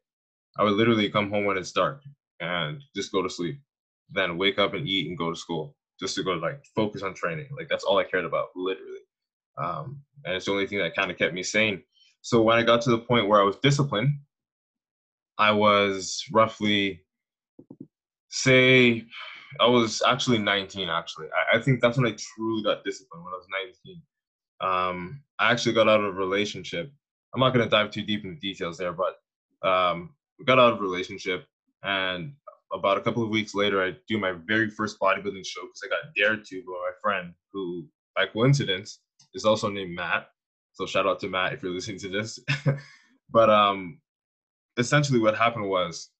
I 0.59 0.65
would 0.65 0.75
literally 0.75 1.11
come 1.11 1.31
home 1.31 1.45
when 1.45 1.57
it's 1.57 1.73
dark 1.73 2.03
and 2.41 2.83
just 2.95 3.13
go 3.13 3.23
to 3.23 3.31
sleep, 3.31 3.59
then 4.11 4.39
wake 4.39 4.59
up 4.59 4.75
and 4.75 4.87
eat 4.87 5.09
and 5.09 5.19
go 5.19 5.31
to 5.31 5.37
school 5.37 5.75
just 6.01 6.15
to 6.17 6.23
go 6.23 6.33
like 6.33 6.63
focus 6.75 7.03
on 7.03 7.15
training. 7.15 7.49
Like 7.57 7.69
that's 7.69 7.85
all 7.85 7.99
I 7.99 8.05
cared 8.05 8.25
about, 8.25 8.49
literally. 8.55 9.01
Um, 9.59 10.01
and 10.25 10.35
it's 10.35 10.47
the 10.47 10.53
only 10.53 10.67
thing 10.67 10.79
that 10.79 10.95
kind 10.95 11.11
of 11.11 11.19
kept 11.19 11.35
me 11.35 11.43
sane. 11.43 11.83
So 12.21 12.43
when 12.43 12.59
I 12.59 12.63
got 12.63 12.83
to 12.83 12.91
the 12.91 12.99
point 12.99 13.29
where 13.29 13.41
I 13.41 13.45
was 13.45 13.57
disciplined, 13.63 14.19
I 15.39 15.53
was 15.53 16.25
roughly, 16.33 17.03
say, 18.29 19.07
I 19.61 19.67
was 19.67 20.03
actually 20.07 20.39
19. 20.39 20.89
Actually, 20.89 21.29
I, 21.29 21.59
I 21.59 21.63
think 21.63 21.81
that's 21.81 21.97
when 21.97 22.07
I 22.07 22.17
truly 22.19 22.63
got 22.63 22.85
disciplined 22.85 23.25
when 23.25 23.33
I 23.33 23.37
was 23.37 23.47
19. 23.81 24.03
Um, 24.61 25.23
I 25.39 25.53
actually 25.53 25.75
got 25.75 25.89
out 25.89 26.01
of 26.01 26.07
a 26.07 26.19
relationship. 26.19 26.91
I'm 27.35 27.41
not 27.41 27.51
gonna 27.51 27.69
dive 27.69 27.91
too 27.91 28.03
deep 28.03 28.25
into 28.25 28.41
details 28.41 28.79
there, 28.79 28.93
but 28.93 29.17
um, 29.67 30.11
we 30.39 30.45
got 30.45 30.59
out 30.59 30.73
of 30.73 30.81
relationship, 30.81 31.47
and 31.83 32.33
about 32.73 32.99
a 32.99 33.01
couple 33.01 33.23
of 33.23 33.31
weeks 33.31 33.55
later, 33.55 33.83
I 33.83 33.93
do 34.09 34.19
my 34.19 34.33
very 34.33 34.71
first 34.71 34.99
bodybuilding 34.99 35.47
show 35.47 35.63
because 35.63 35.83
I 35.85 35.89
got 35.89 36.15
dared 36.17 36.45
to 36.47 36.63
by 36.63 36.73
my 36.73 36.91
friend, 37.01 37.35
who 37.53 37.87
by 38.15 38.27
coincidence 38.27 39.01
is 39.35 39.45
also 39.45 39.69
named 39.69 39.95
Matt. 39.95 40.29
So 40.73 40.87
shout 40.87 41.07
out 41.07 41.21
to 41.21 41.29
Matt 41.29 41.53
if 41.53 41.63
you're 41.63 41.73
listening 41.73 41.99
to 42.01 42.09
this. 42.09 42.39
but 43.31 43.51
um, 43.51 44.01
essentially, 44.77 45.21
what 45.21 45.37
happened 45.37 45.69
was 45.69 46.11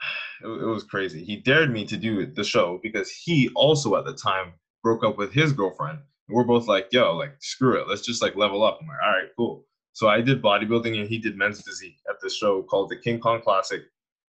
it, 0.42 0.48
it 0.48 0.66
was 0.66 0.84
crazy. 0.84 1.24
He 1.24 1.36
dared 1.36 1.70
me 1.70 1.86
to 1.86 1.96
do 1.96 2.26
the 2.26 2.44
show 2.44 2.80
because 2.82 3.10
he 3.10 3.50
also 3.54 3.96
at 3.96 4.04
the 4.04 4.14
time 4.14 4.52
broke 4.82 5.04
up 5.04 5.16
with 5.16 5.32
his 5.32 5.52
girlfriend. 5.52 5.98
And 6.28 6.36
we're 6.36 6.44
both 6.44 6.68
like, 6.68 6.88
yo, 6.90 7.16
like 7.16 7.36
screw 7.40 7.80
it, 7.80 7.88
let's 7.88 8.02
just 8.02 8.22
like 8.22 8.36
level 8.36 8.64
up. 8.64 8.78
I'm 8.80 8.88
like, 8.88 8.98
all 9.04 9.10
right, 9.10 9.28
cool. 9.36 9.64
So 9.94 10.08
I 10.08 10.20
did 10.20 10.42
bodybuilding 10.42 10.98
and 10.98 11.08
he 11.08 11.18
did 11.18 11.36
men's 11.36 11.62
physique 11.62 11.98
at 12.10 12.16
this 12.20 12.36
show 12.36 12.64
called 12.64 12.90
the 12.90 12.96
King 12.96 13.20
Kong 13.20 13.40
Classic, 13.40 13.82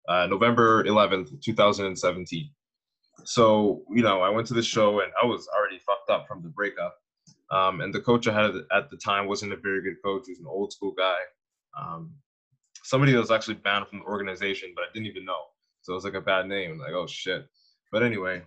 uh, 0.08 0.26
November 0.26 0.82
11th, 0.82 1.40
2017. 1.40 2.50
So 3.24 3.82
you 3.88 4.02
know, 4.02 4.22
I 4.22 4.28
went 4.28 4.48
to 4.48 4.54
the 4.54 4.62
show 4.62 5.00
and 5.00 5.12
I 5.22 5.24
was 5.24 5.48
already 5.56 5.78
fucked 5.78 6.10
up 6.10 6.26
from 6.26 6.42
the 6.42 6.48
breakup. 6.48 6.96
Um, 7.52 7.80
and 7.80 7.94
the 7.94 8.00
coach 8.00 8.26
I 8.26 8.34
had 8.34 8.56
at 8.72 8.90
the 8.90 8.96
time 8.96 9.28
wasn't 9.28 9.52
a 9.52 9.56
very 9.56 9.82
good 9.82 10.02
coach. 10.02 10.24
He 10.26 10.32
was 10.32 10.40
an 10.40 10.46
old 10.48 10.72
school 10.72 10.92
guy. 10.92 11.18
Um, 11.80 12.12
somebody 12.82 13.12
that 13.12 13.20
was 13.20 13.30
actually 13.30 13.54
banned 13.54 13.86
from 13.86 14.00
the 14.00 14.04
organization, 14.04 14.72
but 14.74 14.82
I 14.82 14.86
didn't 14.92 15.06
even 15.06 15.24
know. 15.24 15.44
So 15.82 15.92
it 15.92 15.94
was 15.94 16.04
like 16.04 16.14
a 16.14 16.20
bad 16.20 16.48
name. 16.48 16.80
Like, 16.80 16.92
oh 16.92 17.06
shit. 17.06 17.46
But 17.92 18.02
anyway, 18.02 18.42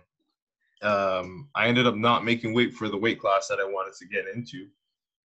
um, 0.82 1.48
I 1.54 1.68
ended 1.68 1.86
up 1.86 1.94
not 1.94 2.26
making 2.26 2.52
weight 2.52 2.74
for 2.74 2.88
the 2.90 2.96
weight 2.96 3.20
class 3.20 3.48
that 3.48 3.60
I 3.60 3.64
wanted 3.64 3.94
to 3.94 4.06
get 4.06 4.26
into. 4.34 4.66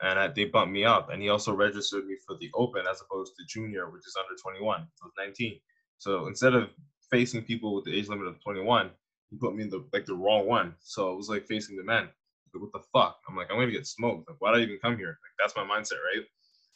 And 0.01 0.17
I, 0.19 0.27
they 0.27 0.45
bumped 0.45 0.73
me 0.73 0.83
up. 0.83 1.09
And 1.11 1.21
he 1.21 1.29
also 1.29 1.53
registered 1.53 2.05
me 2.05 2.15
for 2.25 2.35
the 2.39 2.49
open 2.55 2.85
as 2.89 3.01
opposed 3.01 3.33
to 3.37 3.45
junior, 3.47 3.89
which 3.89 4.07
is 4.07 4.15
under 4.17 4.39
21. 4.41 4.87
So 4.95 5.07
it's 5.07 5.17
19. 5.17 5.59
So 5.97 6.27
instead 6.27 6.55
of 6.55 6.69
facing 7.11 7.43
people 7.43 7.75
with 7.75 7.85
the 7.85 7.95
age 7.95 8.07
limit 8.07 8.27
of 8.27 8.41
21, 8.41 8.89
he 9.29 9.37
put 9.37 9.55
me 9.55 9.63
in 9.63 9.69
the 9.69 9.85
like 9.93 10.05
the 10.05 10.15
wrong 10.15 10.47
one. 10.47 10.75
So 10.81 11.13
it 11.13 11.17
was 11.17 11.29
like 11.29 11.45
facing 11.45 11.77
the 11.77 11.83
men. 11.83 12.09
Like, 12.53 12.63
what 12.63 12.71
the 12.73 12.85
fuck? 12.91 13.19
I'm 13.29 13.35
like, 13.35 13.47
I'm 13.51 13.57
gonna 13.57 13.71
get 13.71 13.87
smoked. 13.87 14.27
Like, 14.29 14.37
why 14.39 14.51
did 14.51 14.61
I 14.61 14.63
even 14.63 14.79
come 14.81 14.97
here? 14.97 15.07
Like, 15.07 15.33
that's 15.39 15.55
my 15.55 15.63
mindset, 15.63 16.03
right? 16.13 16.25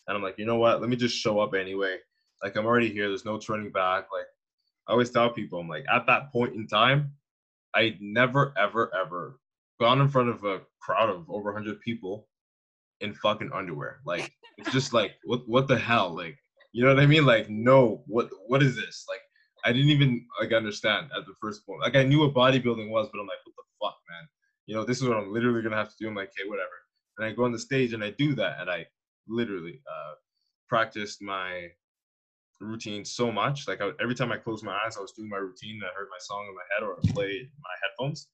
And 0.08 0.16
I'm 0.16 0.24
like, 0.24 0.38
you 0.38 0.46
know 0.46 0.58
what? 0.58 0.80
Let 0.82 0.90
me 0.90 0.96
just 0.96 1.18
show 1.18 1.40
up 1.40 1.54
anyway. 1.54 1.98
Like, 2.44 2.56
I'm 2.56 2.66
already 2.66 2.92
here. 2.92 3.08
There's 3.08 3.26
no 3.26 3.40
turning 3.40 3.72
back. 3.72 4.08
Like, 4.14 4.28
I 4.88 4.92
always 4.92 5.10
tell 5.10 5.30
people, 5.32 5.60
I'm 5.60 5.68
like, 5.68 5.86
at 5.92 6.06
that 6.06 6.32
point 6.32 6.54
in 6.56 6.68
time, 6.68 7.12
I 7.74 7.98
never, 8.00 8.54
ever, 8.58 8.92
ever 8.96 9.40
gone 9.80 10.00
in 10.00 10.08
front 10.08 10.30
of 10.30 10.44
a 10.44 10.62
crowd 10.80 11.10
of 11.10 11.30
over 11.30 11.52
100 11.52 11.82
people 11.82 12.28
in 13.02 13.14
fucking 13.14 13.52
underwear. 13.54 14.00
Like, 14.06 14.32
it's 14.58 14.72
just 14.72 14.94
like, 14.94 15.14
what, 15.26 15.48
what 15.48 15.68
the 15.68 15.78
hell? 15.78 16.16
Like, 16.16 16.38
you 16.72 16.84
know 16.84 16.94
what 16.94 17.04
I 17.04 17.06
mean? 17.06 17.26
Like, 17.26 17.50
no, 17.50 18.04
what, 18.08 18.30
what 18.48 18.64
is 18.64 18.76
this? 18.76 19.06
Like, 19.10 19.22
I 19.64 19.74
didn't 19.74 19.90
even 19.90 20.26
like 20.40 20.54
understand 20.54 21.10
at 21.18 21.26
the 21.26 21.34
first 21.42 21.66
point. 21.66 21.82
Like, 21.82 21.96
I 21.96 22.04
knew 22.04 22.20
what 22.20 22.34
bodybuilding 22.34 22.90
was, 22.90 23.10
but 23.12 23.20
I'm 23.20 23.28
like, 23.28 23.40
what 23.46 23.56
the 23.56 23.64
fuck, 23.82 23.98
man? 24.10 24.28
You 24.68 24.76
know, 24.76 24.86
this 24.86 25.02
is 25.02 25.08
what 25.08 25.18
I'm 25.18 25.34
literally 25.34 25.62
gonna 25.62 25.76
have 25.76 25.90
to 25.90 25.96
do. 26.00 26.08
I'm 26.08 26.16
like, 26.16 26.30
okay, 26.30 26.48
whatever. 26.48 26.70
And 27.18 27.28
I 27.28 27.32
go 27.32 27.46
on 27.46 27.52
the 27.52 27.60
stage 27.60 27.94
and 27.94 28.04
I 28.04 28.12
do 28.12 28.36
that, 28.36 28.58
and 28.60 28.70
I 28.70 28.86
literally 29.28 29.82
uh, 29.90 30.14
practiced 30.68 31.22
my 31.22 31.70
routine 32.62 33.06
so 33.06 33.32
much. 33.32 33.68
Like 33.68 33.82
I, 33.82 33.92
every 34.02 34.16
time 34.16 34.32
I 34.32 34.38
closed 34.38 34.64
my 34.64 34.78
eyes, 34.86 34.98
I 34.98 35.02
was 35.02 35.12
doing 35.12 35.30
my 35.30 35.38
routine. 35.38 35.82
I 35.84 35.94
heard 35.96 36.08
my 36.10 36.18
song 36.20 36.46
in 36.48 36.56
my 36.56 36.62
head 36.74 36.84
or 36.84 36.98
I 36.98 37.12
played 37.12 37.50
my 37.62 37.76
headphones. 37.84 38.28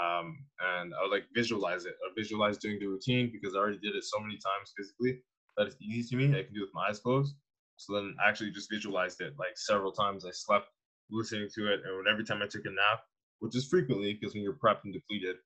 Um, 0.00 0.44
and 0.78 0.92
I 0.94 1.02
would 1.02 1.12
like 1.12 1.24
visualize 1.34 1.84
it. 1.86 1.94
I 2.04 2.12
visualize 2.16 2.58
doing 2.58 2.78
the 2.78 2.86
routine 2.86 3.30
because 3.32 3.54
I 3.54 3.58
already 3.58 3.78
did 3.78 3.94
it 3.94 4.04
so 4.04 4.20
many 4.20 4.34
times 4.34 4.72
physically 4.76 5.20
that 5.56 5.66
it's 5.66 5.76
easy 5.80 6.10
to 6.10 6.16
me. 6.16 6.38
I 6.38 6.42
can 6.42 6.54
do 6.54 6.62
it 6.62 6.66
with 6.66 6.74
my 6.74 6.88
eyes 6.88 6.98
closed. 6.98 7.34
So 7.76 7.94
then 7.94 8.14
I 8.22 8.28
actually 8.28 8.50
just 8.50 8.70
visualized 8.70 9.20
it 9.20 9.34
like 9.38 9.56
several 9.56 9.92
times. 9.92 10.24
I 10.24 10.30
slept 10.32 10.68
listening 11.10 11.48
to 11.54 11.72
it, 11.72 11.80
and 11.84 12.08
every 12.08 12.24
time 12.24 12.40
I 12.42 12.46
took 12.46 12.64
a 12.64 12.70
nap, 12.70 13.00
which 13.40 13.56
is 13.56 13.66
frequently 13.66 14.14
because 14.14 14.34
when 14.34 14.42
you're 14.42 14.54
prepped 14.54 14.84
and 14.84 14.92
depleted, 14.92 15.36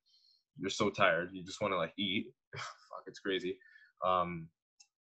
you're 0.57 0.69
so 0.69 0.89
tired, 0.89 1.29
you 1.33 1.43
just 1.43 1.61
want 1.61 1.73
to 1.73 1.77
like 1.77 1.93
eat. 1.97 2.27
Fuck, 2.55 3.03
it's 3.07 3.19
crazy. 3.19 3.57
Um, 4.05 4.47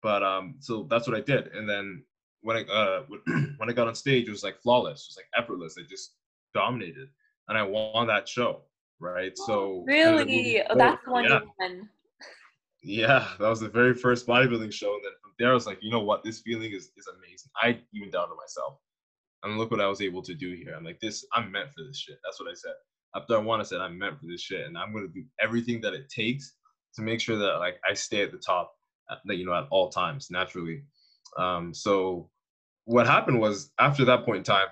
but 0.03 0.23
um, 0.23 0.57
so 0.61 0.87
that's 0.89 1.07
what 1.09 1.17
I 1.17 1.21
did, 1.21 1.49
and 1.49 1.69
then 1.69 2.05
when 2.43 2.57
I 2.57 2.63
uh, 2.73 3.03
when 3.57 3.69
I 3.69 3.73
got 3.73 3.89
on 3.89 3.95
stage, 3.95 4.29
it 4.29 4.31
was 4.31 4.45
like 4.45 4.61
flawless. 4.63 5.01
It 5.01 5.11
was 5.11 5.19
like 5.19 5.43
effortless. 5.43 5.77
I 5.79 5.83
just 5.89 6.15
dominated, 6.55 7.09
and 7.49 7.59
I 7.59 7.63
won 7.63 8.07
that 8.07 8.29
show. 8.29 8.63
Right. 9.01 9.33
So 9.37 9.85
really, 9.87 10.63
oh, 10.63 10.77
that's 10.77 11.05
the 11.05 11.13
one 11.13 11.25
yeah. 11.25 11.41
you 11.41 11.51
won. 11.59 11.89
Yeah, 12.83 13.27
that 13.39 13.49
was 13.49 13.61
the 13.61 13.69
very 13.69 13.95
first 13.95 14.27
bodybuilding 14.27 14.73
show, 14.73 14.95
and 14.95 15.05
then 15.05 15.13
from 15.21 15.33
there, 15.39 15.51
I 15.51 15.55
was 15.55 15.67
like, 15.67 15.79
you 15.83 15.91
know 15.91 16.01
what, 16.01 16.23
this 16.23 16.41
feeling 16.41 16.73
is 16.73 16.91
is 16.97 17.09
amazing. 17.09 17.51
I 17.61 17.81
even 17.93 18.11
doubted 18.11 18.37
myself, 18.37 18.79
and 19.43 19.59
look 19.59 19.71
what 19.71 19.81
I 19.81 19.89
was 19.89 20.01
able 20.01 20.23
to 20.23 20.35
do 20.35 20.55
here. 20.55 20.75
I'm 20.77 20.85
like, 20.85 21.01
this, 21.01 21.27
I'm 21.35 21.51
meant 21.51 21.71
for 21.75 21.83
this 21.85 21.99
shit. 21.99 22.19
That's 22.25 22.41
what 22.41 22.51
I 22.51 22.55
said. 22.55 22.75
After 23.15 23.37
I 23.37 23.39
won, 23.39 23.61
I 23.61 23.65
said 23.65 23.81
I'm 23.81 23.99
meant 23.99 24.21
for 24.21 24.27
this 24.27 24.41
shit, 24.41 24.67
and 24.67 24.79
I'm 24.79 24.93
gonna 24.93 25.09
do 25.09 25.25
everything 25.41 25.81
that 25.83 25.95
it 25.95 26.09
takes 26.09 26.55
to 26.95 27.03
make 27.03 27.21
sure 27.21 27.37
that 27.37 27.59
like 27.59 27.77
I 27.89 27.93
stay 27.95 28.23
at 28.23 28.33
the 28.33 28.39
top, 28.39 28.73
at, 29.11 29.19
you 29.27 29.45
know, 29.45 29.55
at 29.55 29.67
all 29.71 29.91
times 29.91 30.29
naturally. 30.31 30.85
Um, 31.37 31.75
so 31.75 32.31
what 32.85 33.07
happened 33.07 33.41
was 33.41 33.73
after 33.79 34.05
that 34.05 34.25
point 34.25 34.39
in 34.39 34.45
time, 34.45 34.69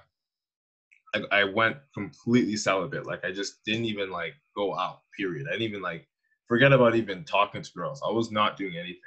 I, 1.14 1.40
I 1.40 1.44
went 1.44 1.76
completely 1.94 2.56
celibate. 2.56 3.06
Like 3.06 3.24
I 3.24 3.32
just 3.32 3.64
didn't 3.64 3.86
even 3.86 4.10
like 4.10 4.34
go 4.56 4.76
out. 4.78 5.00
Period. 5.16 5.46
I 5.48 5.52
didn't 5.52 5.68
even 5.68 5.82
like 5.82 6.06
forget 6.46 6.72
about 6.72 6.96
even 6.96 7.24
talking 7.24 7.62
to 7.62 7.72
girls. 7.72 8.02
I 8.06 8.10
was 8.12 8.30
not 8.30 8.56
doing 8.56 8.76
anything. 8.76 9.00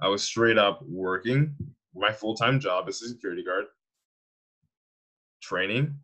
I 0.00 0.08
was 0.08 0.22
straight 0.22 0.58
up 0.58 0.82
working 0.82 1.54
my 1.94 2.12
full 2.12 2.34
time 2.34 2.58
job 2.58 2.88
as 2.88 3.00
a 3.02 3.08
security 3.08 3.44
guard, 3.44 3.66
training 5.42 5.96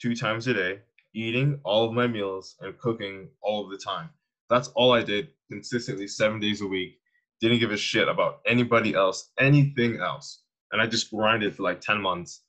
two 0.00 0.14
times 0.14 0.46
a 0.46 0.54
day, 0.54 0.80
eating 1.14 1.60
all 1.64 1.84
of 1.84 1.92
my 1.92 2.06
meals, 2.06 2.56
and 2.60 2.78
cooking 2.78 3.28
all 3.42 3.64
of 3.64 3.70
the 3.70 3.78
time. 3.78 4.10
That's 4.48 4.68
all 4.68 4.92
I 4.92 5.02
did 5.02 5.28
consistently 5.50 6.06
seven 6.06 6.40
days 6.40 6.60
a 6.60 6.66
week. 6.66 6.98
Didn't 7.40 7.58
give 7.58 7.72
a 7.72 7.76
shit 7.76 8.08
about 8.08 8.40
anybody 8.46 8.94
else, 8.94 9.30
anything 9.38 10.00
else. 10.00 10.42
And 10.72 10.80
I 10.80 10.86
just 10.86 11.10
grinded 11.10 11.54
for 11.54 11.62
like 11.62 11.80
10 11.80 12.00
months. 12.00 12.42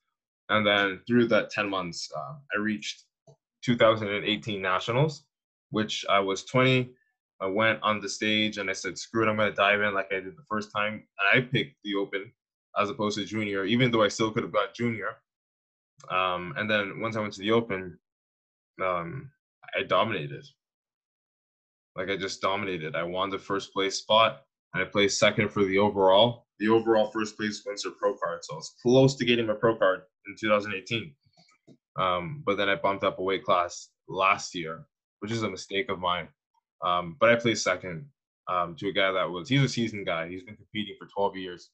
And 0.49 0.65
then 0.65 0.99
through 1.07 1.27
that 1.27 1.51
10 1.51 1.69
months, 1.69 2.09
uh, 2.15 2.33
I 2.55 2.59
reached 2.59 3.03
2018 3.63 4.61
Nationals, 4.61 5.23
which 5.69 6.05
I 6.09 6.19
was 6.19 6.43
20. 6.45 6.89
I 7.41 7.45
went 7.45 7.79
on 7.83 8.01
the 8.01 8.09
stage 8.09 8.57
and 8.57 8.69
I 8.69 8.73
said, 8.73 8.97
screw 8.97 9.23
it, 9.23 9.29
I'm 9.29 9.37
going 9.37 9.49
to 9.49 9.55
dive 9.55 9.81
in 9.81 9.93
like 9.93 10.11
I 10.11 10.15
did 10.15 10.35
the 10.35 10.43
first 10.49 10.71
time. 10.75 10.93
And 10.93 11.43
I 11.43 11.45
picked 11.45 11.75
the 11.83 11.95
Open 11.95 12.31
as 12.77 12.89
opposed 12.89 13.17
to 13.17 13.25
junior, 13.25 13.65
even 13.65 13.91
though 13.91 14.03
I 14.03 14.07
still 14.07 14.31
could 14.31 14.43
have 14.43 14.51
got 14.51 14.73
junior. 14.73 15.17
Um, 16.09 16.53
and 16.57 16.69
then 16.69 16.99
once 16.99 17.15
I 17.15 17.21
went 17.21 17.33
to 17.33 17.41
the 17.41 17.51
Open, 17.51 17.97
um, 18.81 19.31
I 19.77 19.83
dominated. 19.83 20.45
Like 21.95 22.09
I 22.09 22.17
just 22.17 22.41
dominated. 22.41 22.95
I 22.95 23.03
won 23.03 23.29
the 23.29 23.39
first 23.39 23.73
place 23.73 23.97
spot, 23.97 24.43
and 24.73 24.81
I 24.81 24.85
placed 24.85 25.19
second 25.19 25.49
for 25.49 25.63
the 25.63 25.77
overall. 25.77 26.45
The 26.59 26.69
overall 26.69 27.09
first 27.11 27.37
place 27.37 27.63
wins 27.65 27.85
pro 27.99 28.15
card, 28.15 28.39
so 28.43 28.53
I 28.53 28.57
was 28.57 28.75
close 28.81 29.15
to 29.15 29.25
getting 29.25 29.47
my 29.47 29.53
pro 29.53 29.77
card 29.77 30.01
in 30.27 30.35
2018. 30.39 31.13
Um, 31.97 32.43
but 32.45 32.57
then 32.57 32.69
I 32.69 32.75
bumped 32.75 33.03
up 33.03 33.19
a 33.19 33.23
weight 33.23 33.43
class 33.43 33.89
last 34.07 34.55
year, 34.55 34.85
which 35.19 35.31
is 35.31 35.43
a 35.43 35.49
mistake 35.49 35.89
of 35.89 35.99
mine. 35.99 36.27
Um, 36.83 37.17
but 37.19 37.29
I 37.29 37.35
placed 37.35 37.63
second 37.63 38.05
um, 38.49 38.75
to 38.79 38.89
a 38.89 38.93
guy 38.93 39.11
that 39.11 39.29
was 39.29 39.49
he's 39.49 39.63
a 39.63 39.69
seasoned 39.69 40.05
guy. 40.05 40.27
He's 40.29 40.43
been 40.43 40.55
competing 40.55 40.95
for 40.99 41.07
12 41.07 41.37
years. 41.37 41.69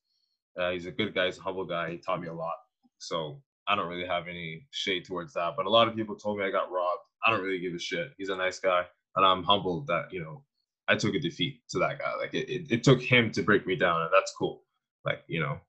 Uh, 0.59 0.71
he's 0.71 0.85
a 0.85 0.91
good 0.91 1.13
guy. 1.13 1.27
He's 1.27 1.37
a 1.37 1.41
humble 1.41 1.65
guy. 1.65 1.91
He 1.91 1.97
taught 1.97 2.21
me 2.21 2.27
a 2.27 2.33
lot. 2.33 2.55
So 2.97 3.41
I 3.67 3.75
don't 3.75 3.87
really 3.89 4.07
have 4.07 4.27
any 4.27 4.67
shade 4.71 5.05
towards 5.05 5.33
that. 5.33 5.53
But 5.57 5.65
a 5.65 5.69
lot 5.69 5.87
of 5.87 5.95
people 5.95 6.15
told 6.15 6.37
me 6.37 6.45
I 6.45 6.51
got 6.51 6.71
robbed. 6.71 7.01
I 7.25 7.31
don't 7.31 7.41
really 7.41 7.59
give 7.59 7.73
a 7.73 7.79
shit. 7.79 8.11
He's 8.17 8.29
a 8.29 8.35
nice 8.35 8.59
guy, 8.59 8.85
and 9.15 9.25
I'm 9.25 9.43
humbled 9.43 9.87
that 9.87 10.05
you 10.11 10.21
know 10.21 10.43
I 10.87 10.95
took 10.95 11.15
a 11.15 11.19
defeat 11.19 11.61
to 11.69 11.79
that 11.79 11.99
guy. 11.99 12.13
Like 12.19 12.33
it, 12.33 12.49
it, 12.49 12.71
it 12.71 12.83
took 12.83 13.01
him 13.01 13.31
to 13.31 13.41
break 13.41 13.65
me 13.65 13.75
down, 13.75 14.01
and 14.01 14.11
that's 14.13 14.33
cool. 14.37 14.61
Like 15.05 15.23
you 15.27 15.39
know. 15.39 15.59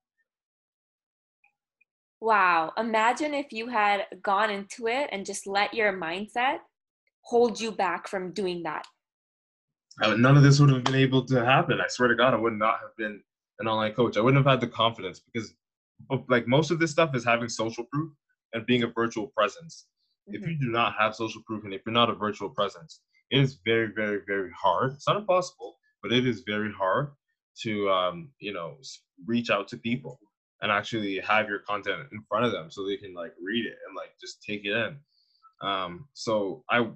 Wow! 2.20 2.72
Imagine 2.78 3.34
if 3.34 3.52
you 3.52 3.68
had 3.68 4.06
gone 4.22 4.50
into 4.50 4.88
it 4.88 5.08
and 5.12 5.26
just 5.26 5.46
let 5.46 5.74
your 5.74 5.92
mindset 5.92 6.58
hold 7.20 7.60
you 7.60 7.72
back 7.72 8.08
from 8.08 8.32
doing 8.32 8.62
that. 8.62 8.86
None 10.00 10.36
of 10.36 10.42
this 10.42 10.60
would 10.60 10.70
have 10.70 10.84
been 10.84 10.94
able 10.94 11.24
to 11.26 11.44
happen. 11.44 11.80
I 11.80 11.86
swear 11.88 12.08
to 12.08 12.14
God, 12.14 12.34
I 12.34 12.36
would 12.36 12.52
not 12.52 12.80
have 12.80 12.96
been 12.96 13.20
an 13.58 13.68
online 13.68 13.92
coach. 13.92 14.16
I 14.16 14.20
wouldn't 14.20 14.44
have 14.44 14.50
had 14.50 14.60
the 14.60 14.72
confidence 14.72 15.20
because 15.20 15.54
like 16.28 16.46
most 16.46 16.70
of 16.70 16.78
this 16.78 16.90
stuff 16.90 17.14
is 17.14 17.24
having 17.24 17.48
social 17.48 17.84
proof 17.84 18.12
and 18.52 18.66
being 18.66 18.82
a 18.82 18.88
virtual 18.88 19.28
presence. 19.28 19.86
Mm-hmm. 20.28 20.42
If 20.42 20.48
you 20.48 20.58
do 20.58 20.68
not 20.68 20.94
have 20.98 21.14
social 21.14 21.42
proof 21.46 21.64
and 21.64 21.72
if 21.72 21.82
you're 21.86 21.92
not 21.92 22.10
a 22.10 22.14
virtual 22.14 22.50
presence, 22.50 23.00
it 23.30 23.40
is 23.40 23.58
very, 23.64 23.88
very, 23.94 24.20
very 24.26 24.50
hard. 24.56 24.92
It's 24.92 25.08
not 25.08 25.16
impossible, 25.16 25.76
but 26.02 26.12
it 26.12 26.26
is 26.26 26.42
very 26.46 26.72
hard 26.72 27.10
to 27.62 27.90
um, 27.90 28.30
you 28.38 28.52
know 28.52 28.76
reach 29.26 29.50
out 29.50 29.68
to 29.68 29.76
people 29.76 30.20
and 30.62 30.72
actually 30.72 31.18
have 31.20 31.48
your 31.48 31.58
content 31.60 32.08
in 32.12 32.22
front 32.28 32.44
of 32.44 32.52
them 32.52 32.70
so 32.70 32.86
they 32.86 32.96
can 32.96 33.14
like 33.14 33.32
read 33.42 33.66
it 33.66 33.76
and 33.86 33.96
like 33.96 34.10
just 34.20 34.42
take 34.42 34.64
it 34.64 34.72
in. 34.72 34.96
Um, 35.66 36.08
so 36.14 36.64
I 36.70 36.88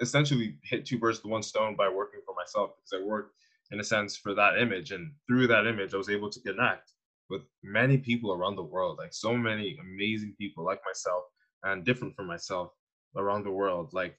essentially 0.00 0.56
hit 0.62 0.86
two 0.86 0.98
birds 0.98 1.22
with 1.22 1.30
one 1.30 1.42
stone 1.42 1.76
by 1.76 1.88
working 1.88 2.20
for 2.24 2.34
myself 2.34 2.70
because 2.76 3.02
I 3.02 3.06
worked 3.06 3.34
in 3.70 3.80
a 3.80 3.84
sense 3.84 4.16
for 4.16 4.34
that 4.34 4.58
image 4.58 4.90
and 4.92 5.12
through 5.26 5.46
that 5.48 5.66
image 5.66 5.94
I 5.94 5.98
was 5.98 6.10
able 6.10 6.30
to 6.30 6.40
connect 6.40 6.92
with 7.30 7.42
many 7.62 7.98
people 7.98 8.32
around 8.32 8.56
the 8.56 8.62
world, 8.62 8.98
like 8.98 9.12
so 9.14 9.34
many 9.36 9.76
amazing 9.80 10.34
people 10.38 10.64
like 10.64 10.80
myself 10.84 11.24
and 11.62 11.84
different 11.84 12.14
from 12.14 12.26
myself 12.26 12.72
around 13.16 13.44
the 13.44 13.50
world. 13.50 13.90
Like, 13.92 14.18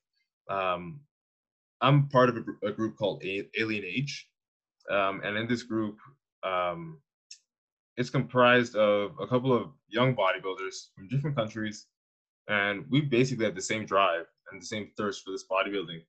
um, 0.50 1.02
I'm 1.82 2.08
part 2.08 2.30
of 2.30 2.38
a, 2.38 2.68
a 2.68 2.72
group 2.72 2.98
called 2.98 3.24
Alien 3.24 3.84
Age, 3.86 4.28
um, 4.92 5.22
and 5.24 5.38
in 5.38 5.48
this 5.48 5.64
group, 5.64 5.98
um, 6.44 7.00
it's 7.98 8.10
comprised 8.10 8.76
of 8.76 9.12
a 9.20 9.28
couple 9.28 9.54
of 9.54 9.70
young 9.88 10.16
bodybuilders 10.16 10.90
from 10.96 11.08
different 11.08 11.36
countries, 11.36 11.88
and 12.48 12.86
we 12.90 13.02
basically 13.02 13.46
have 13.46 13.56
the 13.56 13.62
same 13.62 13.86
drive 13.86 14.26
and 14.52 14.62
the 14.62 14.66
same 14.66 14.92
thirst 14.98 15.24
for 15.24 15.32
this 15.32 15.46
bodybuilding. 15.50 16.02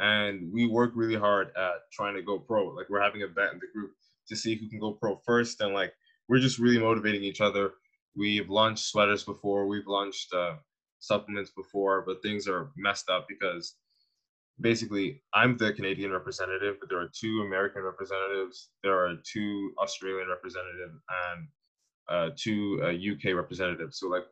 And 0.00 0.52
we 0.52 0.66
work 0.66 0.92
really 0.94 1.16
hard 1.16 1.48
at 1.56 1.90
trying 1.92 2.14
to 2.14 2.22
go 2.22 2.38
pro. 2.38 2.68
Like 2.68 2.88
we're 2.88 3.02
having 3.02 3.22
a 3.22 3.28
bet 3.28 3.52
in 3.52 3.60
the 3.60 3.68
group 3.72 3.92
to 4.28 4.36
see 4.36 4.56
who 4.56 4.68
can 4.68 4.80
go 4.80 4.92
pro 4.92 5.16
first, 5.24 5.60
and 5.60 5.74
like 5.74 5.92
we're 6.28 6.40
just 6.40 6.58
really 6.58 6.78
motivating 6.78 7.22
each 7.22 7.40
other. 7.40 7.72
We've 8.16 8.48
launched 8.48 8.86
sweaters 8.86 9.24
before, 9.24 9.66
we've 9.66 9.86
launched 9.86 10.32
uh, 10.32 10.54
supplements 11.00 11.50
before, 11.50 12.02
but 12.06 12.22
things 12.22 12.46
are 12.48 12.70
messed 12.76 13.10
up 13.10 13.26
because 13.28 13.74
basically 14.60 15.22
I'm 15.34 15.56
the 15.56 15.72
Canadian 15.72 16.12
representative, 16.12 16.76
but 16.80 16.88
there 16.88 17.00
are 17.00 17.10
two 17.12 17.42
American 17.46 17.82
representatives, 17.82 18.70
there 18.82 18.98
are 18.98 19.16
two 19.24 19.72
Australian 19.78 20.28
representatives, 20.28 21.00
and 21.34 21.48
uh, 22.08 22.30
two 22.36 22.80
uh, 22.82 22.88
UK 22.88 23.34
representatives. 23.34 23.98
So 23.98 24.08
like 24.08 24.24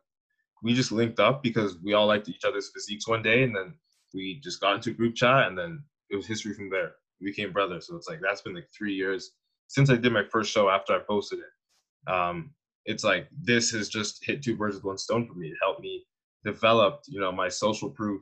we 0.63 0.73
just 0.73 0.91
linked 0.91 1.19
up 1.19 1.43
because 1.43 1.77
we 1.83 1.93
all 1.93 2.07
liked 2.07 2.29
each 2.29 2.45
other's 2.45 2.71
physiques 2.73 3.07
one 3.07 3.23
day, 3.23 3.43
and 3.43 3.55
then 3.55 3.73
we 4.13 4.39
just 4.43 4.61
got 4.61 4.75
into 4.75 4.93
group 4.93 5.15
chat, 5.15 5.47
and 5.47 5.57
then 5.57 5.83
it 6.09 6.15
was 6.15 6.27
history 6.27 6.53
from 6.53 6.69
there. 6.69 6.93
We 7.21 7.31
became 7.31 7.51
brothers. 7.51 7.87
So 7.87 7.95
it's 7.95 8.07
like 8.07 8.19
that's 8.21 8.41
been 8.41 8.55
like 8.55 8.69
three 8.77 8.93
years 8.93 9.31
since 9.67 9.89
I 9.89 9.95
did 9.95 10.13
my 10.13 10.23
first 10.31 10.51
show 10.51 10.69
after 10.69 10.93
I 10.93 10.99
posted 10.99 11.39
it 11.39 11.45
um, 12.07 12.51
it's 12.85 13.03
like 13.03 13.27
this 13.41 13.71
has 13.71 13.89
just 13.89 14.23
hit 14.25 14.43
two 14.43 14.55
birds 14.55 14.75
with 14.75 14.83
one 14.83 14.97
stone 14.97 15.25
for 15.27 15.33
me. 15.33 15.47
It 15.47 15.57
helped 15.61 15.81
me 15.81 16.05
develop, 16.43 17.01
you 17.07 17.19
know, 17.19 17.31
my 17.31 17.47
social 17.47 17.89
proof 17.89 18.21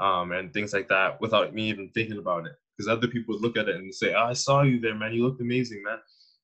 um, 0.00 0.32
and 0.32 0.52
things 0.52 0.72
like 0.72 0.88
that 0.88 1.20
without 1.20 1.54
me 1.54 1.68
even 1.68 1.90
thinking 1.90 2.18
about 2.18 2.46
it. 2.46 2.52
Because 2.76 2.88
other 2.88 3.08
people 3.08 3.34
would 3.34 3.42
look 3.42 3.56
at 3.56 3.68
it 3.68 3.76
and 3.76 3.94
say, 3.94 4.14
oh, 4.14 4.24
"I 4.24 4.32
saw 4.32 4.62
you 4.62 4.80
there, 4.80 4.94
man. 4.94 5.12
You 5.12 5.24
looked 5.24 5.40
amazing, 5.40 5.82
man." 5.82 5.98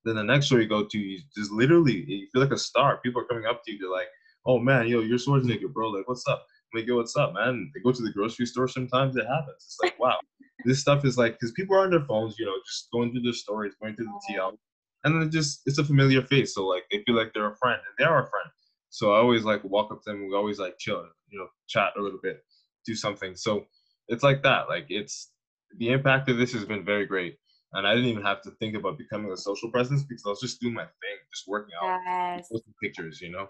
Then 0.05 0.17
the 0.17 0.23
next 0.23 0.47
show 0.47 0.57
you 0.57 0.69
go 0.69 0.85
to, 0.85 0.99
you 0.99 1.19
just 1.37 1.51
literally 1.51 2.05
you 2.07 2.29
feel 2.33 2.43
like 2.43 2.53
a 2.53 2.59
star. 2.59 2.99
People 2.99 3.23
are 3.23 3.27
coming 3.27 3.47
up 3.47 3.63
to 3.65 3.73
you. 3.73 3.79
They're 3.79 3.91
like, 3.91 4.09
"Oh 4.45 4.59
man, 4.59 4.87
yo, 4.87 5.01
you're 5.01 5.19
Schwarzenegger, 5.19 5.73
bro. 5.73 5.89
Like, 5.91 6.09
what's 6.09 6.27
up?" 6.29 6.47
I'm 6.73 6.81
like, 6.81 6.87
"Yo, 6.87 6.97
what's 6.97 7.17
up, 7.17 7.33
man?" 7.35 7.71
They 7.75 7.81
go 7.81 7.93
to 7.93 8.03
the 8.03 8.13
grocery 8.13 8.47
store. 8.47 8.69
Sometimes 8.69 9.17
it 9.17 9.27
happens. 9.27 9.57
It's 9.65 9.79
like, 9.83 9.99
wow, 9.99 10.19
this 10.65 10.81
stuff 10.81 11.05
is 11.05 11.17
like 11.17 11.35
because 11.35 11.53
people 11.53 11.77
are 11.77 11.85
on 11.85 11.91
their 11.91 12.05
phones, 12.05 12.39
you 12.39 12.45
know, 12.47 12.57
just 12.67 12.89
going 12.93 13.13
through 13.13 13.23
their 13.23 13.33
stories, 13.33 13.75
going 13.81 13.97
through 13.97 14.07
the 14.07 14.35
TL, 14.35 14.57
and 15.05 15.21
then 15.23 15.31
just 15.31 15.63
it's 15.67 15.79
a 15.79 15.85
familiar 15.85 16.23
face, 16.23 16.55
so 16.55 16.67
like 16.67 16.85
they 16.91 17.03
feel 17.07 17.17
like 17.17 17.33
they're 17.33 17.51
a 17.51 17.57
friend, 17.57 17.81
and 17.87 17.95
they 17.99 18.05
are 18.05 18.25
a 18.25 18.31
friend. 18.31 18.51
So 18.91 19.13
I 19.13 19.19
always 19.19 19.45
like 19.45 19.63
walk 19.65 19.93
up 19.93 20.03
to 20.03 20.11
them. 20.11 20.27
We 20.27 20.35
always 20.35 20.59
like 20.59 20.79
chill, 20.79 21.07
you 21.31 21.39
know, 21.39 21.49
chat 21.69 21.93
a 21.99 22.01
little 22.01 22.21
bit, 22.23 22.43
do 22.87 22.95
something. 22.95 23.35
So 23.37 23.67
it's 24.09 24.23
like 24.23 24.43
that. 24.43 24.69
Like 24.69 24.87
it's 24.89 25.31
the 25.79 25.91
impact 25.91 26.29
of 26.31 26.39
this 26.39 26.53
has 26.53 26.65
been 26.65 26.85
very 26.85 27.07
great, 27.07 27.37
and 27.73 27.87
I 27.87 27.95
didn't 27.95 28.11
even 28.11 28.23
have 28.23 28.43
to 28.43 28.51
think 28.53 28.77
about 28.77 28.99
becoming 28.99 29.33
a 29.33 29.37
social 29.37 29.71
presence 29.71 30.03
because 30.03 30.25
I 30.27 30.31
was 30.31 30.41
just 30.41 30.61
doing 30.61 30.75
my 30.75 30.85
thing, 30.85 31.19
just 31.35 31.49
working 31.49 31.75
out, 31.83 32.01
yes. 32.07 32.49
posting 32.51 32.75
pictures, 32.83 33.21
you 33.21 33.31
know. 33.31 33.49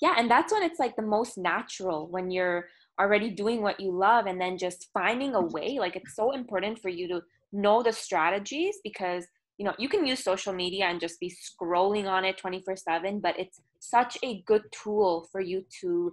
Yeah, 0.00 0.14
and 0.18 0.30
that's 0.30 0.52
when 0.52 0.62
it's 0.62 0.78
like 0.78 0.96
the 0.96 1.02
most 1.02 1.38
natural 1.38 2.08
when 2.10 2.30
you're 2.30 2.66
already 3.00 3.30
doing 3.30 3.62
what 3.62 3.80
you 3.80 3.90
love 3.90 4.26
and 4.26 4.40
then 4.40 4.58
just 4.58 4.88
finding 4.92 5.34
a 5.34 5.40
way. 5.40 5.78
Like 5.78 5.96
it's 5.96 6.14
so 6.14 6.32
important 6.32 6.78
for 6.80 6.88
you 6.88 7.08
to 7.08 7.22
know 7.52 7.82
the 7.82 7.92
strategies 7.92 8.76
because 8.82 9.26
you 9.58 9.64
know 9.64 9.74
you 9.78 9.88
can 9.88 10.04
use 10.04 10.22
social 10.22 10.52
media 10.52 10.86
and 10.86 11.00
just 11.00 11.20
be 11.20 11.32
scrolling 11.32 12.06
on 12.08 12.24
it 12.24 12.36
24 12.36 12.76
7 12.76 13.20
but 13.20 13.38
it's 13.38 13.60
such 13.78 14.18
a 14.24 14.42
good 14.42 14.62
tool 14.72 15.28
for 15.30 15.40
you 15.40 15.64
to 15.80 16.10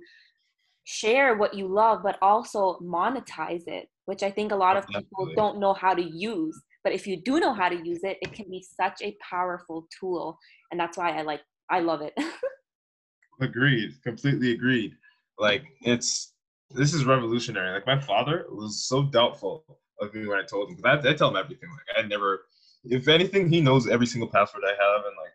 share 0.83 1.37
what 1.37 1.53
you 1.53 1.67
love 1.67 2.01
but 2.03 2.17
also 2.21 2.79
monetize 2.81 3.67
it 3.67 3.87
which 4.05 4.23
i 4.23 4.31
think 4.31 4.51
a 4.51 4.55
lot 4.55 4.77
of 4.77 4.87
people 4.87 5.31
don't 5.35 5.59
know 5.59 5.73
how 5.73 5.93
to 5.93 6.03
use. 6.03 6.59
But 6.83 6.93
if 6.93 7.05
you 7.05 7.21
do 7.21 7.39
know 7.39 7.53
how 7.53 7.69
to 7.69 7.75
use 7.75 8.03
it 8.03 8.17
it 8.21 8.33
can 8.33 8.49
be 8.49 8.65
such 8.81 9.01
a 9.03 9.15
powerful 9.29 9.87
tool 9.99 10.37
and 10.71 10.79
that's 10.79 10.97
why 10.97 11.11
i 11.17 11.21
like 11.21 11.41
i 11.69 11.79
love 11.79 12.01
it. 12.01 12.13
Agreed 13.41 13.91
completely 14.03 14.51
agreed. 14.51 14.93
Like 15.37 15.63
it's 15.81 16.33
this 16.71 16.93
is 16.93 17.05
revolutionary. 17.05 17.71
Like 17.71 17.85
my 17.85 17.99
father 17.99 18.45
was 18.49 18.85
so 18.85 19.03
doubtful 19.03 19.63
of 19.99 20.13
me 20.13 20.27
when 20.27 20.39
i 20.39 20.43
told 20.43 20.69
him 20.69 20.75
because 20.75 21.05
I, 21.05 21.09
I 21.09 21.13
tell 21.13 21.29
him 21.29 21.35
everything. 21.35 21.69
Like 21.69 22.03
i 22.03 22.07
never 22.07 22.41
if 22.83 23.07
anything, 23.07 23.49
he 23.49 23.61
knows 23.61 23.87
every 23.87 24.07
single 24.07 24.29
password 24.29 24.63
I 24.65 24.71
have 24.71 25.05
and 25.05 25.15
like 25.17 25.33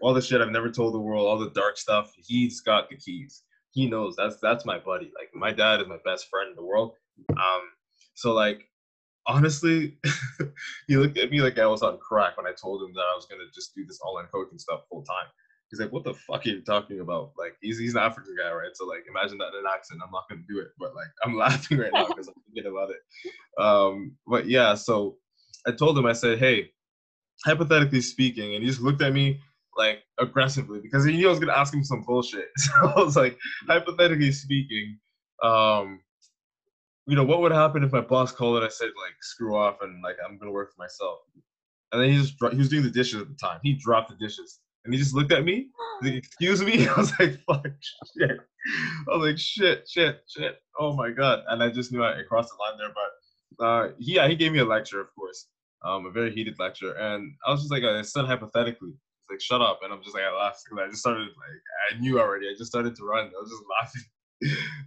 all 0.00 0.12
the 0.12 0.20
shit 0.20 0.40
I've 0.40 0.50
never 0.50 0.70
told 0.70 0.94
the 0.94 0.98
world, 0.98 1.26
all 1.26 1.38
the 1.38 1.50
dark 1.50 1.78
stuff. 1.78 2.12
He's 2.16 2.60
got 2.60 2.90
the 2.90 2.96
keys. 2.96 3.42
He 3.72 3.86
knows 3.88 4.16
that's 4.16 4.36
that's 4.40 4.64
my 4.64 4.78
buddy. 4.78 5.12
Like 5.18 5.30
my 5.34 5.52
dad 5.52 5.80
is 5.80 5.88
my 5.88 5.98
best 6.04 6.28
friend 6.28 6.50
in 6.50 6.56
the 6.56 6.64
world. 6.64 6.92
Um, 7.30 7.62
so 8.14 8.32
like 8.32 8.68
honestly, 9.26 9.98
he 10.88 10.96
looked 10.96 11.18
at 11.18 11.30
me 11.30 11.40
like 11.40 11.58
I 11.58 11.66
was 11.66 11.82
on 11.82 11.98
crack 11.98 12.36
when 12.36 12.46
I 12.46 12.52
told 12.52 12.82
him 12.82 12.92
that 12.94 13.00
I 13.00 13.14
was 13.16 13.26
gonna 13.26 13.44
just 13.54 13.74
do 13.74 13.84
this 13.86 14.00
online 14.00 14.26
coaching 14.32 14.58
stuff 14.58 14.82
full 14.88 15.02
time. 15.02 15.26
He's 15.70 15.80
like, 15.80 15.90
what 15.92 16.04
the 16.04 16.12
fuck 16.12 16.44
are 16.44 16.50
you 16.50 16.60
talking 16.60 17.00
about? 17.00 17.32
Like, 17.38 17.56
he's 17.62 17.78
he's 17.78 17.94
an 17.94 18.02
African 18.02 18.36
guy, 18.38 18.52
right? 18.52 18.70
So 18.74 18.84
like, 18.84 19.04
imagine 19.08 19.38
that 19.38 19.54
in 19.58 19.64
an 19.64 19.72
accent. 19.72 20.00
I'm 20.04 20.12
not 20.12 20.28
gonna 20.28 20.42
do 20.46 20.60
it, 20.60 20.68
but 20.78 20.94
like, 20.94 21.08
I'm 21.24 21.36
laughing 21.38 21.78
right 21.78 21.92
now 21.92 22.08
because 22.08 22.28
I'm 22.28 22.34
thinking 22.44 22.70
about 22.70 22.90
it. 22.90 23.62
Um, 23.62 24.16
but 24.26 24.46
yeah, 24.46 24.74
so 24.74 25.16
I 25.66 25.72
told 25.72 25.96
him, 25.96 26.04
I 26.06 26.12
said, 26.12 26.38
hey, 26.38 26.72
hypothetically 27.44 28.02
speaking, 28.02 28.54
and 28.54 28.62
he 28.62 28.68
just 28.68 28.82
looked 28.82 29.02
at 29.02 29.14
me 29.14 29.40
like 29.76 30.02
aggressively 30.18 30.80
because 30.80 31.04
he 31.04 31.12
knew 31.12 31.26
I 31.26 31.30
was 31.30 31.38
gonna 31.38 31.52
ask 31.52 31.74
him 31.74 31.84
some 31.84 32.02
bullshit. 32.02 32.48
So 32.58 32.72
I 32.82 33.00
was 33.00 33.16
like, 33.16 33.38
hypothetically 33.66 34.32
speaking, 34.32 34.98
um, 35.42 36.00
you 37.06 37.16
know, 37.16 37.24
what 37.24 37.40
would 37.40 37.52
happen 37.52 37.82
if 37.82 37.92
my 37.92 38.00
boss 38.00 38.32
called 38.32 38.56
and 38.56 38.64
I 38.64 38.68
said 38.68 38.86
like, 38.86 39.14
screw 39.20 39.56
off 39.56 39.78
and 39.82 40.02
like 40.02 40.16
I'm 40.24 40.38
gonna 40.38 40.52
work 40.52 40.72
for 40.74 40.82
myself? 40.82 41.20
And 41.92 42.00
then 42.00 42.10
he 42.10 42.16
just 42.18 42.34
he 42.52 42.58
was 42.58 42.68
doing 42.68 42.82
the 42.82 42.90
dishes 42.90 43.20
at 43.20 43.28
the 43.28 43.34
time. 43.34 43.60
He 43.62 43.74
dropped 43.74 44.10
the 44.10 44.16
dishes 44.16 44.60
and 44.84 44.92
he 44.92 44.98
just 44.98 45.14
looked 45.14 45.32
at 45.32 45.44
me. 45.44 45.68
Like, 46.02 46.14
Excuse 46.24 46.62
me. 46.62 46.88
I 46.88 46.94
was 46.94 47.12
like, 47.18 47.38
fuck, 47.46 47.66
shit. 48.18 48.38
I 49.10 49.16
was 49.16 49.28
like, 49.28 49.38
shit, 49.38 49.88
shit, 49.88 50.20
shit. 50.28 50.58
Oh 50.78 50.94
my 50.94 51.10
god. 51.10 51.40
And 51.48 51.62
I 51.62 51.70
just 51.70 51.92
knew 51.92 52.04
I 52.04 52.22
crossed 52.28 52.50
the 52.50 52.62
line 52.62 52.78
there. 52.78 52.94
But 52.94 53.10
uh, 53.60 53.88
yeah, 53.98 54.28
he 54.28 54.36
gave 54.36 54.52
me 54.52 54.60
a 54.60 54.64
lecture, 54.64 55.00
of 55.00 55.14
course, 55.14 55.48
um, 55.84 56.06
a 56.06 56.10
very 56.10 56.32
heated 56.32 56.58
lecture, 56.58 56.92
and 56.92 57.34
I 57.46 57.50
was 57.50 57.60
just 57.60 57.72
like, 57.72 57.84
I 57.84 58.02
said 58.02 58.24
hypothetically. 58.24 58.92
Like, 59.32 59.40
shut 59.42 59.62
up, 59.62 59.80
and 59.82 59.92
I'm 59.92 60.02
just 60.02 60.14
like, 60.14 60.24
I 60.24 60.36
laughed 60.36 60.62
because 60.64 60.84
I 60.86 60.90
just 60.90 61.00
started 61.00 61.28
like, 61.28 61.62
I 61.92 61.98
knew 62.00 62.20
already. 62.20 62.48
I 62.48 62.54
just 62.58 62.72
started 62.72 62.96
to 62.96 63.04
run. 63.04 63.26
I 63.26 63.40
was 63.40 63.50
just 63.50 63.64
laughing. 63.80 64.02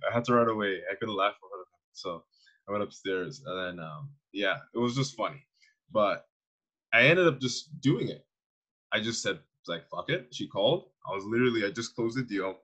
I 0.10 0.14
had 0.14 0.26
to 0.26 0.36
run 0.36 0.50
away. 0.50 0.82
I 0.92 0.96
couldn't 0.96 1.16
laugh 1.18 1.36
for. 1.42 1.50
So 1.94 2.24
I 2.70 2.74
went 2.74 2.84
upstairs, 2.84 3.44
and 3.46 3.60
then 3.80 3.86
um, 3.86 4.12
yeah, 4.34 4.58
it 4.74 4.80
was 4.80 4.96
just 4.96 5.18
funny. 5.18 5.46
But 5.92 6.28
I 6.94 7.04
ended 7.08 7.28
up 7.28 7.42
just 7.42 7.80
doing 7.82 8.10
it. 8.10 8.26
I 8.94 9.02
just 9.02 9.22
said 9.24 9.40
like 9.68 9.90
fuck 9.90 10.10
it. 10.10 10.34
She 10.34 10.48
called. 10.48 10.90
I 11.10 11.16
was 11.16 11.26
literally 11.26 11.66
I 11.66 11.72
just 11.72 11.96
closed 11.96 12.18
the 12.18 12.24
deal. 12.24 12.60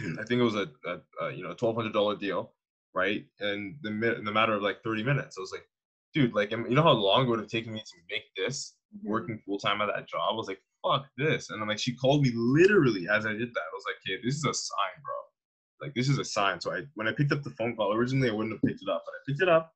I 0.00 0.24
think 0.24 0.40
it 0.40 0.44
was 0.44 0.56
a, 0.56 0.70
a, 0.86 1.00
a 1.26 1.32
you 1.32 1.42
know 1.44 1.54
twelve 1.54 1.76
hundred 1.76 1.94
dollar 1.94 2.16
deal, 2.16 2.54
right? 2.94 3.26
And 3.40 3.76
the 3.82 3.90
in 4.18 4.24
the 4.24 4.32
matter 4.32 4.54
of 4.54 4.62
like 4.62 4.82
thirty 4.84 5.04
minutes, 5.04 5.36
I 5.38 5.42
was 5.42 5.52
like, 5.52 5.68
dude, 6.14 6.34
like 6.34 6.52
you 6.52 6.74
know 6.74 6.82
how 6.82 6.92
long 6.92 7.26
it 7.26 7.30
would 7.30 7.40
have 7.40 7.48
taken 7.48 7.72
me 7.72 7.80
to 7.80 7.96
make 8.10 8.24
this 8.36 8.74
Mm-hmm. 8.94 9.08
working 9.08 9.38
full 9.46 9.58
time 9.58 9.80
at 9.80 9.86
that 9.94 10.08
job. 10.08 10.22
I 10.30 10.34
was 10.34 10.48
like, 10.48 10.60
fuck 10.82 11.06
this. 11.16 11.50
And 11.50 11.62
I'm 11.62 11.68
like 11.68 11.78
she 11.78 11.94
called 11.94 12.22
me 12.22 12.32
literally 12.34 13.06
as 13.08 13.26
I 13.26 13.32
did 13.32 13.48
that. 13.54 13.60
I 13.60 13.74
was 13.74 13.84
like, 13.86 13.96
okay, 14.06 14.20
this 14.24 14.36
is 14.36 14.44
a 14.44 14.54
sign, 14.54 15.02
bro. 15.04 15.86
Like 15.86 15.94
this 15.94 16.08
is 16.08 16.18
a 16.18 16.24
sign. 16.24 16.60
So 16.60 16.72
I 16.72 16.82
when 16.94 17.08
I 17.08 17.12
picked 17.12 17.32
up 17.32 17.42
the 17.42 17.50
phone 17.50 17.76
call, 17.76 17.94
originally 17.94 18.30
I 18.30 18.32
wouldn't 18.32 18.54
have 18.54 18.62
picked 18.62 18.82
it 18.82 18.88
up, 18.88 19.02
but 19.04 19.12
I 19.12 19.20
picked 19.26 19.42
it 19.42 19.48
up 19.48 19.74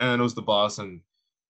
and 0.00 0.20
it 0.20 0.22
was 0.22 0.34
the 0.34 0.42
boss 0.42 0.78
and 0.78 1.00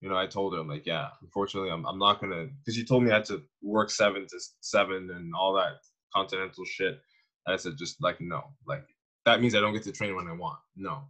you 0.00 0.08
know, 0.08 0.16
I 0.16 0.26
told 0.26 0.54
her, 0.54 0.60
I'm 0.60 0.68
like, 0.68 0.86
yeah, 0.86 1.08
unfortunately, 1.20 1.70
I'm, 1.70 1.84
I'm 1.86 1.98
not 1.98 2.20
gonna, 2.20 2.46
because 2.46 2.74
she 2.74 2.84
told 2.84 3.02
me 3.02 3.10
I 3.10 3.16
had 3.16 3.26
to 3.26 3.42
work 3.62 3.90
seven 3.90 4.26
to 4.26 4.40
seven 4.60 5.10
and 5.14 5.32
all 5.34 5.52
that 5.54 5.74
continental 6.14 6.64
shit. 6.64 6.98
And 7.46 7.54
I 7.54 7.56
said, 7.56 7.74
just 7.78 8.02
like, 8.02 8.20
no, 8.20 8.44
like 8.66 8.84
that 9.26 9.40
means 9.40 9.54
I 9.54 9.60
don't 9.60 9.74
get 9.74 9.82
to 9.84 9.92
train 9.92 10.16
when 10.16 10.26
I 10.26 10.32
want. 10.32 10.58
No, 10.76 11.02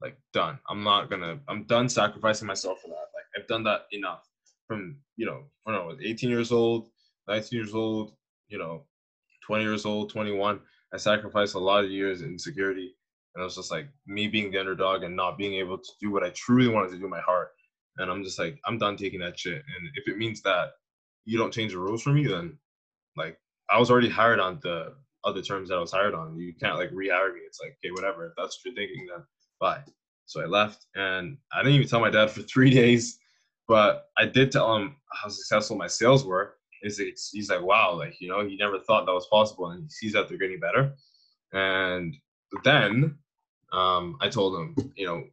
like 0.00 0.16
done. 0.32 0.58
I'm 0.68 0.82
not 0.82 1.10
gonna. 1.10 1.38
I'm 1.48 1.64
done 1.64 1.88
sacrificing 1.88 2.46
myself 2.46 2.80
for 2.80 2.88
that. 2.88 2.94
Like 2.94 3.26
I've 3.36 3.48
done 3.48 3.64
that 3.64 3.82
enough. 3.92 4.26
From 4.66 4.96
you 5.16 5.26
know, 5.26 5.44
when 5.64 5.76
I 5.76 5.78
know, 5.78 5.96
18 6.02 6.28
years 6.28 6.52
old, 6.52 6.88
19 7.28 7.58
years 7.58 7.74
old, 7.74 8.12
you 8.48 8.58
know, 8.58 8.84
20 9.46 9.64
years 9.64 9.86
old, 9.86 10.10
21. 10.10 10.60
I 10.92 10.96
sacrificed 10.96 11.54
a 11.54 11.58
lot 11.58 11.84
of 11.84 11.90
years 11.90 12.22
in 12.22 12.38
security, 12.38 12.94
and 13.34 13.42
it 13.42 13.44
was 13.44 13.56
just 13.56 13.70
like 13.70 13.88
me 14.06 14.28
being 14.28 14.50
the 14.50 14.58
underdog 14.58 15.02
and 15.02 15.16
not 15.16 15.38
being 15.38 15.54
able 15.54 15.78
to 15.78 15.90
do 16.00 16.10
what 16.10 16.22
I 16.22 16.30
truly 16.30 16.68
wanted 16.68 16.90
to 16.90 16.98
do 16.98 17.04
in 17.04 17.10
my 17.10 17.20
heart 17.20 17.50
and 17.98 18.10
I'm 18.10 18.22
just 18.22 18.38
like, 18.38 18.58
I'm 18.64 18.78
done 18.78 18.96
taking 18.96 19.20
that 19.20 19.38
shit. 19.38 19.54
And 19.54 19.88
if 19.94 20.08
it 20.08 20.18
means 20.18 20.42
that 20.42 20.72
you 21.24 21.38
don't 21.38 21.52
change 21.52 21.72
the 21.72 21.78
rules 21.78 22.02
for 22.02 22.10
me, 22.10 22.26
then 22.26 22.56
like 23.16 23.38
I 23.70 23.78
was 23.78 23.90
already 23.90 24.08
hired 24.08 24.38
on 24.38 24.60
the 24.62 24.94
other 25.24 25.42
terms 25.42 25.68
that 25.68 25.76
I 25.76 25.80
was 25.80 25.92
hired 25.92 26.14
on. 26.14 26.36
You 26.36 26.54
can't 26.54 26.76
like 26.76 26.90
rehire 26.90 27.32
me. 27.32 27.40
It's 27.46 27.60
like, 27.60 27.76
okay, 27.84 27.90
whatever. 27.92 28.26
If 28.26 28.32
that's 28.36 28.58
what 28.58 28.66
you're 28.66 28.74
thinking, 28.74 29.06
then 29.10 29.24
bye. 29.60 29.80
So 30.26 30.42
I 30.42 30.46
left 30.46 30.86
and 30.94 31.38
I 31.52 31.62
didn't 31.62 31.74
even 31.74 31.88
tell 31.88 32.00
my 32.00 32.10
dad 32.10 32.30
for 32.30 32.42
three 32.42 32.70
days, 32.82 33.18
but 33.68 34.10
I 34.16 34.26
did 34.26 34.52
tell 34.52 34.76
him 34.76 34.96
how 35.12 35.28
successful 35.28 35.76
my 35.76 35.86
sales 35.86 36.24
were. 36.24 36.54
He's 36.82 36.98
like, 37.00 37.16
he's 37.32 37.50
like, 37.50 37.62
wow, 37.62 37.94
like, 37.94 38.20
you 38.20 38.28
know, 38.28 38.46
he 38.46 38.56
never 38.56 38.78
thought 38.78 39.06
that 39.06 39.12
was 39.12 39.26
possible. 39.26 39.70
And 39.70 39.84
he 39.84 39.88
sees 39.88 40.12
that 40.12 40.28
they're 40.28 40.38
getting 40.38 40.60
better. 40.60 40.94
And 41.52 42.14
then 42.64 43.16
um, 43.72 44.16
I 44.20 44.28
told 44.28 44.60
him, 44.60 44.92
you 44.96 45.06
know, 45.06 45.24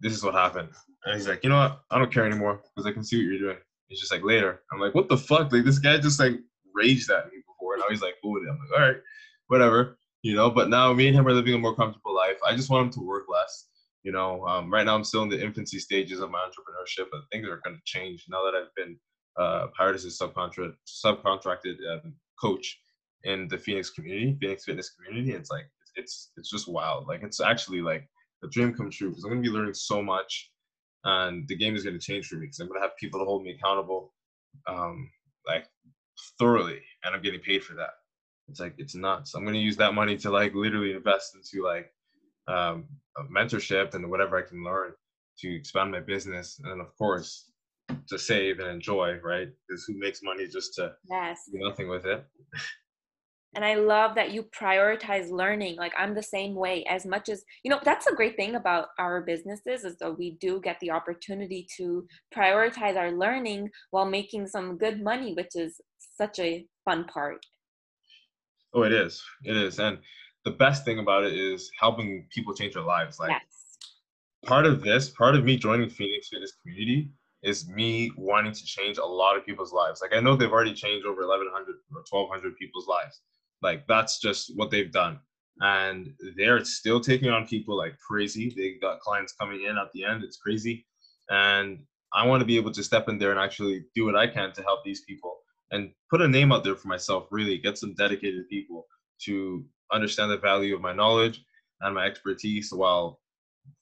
this 0.00 0.12
is 0.12 0.24
what 0.24 0.34
happened. 0.34 0.70
And 1.04 1.14
he's 1.14 1.28
like, 1.28 1.44
you 1.44 1.50
know 1.50 1.58
what? 1.58 1.82
I 1.90 1.98
don't 1.98 2.12
care 2.12 2.26
anymore 2.26 2.62
because 2.74 2.86
I 2.86 2.92
can 2.92 3.04
see 3.04 3.16
what 3.16 3.30
you're 3.30 3.38
doing. 3.38 3.58
He's 3.88 4.00
just 4.00 4.12
like, 4.12 4.24
later. 4.24 4.62
I'm 4.72 4.80
like, 4.80 4.94
what 4.94 5.08
the 5.08 5.16
fuck? 5.16 5.52
Like, 5.52 5.64
this 5.64 5.78
guy 5.78 5.98
just 5.98 6.20
like 6.20 6.34
raged 6.74 7.10
at 7.10 7.26
me 7.26 7.38
before. 7.46 7.74
And 7.74 7.80
now 7.80 7.88
he's 7.90 8.02
like, 8.02 8.14
cool. 8.22 8.40
I'm 8.40 8.58
like, 8.58 8.80
all 8.80 8.86
right, 8.86 8.96
whatever, 9.46 9.98
you 10.22 10.34
know. 10.34 10.50
But 10.50 10.68
now 10.68 10.92
me 10.92 11.08
and 11.08 11.16
him 11.16 11.26
are 11.26 11.32
living 11.32 11.54
a 11.54 11.58
more 11.58 11.74
comfortable 11.74 12.14
life. 12.14 12.38
I 12.46 12.54
just 12.54 12.70
want 12.70 12.86
him 12.86 12.92
to 12.92 13.06
work 13.06 13.26
less. 13.28 13.66
You 14.08 14.12
know, 14.12 14.42
um, 14.46 14.72
right 14.72 14.86
now 14.86 14.94
I'm 14.94 15.04
still 15.04 15.22
in 15.22 15.28
the 15.28 15.38
infancy 15.38 15.78
stages 15.78 16.20
of 16.20 16.30
my 16.30 16.38
entrepreneurship, 16.38 17.08
but 17.12 17.20
things 17.30 17.46
are 17.46 17.60
going 17.62 17.76
to 17.76 17.82
change 17.84 18.24
now 18.30 18.42
that 18.42 18.54
I've 18.54 18.74
been 18.74 18.96
uh, 19.38 19.66
hired 19.76 19.96
as 19.96 20.06
a 20.06 20.08
subcontract, 20.08 20.76
subcontracted 20.86 21.76
um, 21.92 22.14
coach 22.40 22.80
in 23.24 23.48
the 23.48 23.58
Phoenix 23.58 23.90
community, 23.90 24.34
Phoenix 24.40 24.64
fitness 24.64 24.92
community. 24.96 25.32
It's 25.32 25.50
like 25.50 25.66
it's 25.94 26.30
it's 26.38 26.48
just 26.48 26.68
wild. 26.68 27.06
Like 27.06 27.22
it's 27.22 27.38
actually 27.38 27.82
like 27.82 28.08
a 28.42 28.48
dream 28.48 28.72
come 28.72 28.90
true 28.90 29.10
because 29.10 29.24
I'm 29.24 29.30
going 29.30 29.42
to 29.42 29.50
be 29.50 29.54
learning 29.54 29.74
so 29.74 30.02
much 30.02 30.52
and 31.04 31.46
the 31.46 31.56
game 31.56 31.76
is 31.76 31.84
going 31.84 31.98
to 31.98 32.00
change 32.00 32.28
for 32.28 32.36
me 32.36 32.46
because 32.46 32.60
I'm 32.60 32.68
going 32.68 32.80
to 32.80 32.86
have 32.86 32.96
people 32.96 33.20
to 33.20 33.26
hold 33.26 33.42
me 33.42 33.50
accountable, 33.50 34.14
um, 34.66 35.10
like 35.46 35.66
thoroughly, 36.38 36.80
and 37.04 37.14
I'm 37.14 37.20
getting 37.20 37.40
paid 37.40 37.62
for 37.62 37.74
that. 37.74 37.90
It's 38.48 38.58
like 38.58 38.72
it's 38.78 38.94
nuts. 38.94 39.34
I'm 39.34 39.42
going 39.42 39.52
to 39.52 39.60
use 39.60 39.76
that 39.76 39.92
money 39.92 40.16
to 40.16 40.30
like 40.30 40.54
literally 40.54 40.94
invest 40.94 41.34
into 41.34 41.62
like 41.62 41.92
um, 42.48 42.86
mentorship 43.30 43.94
and 43.94 44.10
whatever 44.10 44.36
I 44.36 44.42
can 44.42 44.62
learn 44.64 44.92
to 45.40 45.54
expand 45.54 45.90
my 45.92 46.00
business, 46.00 46.60
and 46.64 46.80
of 46.80 46.96
course 46.96 47.50
to 48.08 48.18
save 48.18 48.58
and 48.60 48.68
enjoy. 48.68 49.18
Right? 49.22 49.48
Because 49.68 49.84
who 49.84 49.98
makes 49.98 50.22
money 50.22 50.46
just 50.46 50.74
to 50.74 50.94
Yes. 51.10 51.42
do 51.52 51.58
nothing 51.60 51.88
with 51.88 52.06
it? 52.06 52.24
And 53.54 53.64
I 53.64 53.74
love 53.74 54.14
that 54.14 54.30
you 54.30 54.44
prioritize 54.44 55.30
learning. 55.30 55.76
Like 55.76 55.94
I'm 55.96 56.14
the 56.14 56.22
same 56.22 56.54
way 56.54 56.84
as 56.84 57.06
much 57.06 57.28
as, 57.30 57.42
you 57.64 57.70
know, 57.70 57.80
that's 57.82 58.06
a 58.06 58.14
great 58.14 58.36
thing 58.36 58.56
about 58.56 58.88
our 58.98 59.22
businesses 59.22 59.84
is 59.84 59.96
that 59.98 60.18
we 60.18 60.36
do 60.38 60.60
get 60.60 60.78
the 60.80 60.90
opportunity 60.90 61.66
to 61.78 62.06
prioritize 62.32 62.96
our 62.96 63.10
learning 63.10 63.70
while 63.90 64.04
making 64.04 64.46
some 64.46 64.76
good 64.76 65.02
money, 65.02 65.32
which 65.34 65.56
is 65.56 65.80
such 66.16 66.38
a 66.38 66.66
fun 66.84 67.04
part. 67.04 67.44
Oh, 68.74 68.82
it 68.82 68.92
is. 68.92 69.22
It 69.44 69.56
is, 69.56 69.78
and 69.78 69.98
the 70.48 70.56
best 70.56 70.82
thing 70.84 70.98
about 70.98 71.24
it 71.24 71.34
is 71.34 71.70
helping 71.78 72.26
people 72.30 72.54
change 72.54 72.72
their 72.72 72.82
lives. 72.82 73.18
Like 73.20 73.30
yes. 73.30 73.76
part 74.46 74.64
of 74.64 74.82
this, 74.82 75.10
part 75.10 75.34
of 75.34 75.44
me 75.44 75.58
joining 75.58 75.90
Phoenix 75.90 76.28
Fitness 76.28 76.54
Community 76.62 77.10
is 77.42 77.68
me 77.68 78.10
wanting 78.16 78.54
to 78.54 78.64
change 78.64 78.96
a 78.96 79.04
lot 79.04 79.36
of 79.36 79.44
people's 79.44 79.74
lives. 79.74 80.00
Like 80.00 80.14
I 80.14 80.20
know 80.20 80.36
they've 80.36 80.50
already 80.50 80.72
changed 80.72 81.06
over 81.06 81.26
1,100 81.26 81.74
or 81.94 82.04
1,200 82.10 82.56
people's 82.56 82.88
lives. 82.88 83.20
Like 83.60 83.86
that's 83.86 84.20
just 84.20 84.56
what 84.56 84.70
they've 84.70 84.90
done, 84.90 85.18
and 85.60 86.14
they're 86.36 86.64
still 86.64 87.00
taking 87.00 87.28
on 87.28 87.46
people 87.46 87.76
like 87.76 87.98
crazy. 87.98 88.54
They 88.56 88.78
got 88.80 89.00
clients 89.00 89.34
coming 89.34 89.64
in 89.64 89.76
at 89.76 89.92
the 89.92 90.04
end. 90.04 90.24
It's 90.24 90.38
crazy, 90.38 90.86
and 91.28 91.80
I 92.14 92.26
want 92.26 92.40
to 92.40 92.46
be 92.46 92.56
able 92.56 92.72
to 92.72 92.82
step 92.82 93.10
in 93.10 93.18
there 93.18 93.32
and 93.32 93.40
actually 93.40 93.84
do 93.94 94.06
what 94.06 94.16
I 94.16 94.28
can 94.28 94.52
to 94.54 94.62
help 94.62 94.82
these 94.82 95.02
people 95.02 95.36
and 95.72 95.90
put 96.08 96.22
a 96.22 96.28
name 96.28 96.52
out 96.52 96.64
there 96.64 96.76
for 96.76 96.88
myself. 96.88 97.26
Really 97.30 97.58
get 97.58 97.76
some 97.76 97.92
dedicated 97.94 98.48
people 98.48 98.86
to 99.24 99.64
understand 99.92 100.30
the 100.30 100.38
value 100.38 100.74
of 100.74 100.80
my 100.80 100.92
knowledge 100.92 101.44
and 101.80 101.94
my 101.94 102.06
expertise 102.06 102.72
while 102.72 103.20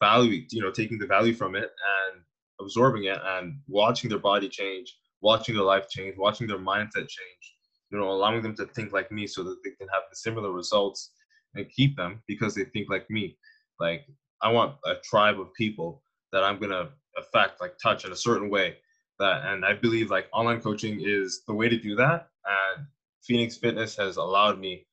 valuing, 0.00 0.46
you 0.50 0.62
know, 0.62 0.70
taking 0.70 0.98
the 0.98 1.06
value 1.06 1.34
from 1.34 1.54
it 1.54 1.70
and 2.12 2.22
absorbing 2.60 3.04
it 3.04 3.18
and 3.24 3.58
watching 3.68 4.10
their 4.10 4.18
body 4.18 4.48
change, 4.48 4.96
watching 5.20 5.54
their 5.54 5.64
life 5.64 5.88
change, 5.88 6.16
watching 6.16 6.46
their 6.46 6.58
mindset 6.58 7.08
change, 7.08 7.54
you 7.90 7.98
know, 7.98 8.10
allowing 8.10 8.42
them 8.42 8.54
to 8.56 8.66
think 8.66 8.92
like 8.92 9.10
me 9.10 9.26
so 9.26 9.42
that 9.42 9.56
they 9.64 9.70
can 9.70 9.88
have 9.92 10.02
the 10.10 10.16
similar 10.16 10.52
results 10.52 11.12
and 11.54 11.70
keep 11.70 11.96
them 11.96 12.22
because 12.26 12.54
they 12.54 12.64
think 12.64 12.88
like 12.90 13.08
me. 13.10 13.36
Like 13.80 14.06
I 14.42 14.50
want 14.50 14.76
a 14.84 14.94
tribe 15.04 15.40
of 15.40 15.52
people 15.54 16.02
that 16.32 16.44
I'm 16.44 16.58
gonna 16.60 16.90
affect, 17.16 17.60
like 17.60 17.74
touch 17.82 18.04
in 18.04 18.12
a 18.12 18.16
certain 18.16 18.50
way. 18.50 18.76
That 19.18 19.46
and 19.46 19.64
I 19.64 19.72
believe 19.72 20.10
like 20.10 20.28
online 20.32 20.60
coaching 20.60 21.00
is 21.02 21.42
the 21.46 21.54
way 21.54 21.68
to 21.68 21.78
do 21.78 21.96
that. 21.96 22.28
And 22.44 22.86
Phoenix 23.22 23.56
Fitness 23.56 23.96
has 23.96 24.18
allowed 24.18 24.58
me 24.58 24.86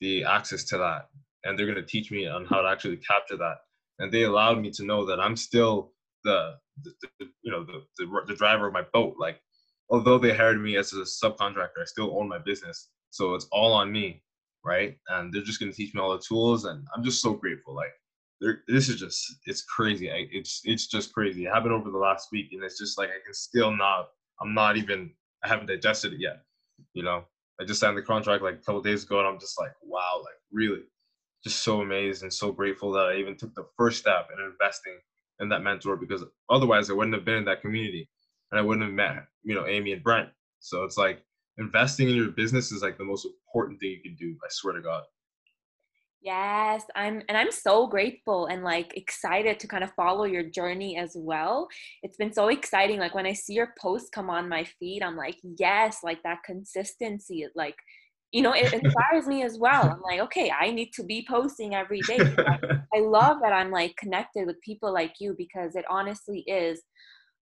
the 0.00 0.24
access 0.24 0.64
to 0.64 0.78
that. 0.78 1.08
And 1.44 1.58
they're 1.58 1.66
gonna 1.66 1.82
teach 1.82 2.10
me 2.10 2.26
on 2.26 2.44
how 2.44 2.62
to 2.62 2.68
actually 2.68 2.96
capture 2.98 3.36
that. 3.36 3.58
And 3.98 4.12
they 4.12 4.24
allowed 4.24 4.60
me 4.60 4.70
to 4.72 4.84
know 4.84 5.04
that 5.06 5.20
I'm 5.20 5.36
still 5.36 5.92
the, 6.24 6.54
the, 6.82 6.92
the 7.20 7.28
you 7.42 7.50
know 7.50 7.64
the, 7.64 7.84
the 7.98 8.06
the 8.26 8.34
driver 8.34 8.66
of 8.66 8.72
my 8.72 8.82
boat. 8.92 9.16
Like 9.18 9.40
although 9.90 10.18
they 10.18 10.34
hired 10.34 10.60
me 10.60 10.76
as 10.76 10.92
a 10.92 11.02
subcontractor, 11.02 11.80
I 11.80 11.84
still 11.84 12.16
own 12.18 12.28
my 12.28 12.38
business. 12.38 12.88
So 13.10 13.34
it's 13.34 13.46
all 13.52 13.72
on 13.72 13.90
me, 13.90 14.22
right? 14.64 14.96
And 15.08 15.32
they're 15.32 15.42
just 15.42 15.60
gonna 15.60 15.72
teach 15.72 15.94
me 15.94 16.00
all 16.00 16.12
the 16.12 16.22
tools, 16.26 16.64
and 16.64 16.86
I'm 16.94 17.02
just 17.02 17.22
so 17.22 17.32
grateful. 17.34 17.74
Like, 17.74 17.92
this 18.68 18.88
is 18.88 19.00
just 19.00 19.36
it's 19.46 19.62
crazy. 19.62 20.10
I, 20.10 20.26
it's 20.30 20.60
it's 20.64 20.86
just 20.86 21.12
crazy. 21.12 21.46
It 21.46 21.52
happened 21.52 21.72
over 21.72 21.90
the 21.90 21.98
last 21.98 22.28
week, 22.32 22.48
and 22.52 22.62
it's 22.62 22.78
just 22.78 22.98
like 22.98 23.08
I 23.08 23.20
can 23.24 23.34
still 23.34 23.74
not. 23.74 24.08
I'm 24.40 24.54
not 24.54 24.76
even. 24.76 25.10
I 25.44 25.48
haven't 25.48 25.66
digested 25.66 26.14
it 26.14 26.20
yet, 26.20 26.42
you 26.94 27.02
know. 27.04 27.24
I 27.60 27.64
just 27.64 27.80
signed 27.80 27.96
the 27.96 28.02
contract 28.02 28.42
like 28.42 28.54
a 28.54 28.64
couple 28.64 28.80
days 28.82 29.04
ago, 29.04 29.18
and 29.18 29.28
I'm 29.28 29.40
just 29.40 29.58
like, 29.58 29.72
wow, 29.82 30.20
like 30.20 30.34
really, 30.52 30.82
just 31.44 31.62
so 31.62 31.80
amazed 31.80 32.22
and 32.22 32.32
so 32.32 32.52
grateful 32.52 32.92
that 32.92 33.06
I 33.06 33.16
even 33.16 33.36
took 33.36 33.54
the 33.54 33.66
first 33.76 33.98
step 33.98 34.28
in 34.36 34.44
investing 34.44 34.98
in 35.40 35.48
that 35.48 35.62
mentor 35.62 35.96
because 35.96 36.24
otherwise 36.50 36.90
I 36.90 36.94
wouldn't 36.94 37.14
have 37.14 37.24
been 37.24 37.36
in 37.38 37.44
that 37.46 37.60
community 37.60 38.08
and 38.50 38.58
I 38.58 38.62
wouldn't 38.62 38.84
have 38.86 38.94
met, 38.94 39.26
you 39.42 39.54
know, 39.54 39.66
Amy 39.66 39.92
and 39.92 40.02
Brent. 40.02 40.28
So 40.60 40.84
it's 40.84 40.96
like 40.96 41.22
investing 41.58 42.08
in 42.08 42.16
your 42.16 42.30
business 42.30 42.72
is 42.72 42.82
like 42.82 42.98
the 42.98 43.04
most 43.04 43.26
important 43.26 43.80
thing 43.80 43.90
you 43.90 44.02
can 44.02 44.16
do. 44.16 44.36
I 44.44 44.48
swear 44.50 44.74
to 44.74 44.82
God. 44.82 45.04
Yes, 46.20 46.84
I'm 46.96 47.22
and 47.28 47.38
I'm 47.38 47.52
so 47.52 47.86
grateful 47.86 48.46
and 48.46 48.64
like 48.64 48.96
excited 48.96 49.60
to 49.60 49.68
kind 49.68 49.84
of 49.84 49.92
follow 49.94 50.24
your 50.24 50.42
journey 50.42 50.98
as 50.98 51.12
well. 51.16 51.68
It's 52.02 52.16
been 52.16 52.32
so 52.32 52.48
exciting 52.48 52.98
like 52.98 53.14
when 53.14 53.26
I 53.26 53.32
see 53.32 53.54
your 53.54 53.72
posts 53.80 54.10
come 54.10 54.28
on 54.28 54.48
my 54.48 54.64
feed, 54.64 55.02
I'm 55.02 55.16
like, 55.16 55.36
yes, 55.58 55.98
like 56.02 56.22
that 56.24 56.42
consistency 56.44 57.46
like 57.54 57.76
you 58.32 58.42
know, 58.42 58.52
it 58.52 58.72
inspires 58.72 59.26
me 59.26 59.42
as 59.44 59.58
well. 59.58 59.90
I'm 59.90 60.02
like, 60.02 60.20
okay, 60.20 60.50
I 60.50 60.70
need 60.72 60.92
to 60.94 61.04
be 61.04 61.24
posting 61.28 61.74
every 61.74 62.00
day. 62.02 62.18
I, 62.46 62.58
I 62.96 63.00
love 63.00 63.38
that 63.42 63.52
I'm 63.52 63.70
like 63.70 63.96
connected 63.96 64.46
with 64.46 64.60
people 64.60 64.92
like 64.92 65.14
you 65.20 65.34
because 65.38 65.76
it 65.76 65.84
honestly 65.88 66.40
is 66.46 66.82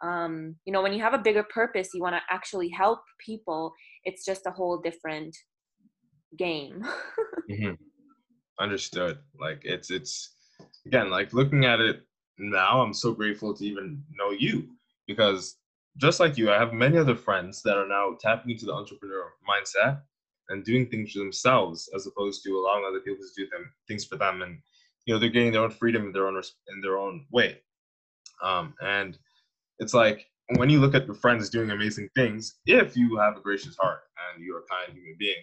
um, 0.03 0.57
you 0.67 0.73
know, 0.75 0.83
when 0.83 0.93
you 0.93 1.01
have 1.01 1.15
a 1.15 1.19
bigger 1.19 1.43
purpose, 1.43 1.89
you 1.95 2.03
want 2.03 2.17
to 2.17 2.21
actually 2.31 2.69
help 2.69 3.01
people. 3.19 3.73
It's 4.05 4.27
just 4.27 4.47
a 4.47 4.51
whole 4.51 4.79
different 4.79 5.35
game. 6.37 6.85
mm-hmm 7.51 7.86
understood. 8.59 9.19
Like 9.39 9.63
it's 9.65 9.91
it's 9.91 10.35
again 10.87 11.11
like 11.11 11.33
looking 11.33 11.65
at 11.65 11.81
it 11.81 12.03
now 12.39 12.81
i'm 12.81 12.95
so 12.95 13.13
grateful 13.13 13.55
to 13.55 13.65
even 13.65 14.03
know 14.15 14.31
you 14.31 14.69
because 15.07 15.57
just 15.97 16.21
like 16.21 16.37
you 16.37 16.51
i 16.51 16.59
have 16.59 16.73
many 16.73 16.97
other 16.99 17.17
friends 17.17 17.63
that 17.63 17.77
are 17.77 17.89
now 17.89 18.17
tapping 18.21 18.53
into 18.53 18.67
the 18.67 18.73
entrepreneur 18.73 19.33
mindset 19.49 20.01
and 20.49 20.65
doing 20.65 20.87
things 20.87 21.13
for 21.13 21.19
themselves 21.19 21.89
as 21.95 22.07
opposed 22.07 22.43
to 22.43 22.51
allowing 22.51 22.85
other 22.87 23.01
people 23.01 23.25
to 23.25 23.43
do 23.43 23.49
them 23.51 23.71
things 23.89 24.05
for 24.05 24.17
them 24.17 24.43
and 24.43 24.59
you 25.05 25.15
know 25.15 25.21
they're 25.21 25.31
getting 25.31 25.53
their 25.53 25.63
own 25.63 25.71
freedom 25.71 26.07
in 26.07 26.13
their 26.13 26.27
own 26.27 26.41
in 26.69 26.81
their 26.81 26.99
own 26.99 27.27
way. 27.31 27.59
Um, 28.43 28.75
and 28.81 29.17
it's 29.79 29.95
like 29.95 30.27
when 30.57 30.69
you 30.69 30.81
look 30.81 30.95
at 30.95 31.07
your 31.07 31.15
friends 31.15 31.49
doing 31.49 31.71
amazing 31.71 32.09
things 32.15 32.57
if 32.67 32.97
you 32.97 33.17
have 33.17 33.37
a 33.37 33.41
gracious 33.41 33.77
heart 33.77 34.01
and 34.35 34.45
you're 34.45 34.61
a 34.61 34.67
kind 34.71 34.93
human 34.93 35.17
being 35.19 35.43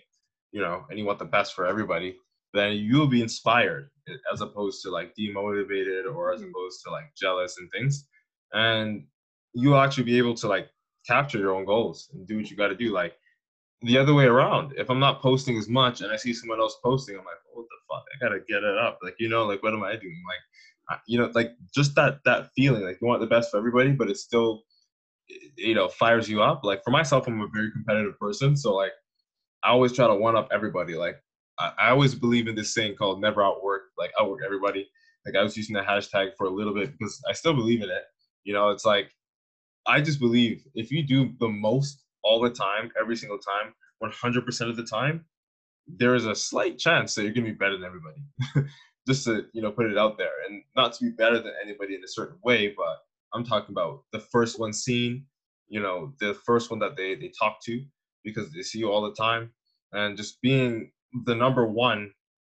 you 0.51 0.61
know 0.61 0.86
and 0.89 0.99
you 0.99 1.05
want 1.05 1.20
the 1.20 1.26
best 1.26 1.55
for 1.55 1.66
everybody 1.66 2.16
then 2.54 2.74
you'll 2.74 3.08
be 3.08 3.22
inspired 3.22 3.89
eh, 4.08 4.14
as 4.32 4.41
opposed 4.41 4.82
to 4.84 4.89
like 4.89 5.14
demotivated 5.20 6.06
or 6.14 6.32
as 6.34 6.41
mm-hmm. 6.41 6.49
opposed 6.49 6.82
to 6.84 6.91
like 6.91 7.14
jealous 7.16 7.58
and 7.58 7.70
things. 7.72 8.08
And 8.54 9.06
you'll 9.54 9.80
actually 9.80 10.04
be 10.04 10.18
able 10.18 10.36
to 10.36 10.47
like 10.47 10.70
capture 11.06 11.38
your 11.38 11.54
own 11.54 11.66
goals 11.66 12.10
and 12.14 12.28
do 12.28 12.38
what 12.38 12.49
you 12.49 12.58
got 12.58 12.70
to 12.70 12.76
do. 12.76 12.91
Like 12.91 13.14
the 13.82 13.97
other 13.97 14.14
way 14.14 14.26
around, 14.26 14.74
if 14.78 14.89
I'm 14.89 14.99
not 14.99 15.22
posting 15.22 15.58
as 15.58 15.68
much 15.68 16.01
and 16.01 16.12
I 16.12 16.16
see 16.16 16.34
someone 16.34 16.60
else 16.60 16.78
posting, 16.84 17.16
I'm 17.16 17.26
like, 17.26 17.36
what 17.51 17.66
the 17.70 17.93
fuck? 17.93 18.04
I 18.16 18.24
gotta 18.24 18.39
get 18.47 18.64
it 18.64 18.78
up. 18.78 18.99
Like, 19.04 19.16
you 19.20 19.30
know, 19.30 19.45
like 19.45 19.62
what 19.62 19.74
am 19.74 19.84
I 19.84 19.95
doing? 19.95 20.24
Like, 20.28 20.99
you 21.08 21.20
know, 21.20 21.30
like 21.34 21.51
just 21.74 21.95
that 21.95 22.20
that 22.26 22.49
feeling, 22.56 22.84
like 22.84 22.99
you 23.01 23.08
want 23.08 23.22
the 23.22 23.28
best 23.28 23.51
for 23.51 23.58
everybody, 23.58 23.91
but 23.91 24.10
it 24.10 24.18
still, 24.18 24.64
eh, 25.30 25.36
eh, 25.36 25.47
you 25.58 25.76
know, 25.76 25.88
fires 25.88 26.30
you 26.30 26.41
up. 26.41 26.64
Like 26.64 26.84
for 26.84 26.91
myself, 26.91 27.28
I'm 27.28 27.41
a 27.41 27.47
very 27.54 27.72
competitive 27.72 28.18
person, 28.20 28.56
so 28.56 28.74
like 28.76 28.91
I 29.64 29.70
always 29.70 29.93
try 29.93 30.08
to 30.08 30.16
one 30.16 30.36
up 30.36 30.49
everybody. 30.51 30.95
Like 30.95 31.22
I, 31.64 31.88
I 31.88 31.89
always 31.89 32.16
believe 32.16 32.47
in 32.47 32.55
this 32.55 32.74
saying 32.74 32.95
called 32.95 33.22
never 33.22 33.43
outwork, 33.43 33.84
like 33.97 34.11
outwork 34.20 34.41
everybody. 34.45 34.89
Like 35.26 35.36
I 35.36 35.43
was 35.43 35.55
using 35.55 35.76
that 35.76 35.88
hashtag 35.88 36.32
for 36.38 36.47
a 36.47 36.49
little 36.49 36.74
bit 36.74 36.91
because 36.97 37.22
I 37.30 37.34
still 37.34 37.53
believe 37.53 37.82
in 37.82 37.89
it. 37.89 38.03
You 38.43 38.53
know, 38.53 38.70
it's 38.70 38.86
like 38.86 39.09
I 39.88 40.01
just 40.01 40.20
believe 40.20 40.64
if 40.76 40.91
you 40.91 41.03
do 41.03 41.34
the 41.39 41.47
most 41.47 42.03
all 42.24 42.41
the 42.41 42.49
time, 42.49 42.91
every 42.99 43.16
single 43.16 43.38
time, 43.38 43.74
100% 44.03 44.70
of 44.70 44.76
the 44.76 44.84
time, 44.84 45.26
there 45.88 46.16
is 46.16 46.26
a 46.26 46.36
slight 46.36 46.78
chance 46.78 47.16
that 47.16 47.24
you're 47.24 47.34
gonna 47.34 47.47
be 47.47 47.51
better 47.51 47.78
than 47.78 47.86
everybody. 47.86 48.70
just 49.07 49.26
to 49.26 49.45
you 49.53 49.61
know 49.61 49.72
put 49.72 49.91
it 49.91 49.97
out 49.97 50.18
there, 50.18 50.32
and 50.47 50.64
not 50.76 50.93
to 50.93 51.05
be 51.05 51.11
better 51.11 51.41
than 51.41 51.53
anybody 51.64 51.95
in 51.95 52.03
a 52.03 52.07
certain 52.07 52.38
way, 52.43 52.74
but 52.76 52.99
I'm 53.34 53.43
talking 53.43 53.74
about 53.74 54.03
the 54.11 54.20
first 54.20 54.59
one 54.59 54.74
seen, 54.74 55.26
you 55.68 55.82
know, 55.82 56.14
the 56.20 56.34
first 56.45 56.70
one 56.70 56.80
that 56.80 56.95
they 56.95 57.16
they 57.16 57.32
talk 57.38 57.57
to 57.66 57.84
because 58.24 58.51
they 58.51 58.61
see 58.61 58.80
you 58.80 58.91
all 58.91 59.01
the 59.01 59.14
time, 59.14 59.51
and 59.91 60.18
just 60.18 60.41
being 60.41 60.91
the 61.26 61.36
number 61.36 61.66
one 61.66 62.11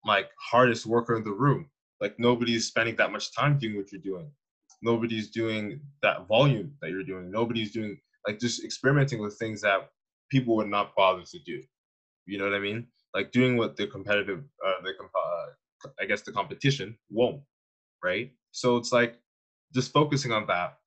like 0.04 0.30
hardest 0.38 0.86
worker 0.86 1.16
in 1.16 1.24
the 1.24 1.32
room. 1.32 1.68
Like 2.00 2.18
nobody's 2.18 2.66
spending 2.66 2.96
that 2.96 3.12
much 3.12 3.34
time 3.34 3.58
doing 3.58 3.76
what 3.76 3.90
you're 3.92 4.00
doing. 4.00 4.30
Nobody's 4.82 5.30
doing 5.30 5.80
that 6.02 6.28
volume 6.28 6.74
that 6.80 6.90
you're 6.90 7.02
doing. 7.02 7.30
Nobody's 7.30 7.72
doing 7.72 7.98
like 8.26 8.38
just 8.38 8.64
experimenting 8.64 9.20
with 9.20 9.38
things 9.38 9.62
that 9.62 9.88
people 10.30 10.56
would 10.56 10.68
not 10.68 10.94
bother 10.96 11.22
to 11.22 11.38
do. 11.40 11.62
You 12.26 12.38
know 12.38 12.44
what 12.44 12.54
I 12.54 12.58
mean? 12.58 12.86
Like 13.14 13.32
doing 13.32 13.56
what 13.56 13.76
the 13.76 13.86
competitive, 13.86 14.44
uh, 14.64 14.82
the 14.82 14.90
uh, 14.90 15.90
I 16.00 16.04
guess 16.04 16.22
the 16.22 16.32
competition 16.32 16.96
won't, 17.10 17.40
right? 18.02 18.32
So 18.50 18.76
it's 18.76 18.92
like 18.92 19.18
just 19.74 19.92
focusing 19.92 20.32
on 20.32 20.46
that 20.46 20.78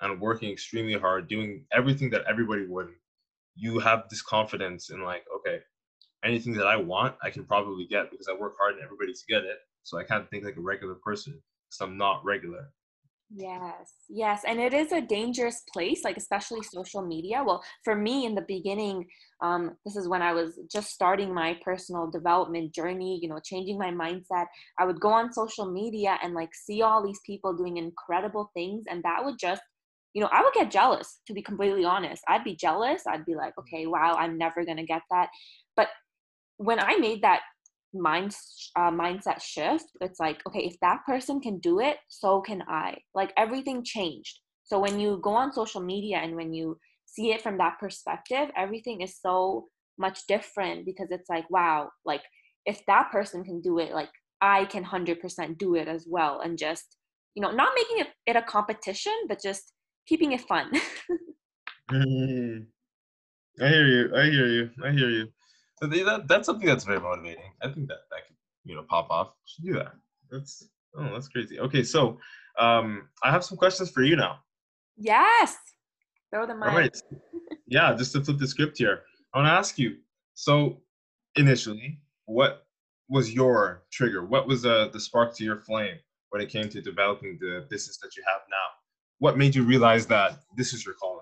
and 0.00 0.20
working 0.20 0.50
extremely 0.50 0.94
hard, 0.98 1.28
doing 1.28 1.64
everything 1.72 2.10
that 2.10 2.24
everybody 2.28 2.66
would. 2.66 2.88
You 3.54 3.78
have 3.78 4.04
this 4.10 4.22
confidence 4.22 4.90
in 4.90 5.02
like, 5.02 5.24
okay, 5.36 5.60
anything 6.26 6.54
that 6.54 6.66
I 6.66 6.76
want, 6.76 7.14
I 7.22 7.30
can 7.30 7.44
probably 7.44 7.86
get 7.86 8.10
because 8.10 8.28
I 8.28 8.34
work 8.38 8.54
hard 8.58 8.74
and 8.74 8.84
everybody 8.84 9.12
to 9.12 9.26
get 9.28 9.44
it. 9.44 9.58
So 9.82 9.98
I 9.98 10.04
can't 10.04 10.28
think 10.30 10.44
like 10.44 10.56
a 10.56 10.60
regular 10.60 10.94
person 10.94 11.40
because 11.68 11.80
I'm 11.80 11.96
not 11.96 12.24
regular. 12.24 12.70
Yes, 13.34 13.92
yes. 14.08 14.42
And 14.46 14.60
it 14.60 14.72
is 14.72 14.92
a 14.92 15.00
dangerous 15.00 15.62
place, 15.72 16.04
like 16.04 16.16
especially 16.16 16.62
social 16.62 17.02
media. 17.02 17.42
Well, 17.44 17.62
for 17.82 17.96
me 17.96 18.24
in 18.24 18.36
the 18.36 18.44
beginning, 18.46 19.04
um, 19.42 19.76
this 19.84 19.96
is 19.96 20.08
when 20.08 20.22
I 20.22 20.32
was 20.32 20.60
just 20.70 20.90
starting 20.90 21.34
my 21.34 21.58
personal 21.64 22.08
development 22.08 22.72
journey, 22.72 23.18
you 23.20 23.28
know, 23.28 23.40
changing 23.42 23.78
my 23.78 23.90
mindset. 23.90 24.46
I 24.78 24.84
would 24.84 25.00
go 25.00 25.08
on 25.08 25.32
social 25.32 25.70
media 25.70 26.18
and 26.22 26.34
like 26.34 26.50
see 26.54 26.82
all 26.82 27.04
these 27.04 27.20
people 27.26 27.52
doing 27.52 27.78
incredible 27.78 28.50
things. 28.54 28.84
And 28.88 29.02
that 29.02 29.24
would 29.24 29.38
just, 29.40 29.62
you 30.14 30.22
know, 30.22 30.30
I 30.32 30.42
would 30.42 30.54
get 30.54 30.70
jealous, 30.70 31.18
to 31.26 31.34
be 31.34 31.42
completely 31.42 31.84
honest. 31.84 32.22
I'd 32.28 32.44
be 32.44 32.54
jealous. 32.54 33.02
I'd 33.08 33.26
be 33.26 33.34
like, 33.34 33.54
okay, 33.58 33.86
wow, 33.86 34.14
I'm 34.16 34.38
never 34.38 34.64
going 34.64 34.78
to 34.78 34.86
get 34.86 35.02
that. 35.10 35.30
But 35.76 35.88
when 36.58 36.78
I 36.80 36.96
made 36.96 37.22
that 37.22 37.40
mind 37.94 38.34
uh, 38.76 38.90
mindset 38.90 39.40
shift, 39.40 39.86
it's 40.00 40.20
like, 40.20 40.40
okay, 40.46 40.60
if 40.60 40.78
that 40.80 41.04
person 41.06 41.40
can 41.40 41.58
do 41.58 41.80
it, 41.80 41.98
so 42.08 42.40
can 42.40 42.62
I. 42.68 42.98
Like 43.14 43.32
everything 43.36 43.84
changed. 43.84 44.40
So 44.64 44.78
when 44.80 44.98
you 44.98 45.20
go 45.22 45.30
on 45.30 45.52
social 45.52 45.80
media 45.80 46.18
and 46.18 46.34
when 46.34 46.52
you 46.52 46.78
see 47.04 47.32
it 47.32 47.42
from 47.42 47.58
that 47.58 47.78
perspective, 47.78 48.50
everything 48.56 49.00
is 49.00 49.18
so 49.20 49.68
much 49.98 50.20
different 50.26 50.84
because 50.84 51.08
it's 51.10 51.28
like, 51.28 51.48
wow, 51.50 51.88
like 52.04 52.22
if 52.66 52.84
that 52.86 53.10
person 53.10 53.44
can 53.44 53.60
do 53.60 53.78
it, 53.78 53.92
like 53.92 54.10
I 54.40 54.64
can 54.66 54.84
100% 54.84 55.58
do 55.58 55.76
it 55.76 55.88
as 55.88 56.06
well. 56.08 56.40
And 56.40 56.58
just, 56.58 56.96
you 57.34 57.42
know, 57.42 57.52
not 57.52 57.72
making 57.76 57.98
it, 58.00 58.08
it 58.26 58.36
a 58.36 58.42
competition, 58.42 59.12
but 59.28 59.40
just 59.42 59.72
keeping 60.06 60.32
it 60.32 60.42
fun. 60.42 60.70
mm, 61.90 62.66
I 63.62 63.68
hear 63.68 63.86
you. 63.86 64.16
I 64.16 64.24
hear 64.24 64.46
you. 64.48 64.70
I 64.84 64.90
hear 64.90 65.10
you 65.10 65.28
that, 65.80 66.24
that's 66.28 66.46
something 66.46 66.66
that's 66.66 66.84
very 66.84 67.00
motivating. 67.00 67.52
I 67.62 67.68
think 67.68 67.88
that 67.88 67.98
that 68.10 68.26
could 68.26 68.36
you 68.64 68.74
know 68.74 68.82
pop 68.82 69.10
off. 69.10 69.32
should 69.44 69.64
do 69.64 69.74
that. 69.74 69.92
That's 70.30 70.68
oh 70.96 71.10
that's 71.12 71.28
crazy. 71.28 71.60
Okay, 71.60 71.82
so 71.82 72.18
um, 72.58 73.08
I 73.22 73.30
have 73.30 73.44
some 73.44 73.56
questions 73.56 73.90
for 73.90 74.02
you 74.02 74.16
now. 74.16 74.40
Yes, 74.96 75.56
throw 76.30 76.46
them. 76.46 76.62
All 76.62 76.70
right. 76.70 76.96
yeah, 77.66 77.94
just 77.94 78.12
to 78.12 78.24
flip 78.24 78.38
the 78.38 78.48
script 78.48 78.78
here, 78.78 79.02
I 79.34 79.38
want 79.38 79.48
to 79.48 79.52
ask 79.52 79.78
you. 79.78 79.96
So 80.34 80.80
initially, 81.36 82.00
what 82.26 82.66
was 83.08 83.32
your 83.32 83.84
trigger? 83.92 84.24
What 84.24 84.46
was 84.46 84.66
uh, 84.66 84.88
the 84.92 85.00
spark 85.00 85.34
to 85.36 85.44
your 85.44 85.58
flame 85.58 85.96
when 86.30 86.42
it 86.42 86.48
came 86.48 86.68
to 86.70 86.80
developing 86.80 87.38
the 87.40 87.66
business 87.70 87.98
that 87.98 88.16
you 88.16 88.22
have 88.26 88.42
now? 88.50 88.66
What 89.18 89.38
made 89.38 89.54
you 89.54 89.62
realize 89.64 90.06
that 90.06 90.40
this 90.56 90.72
is 90.72 90.84
your 90.84 90.94
calling? 90.94 91.15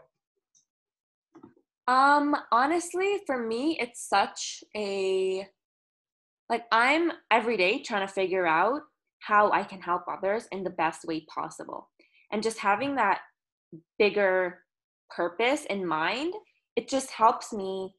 Um, 1.86 2.34
honestly, 2.50 3.20
for 3.26 3.38
me, 3.38 3.78
it's 3.80 4.08
such 4.08 4.64
a 4.76 5.46
like 6.50 6.64
I'm 6.70 7.10
every 7.30 7.56
day 7.56 7.82
trying 7.82 8.06
to 8.06 8.12
figure 8.12 8.46
out 8.46 8.82
how 9.20 9.50
I 9.50 9.64
can 9.64 9.80
help 9.80 10.02
others 10.08 10.46
in 10.52 10.62
the 10.62 10.70
best 10.70 11.04
way 11.06 11.24
possible. 11.34 11.88
And 12.30 12.42
just 12.42 12.58
having 12.58 12.96
that 12.96 13.20
bigger 13.98 14.58
purpose 15.10 15.64
in 15.66 15.86
mind, 15.86 16.34
it 16.76 16.88
just 16.88 17.10
helps 17.10 17.52
me 17.52 17.94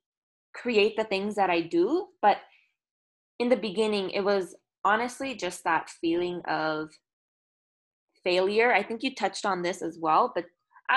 create 0.53 0.95
the 0.95 1.03
things 1.05 1.35
that 1.35 1.49
I 1.49 1.61
do. 1.61 2.07
But 2.21 2.37
in 3.39 3.49
the 3.49 3.57
beginning, 3.57 4.11
it 4.11 4.21
was 4.21 4.55
honestly 4.83 5.35
just 5.35 5.63
that 5.63 5.89
feeling 5.89 6.41
of 6.47 6.89
failure. 8.23 8.73
I 8.73 8.83
think 8.83 9.01
you 9.03 9.15
touched 9.15 9.45
on 9.45 9.63
this 9.63 9.81
as 9.81 9.97
well, 9.99 10.31
but 10.35 10.45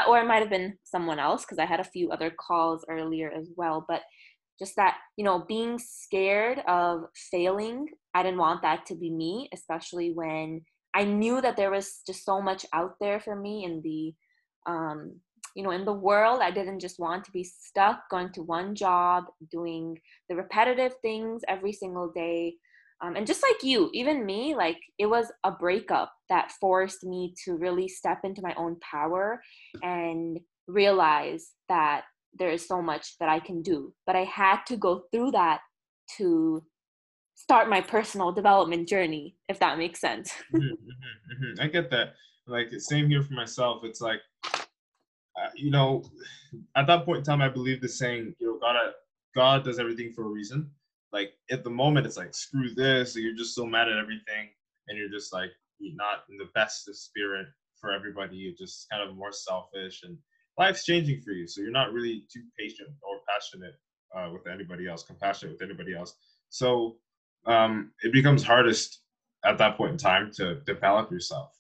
or 0.08 0.18
it 0.18 0.26
might 0.26 0.40
have 0.40 0.50
been 0.50 0.76
someone 0.84 1.18
else 1.18 1.44
because 1.44 1.58
I 1.58 1.64
had 1.64 1.80
a 1.80 1.84
few 1.84 2.10
other 2.10 2.30
calls 2.30 2.84
earlier 2.88 3.30
as 3.30 3.48
well. 3.56 3.84
But 3.88 4.02
just 4.58 4.76
that, 4.76 4.96
you 5.16 5.24
know, 5.24 5.44
being 5.46 5.78
scared 5.78 6.60
of 6.66 7.04
failing, 7.30 7.86
I 8.14 8.22
didn't 8.22 8.38
want 8.38 8.62
that 8.62 8.86
to 8.86 8.94
be 8.94 9.10
me, 9.10 9.48
especially 9.52 10.12
when 10.12 10.62
I 10.94 11.04
knew 11.04 11.40
that 11.40 11.56
there 11.56 11.70
was 11.70 12.00
just 12.06 12.24
so 12.24 12.40
much 12.40 12.66
out 12.72 12.94
there 13.00 13.20
for 13.20 13.36
me 13.36 13.64
in 13.64 13.80
the, 13.82 14.14
um, 14.70 15.20
you 15.54 15.64
know 15.64 15.70
in 15.70 15.84
the 15.84 15.92
world 15.92 16.40
i 16.40 16.50
didn't 16.50 16.78
just 16.78 17.00
want 17.00 17.24
to 17.24 17.32
be 17.32 17.42
stuck 17.42 18.08
going 18.10 18.30
to 18.32 18.42
one 18.42 18.76
job 18.76 19.24
doing 19.50 19.98
the 20.28 20.36
repetitive 20.36 20.92
things 21.02 21.42
every 21.48 21.72
single 21.72 22.12
day 22.14 22.54
um, 23.00 23.16
and 23.16 23.26
just 23.26 23.42
like 23.42 23.62
you 23.62 23.90
even 23.92 24.26
me 24.26 24.54
like 24.54 24.78
it 24.98 25.06
was 25.06 25.26
a 25.44 25.52
breakup 25.52 26.12
that 26.28 26.52
forced 26.60 27.04
me 27.04 27.34
to 27.44 27.56
really 27.56 27.88
step 27.88 28.20
into 28.24 28.42
my 28.42 28.54
own 28.54 28.76
power 28.80 29.40
and 29.82 30.38
realize 30.66 31.52
that 31.68 32.02
there 32.38 32.50
is 32.50 32.66
so 32.66 32.82
much 32.82 33.16
that 33.18 33.28
i 33.28 33.40
can 33.40 33.62
do. 33.62 33.92
But 34.06 34.16
i 34.16 34.24
had 34.24 34.64
to 34.66 34.76
go 34.76 35.02
through 35.12 35.32
that 35.32 35.60
to 36.16 36.62
start 37.34 37.68
my 37.68 37.80
personal 37.80 38.32
development 38.32 38.88
journey 38.88 39.36
if 39.48 39.58
that 39.60 39.78
makes 39.78 40.00
sense. 40.00 40.32
Mm-hmm, 40.54 40.64
mm-hmm, 40.64 41.44
mm-hmm. 41.44 41.62
i 41.62 41.68
get 41.68 41.90
that. 41.90 42.14
Like 42.46 42.72
same 42.78 43.10
here 43.10 43.22
for 43.22 43.34
myself. 43.34 43.84
It's 43.84 44.00
like 44.00 44.20
uh, 45.38 45.50
you 45.54 45.70
know 45.70 46.02
at 46.76 46.86
that 46.86 47.04
point 47.04 47.18
in 47.18 47.24
time 47.24 47.42
i 47.42 47.48
believe 47.48 47.80
the 47.80 47.88
saying 47.88 48.34
you 48.38 48.46
know 48.46 48.58
god 48.58 48.74
god 49.34 49.64
does 49.64 49.78
everything 49.78 50.12
for 50.12 50.24
a 50.24 50.28
reason 50.28 50.70
like 51.12 51.32
at 51.50 51.64
the 51.64 51.70
moment 51.70 52.06
it's 52.06 52.16
like 52.16 52.34
screw 52.34 52.74
this 52.74 53.16
you're 53.16 53.34
just 53.34 53.54
so 53.54 53.64
mad 53.64 53.88
at 53.88 53.96
everything 53.96 54.48
and 54.88 54.98
you're 54.98 55.10
just 55.10 55.32
like 55.32 55.50
not 55.80 56.24
in 56.30 56.36
the 56.36 56.48
best 56.54 56.88
of 56.88 56.96
spirit 56.96 57.46
for 57.80 57.92
everybody 57.92 58.36
you're 58.36 58.54
just 58.58 58.86
kind 58.90 59.08
of 59.08 59.16
more 59.16 59.32
selfish 59.32 60.02
and 60.02 60.18
life's 60.58 60.84
changing 60.84 61.20
for 61.20 61.30
you 61.30 61.46
so 61.46 61.60
you're 61.60 61.70
not 61.70 61.92
really 61.92 62.24
too 62.32 62.42
patient 62.58 62.88
or 63.02 63.20
passionate 63.28 63.74
uh, 64.14 64.30
with 64.32 64.46
anybody 64.46 64.88
else 64.88 65.02
compassionate 65.02 65.52
with 65.52 65.62
anybody 65.62 65.94
else. 65.94 66.14
So 66.50 66.96
um, 67.46 67.92
it 68.02 68.12
becomes 68.12 68.42
hardest 68.42 69.00
at 69.44 69.58
that 69.58 69.76
point 69.76 69.92
in 69.92 69.98
time 69.98 70.30
to 70.36 70.56
develop 70.66 71.10
yourself. 71.10 71.52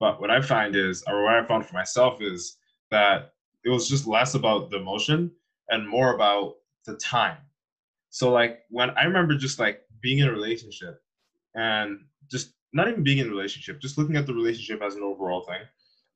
But 0.00 0.20
what 0.20 0.30
i 0.30 0.40
find 0.40 0.76
is 0.76 1.04
or 1.06 1.22
what 1.22 1.34
i 1.34 1.46
found 1.46 1.66
for 1.66 1.74
myself 1.74 2.20
is 2.20 2.58
that 2.90 3.32
it 3.64 3.70
was 3.70 3.88
just 3.88 4.06
less 4.06 4.34
about 4.34 4.70
the 4.70 4.76
emotion 4.78 5.30
and 5.70 5.88
more 5.88 6.14
about 6.14 6.54
the 6.84 6.96
time 6.96 7.38
so 8.14 8.30
like 8.30 8.60
when 8.70 8.90
I 8.90 9.06
remember 9.06 9.34
just 9.34 9.58
like 9.58 9.80
being 10.00 10.20
in 10.20 10.28
a 10.28 10.32
relationship 10.32 11.02
and 11.56 11.98
just 12.30 12.52
not 12.72 12.86
even 12.86 13.02
being 13.02 13.18
in 13.18 13.26
a 13.26 13.30
relationship, 13.30 13.80
just 13.80 13.98
looking 13.98 14.14
at 14.14 14.24
the 14.24 14.32
relationship 14.32 14.80
as 14.82 14.94
an 14.94 15.02
overall 15.02 15.40
thing 15.40 15.58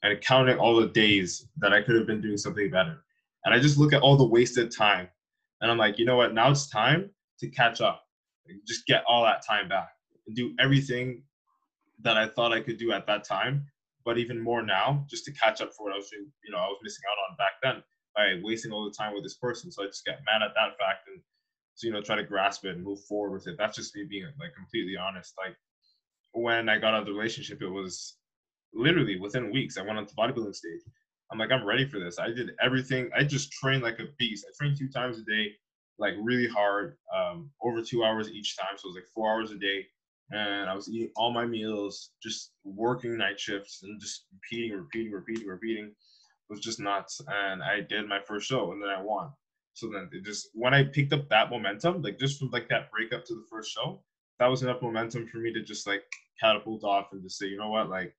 and 0.04 0.20
counting 0.20 0.58
all 0.58 0.76
the 0.76 0.86
days 0.86 1.48
that 1.56 1.72
I 1.72 1.82
could 1.82 1.96
have 1.96 2.06
been 2.06 2.20
doing 2.20 2.36
something 2.36 2.70
better. 2.70 3.02
And 3.44 3.52
I 3.52 3.58
just 3.58 3.78
look 3.78 3.92
at 3.92 4.00
all 4.00 4.16
the 4.16 4.24
wasted 4.24 4.70
time 4.70 5.08
and 5.60 5.72
I'm 5.72 5.76
like, 5.76 5.98
you 5.98 6.04
know 6.04 6.14
what? 6.14 6.34
Now 6.34 6.52
it's 6.52 6.70
time 6.70 7.10
to 7.40 7.48
catch 7.48 7.80
up. 7.80 8.04
Just 8.64 8.86
get 8.86 9.02
all 9.08 9.24
that 9.24 9.44
time 9.44 9.68
back 9.68 9.88
and 10.28 10.36
do 10.36 10.54
everything 10.60 11.24
that 12.02 12.16
I 12.16 12.28
thought 12.28 12.52
I 12.52 12.60
could 12.60 12.78
do 12.78 12.92
at 12.92 13.08
that 13.08 13.24
time, 13.24 13.66
but 14.04 14.18
even 14.18 14.40
more 14.40 14.62
now, 14.62 15.04
just 15.10 15.24
to 15.24 15.32
catch 15.32 15.60
up 15.60 15.72
for 15.76 15.86
what 15.86 15.94
I 15.94 15.96
was 15.96 16.10
doing, 16.10 16.30
you 16.44 16.52
know, 16.52 16.58
I 16.58 16.68
was 16.68 16.78
missing 16.80 17.02
out 17.10 17.28
on 17.28 17.36
back 17.36 17.54
then 17.60 17.82
by 18.14 18.40
wasting 18.46 18.70
all 18.70 18.84
the 18.84 18.94
time 18.96 19.14
with 19.14 19.24
this 19.24 19.34
person. 19.34 19.72
So 19.72 19.82
I 19.82 19.86
just 19.86 20.04
get 20.04 20.20
mad 20.24 20.46
at 20.46 20.54
that 20.54 20.78
fact 20.78 21.08
and 21.12 21.20
so 21.78 21.86
you 21.86 21.92
know 21.92 22.02
try 22.02 22.16
to 22.16 22.24
grasp 22.24 22.64
it 22.64 22.74
and 22.74 22.84
move 22.84 23.00
forward 23.04 23.32
with 23.32 23.46
it. 23.46 23.56
That's 23.56 23.76
just 23.76 23.94
me 23.94 24.04
being 24.04 24.24
like 24.40 24.52
completely 24.52 24.96
honest. 24.96 25.34
Like 25.38 25.56
when 26.32 26.68
i 26.68 26.76
got 26.76 26.92
out 26.92 27.00
of 27.00 27.06
the 27.06 27.12
relationship 27.12 27.62
it 27.62 27.68
was 27.68 28.16
literally 28.74 29.18
within 29.18 29.50
weeks 29.50 29.78
i 29.78 29.82
went 29.82 29.96
on 29.96 30.04
the 30.06 30.12
bodybuilding 30.12 30.54
stage. 30.54 30.80
I'm 31.30 31.38
like 31.38 31.52
i'm 31.52 31.64
ready 31.64 31.86
for 31.86 31.98
this. 32.00 32.18
I 32.18 32.28
did 32.28 32.50
everything. 32.60 33.10
I 33.16 33.22
just 33.22 33.52
trained 33.52 33.82
like 33.82 34.00
a 34.00 34.06
beast. 34.18 34.44
I 34.48 34.52
trained 34.58 34.76
two 34.76 34.88
times 34.88 35.18
a 35.18 35.22
day 35.22 35.52
like 35.98 36.14
really 36.20 36.48
hard 36.48 36.96
um, 37.16 37.50
over 37.62 37.82
two 37.82 38.04
hours 38.04 38.30
each 38.30 38.56
time. 38.56 38.76
So 38.76 38.86
it 38.86 38.90
was 38.90 38.96
like 38.96 39.08
four 39.12 39.32
hours 39.32 39.50
a 39.50 39.58
day. 39.58 39.86
And 40.30 40.68
i 40.68 40.74
was 40.74 40.88
eating 40.90 41.10
all 41.16 41.32
my 41.32 41.46
meals 41.46 42.10
just 42.22 42.52
working 42.64 43.16
night 43.16 43.40
shifts 43.40 43.80
and 43.82 43.98
just 44.00 44.26
repeating 44.34 44.76
repeating 44.76 45.12
repeating 45.12 45.46
repeating. 45.46 45.86
It 45.86 46.50
was 46.50 46.60
just 46.60 46.80
nuts. 46.80 47.20
And 47.28 47.62
i 47.62 47.80
did 47.80 48.08
my 48.08 48.20
first 48.20 48.48
show 48.48 48.72
and 48.72 48.82
then 48.82 48.90
i 48.90 49.00
won 49.00 49.30
so 49.78 49.88
then 49.92 50.10
it 50.12 50.24
just 50.24 50.48
when 50.54 50.74
I 50.74 50.82
picked 50.82 51.12
up 51.12 51.28
that 51.28 51.50
momentum, 51.50 52.02
like 52.02 52.18
just 52.18 52.40
from 52.40 52.50
like 52.50 52.68
that 52.68 52.90
breakup 52.90 53.24
to 53.26 53.34
the 53.34 53.46
first 53.48 53.72
show, 53.72 54.02
that 54.40 54.48
was 54.48 54.62
enough 54.62 54.82
momentum 54.82 55.28
for 55.28 55.38
me 55.38 55.52
to 55.52 55.62
just 55.62 55.86
like 55.86 56.02
catapult 56.40 56.82
off 56.82 57.12
and 57.12 57.22
just 57.22 57.38
say, 57.38 57.46
you 57.46 57.56
know 57.56 57.70
what, 57.70 57.88
like 57.88 58.12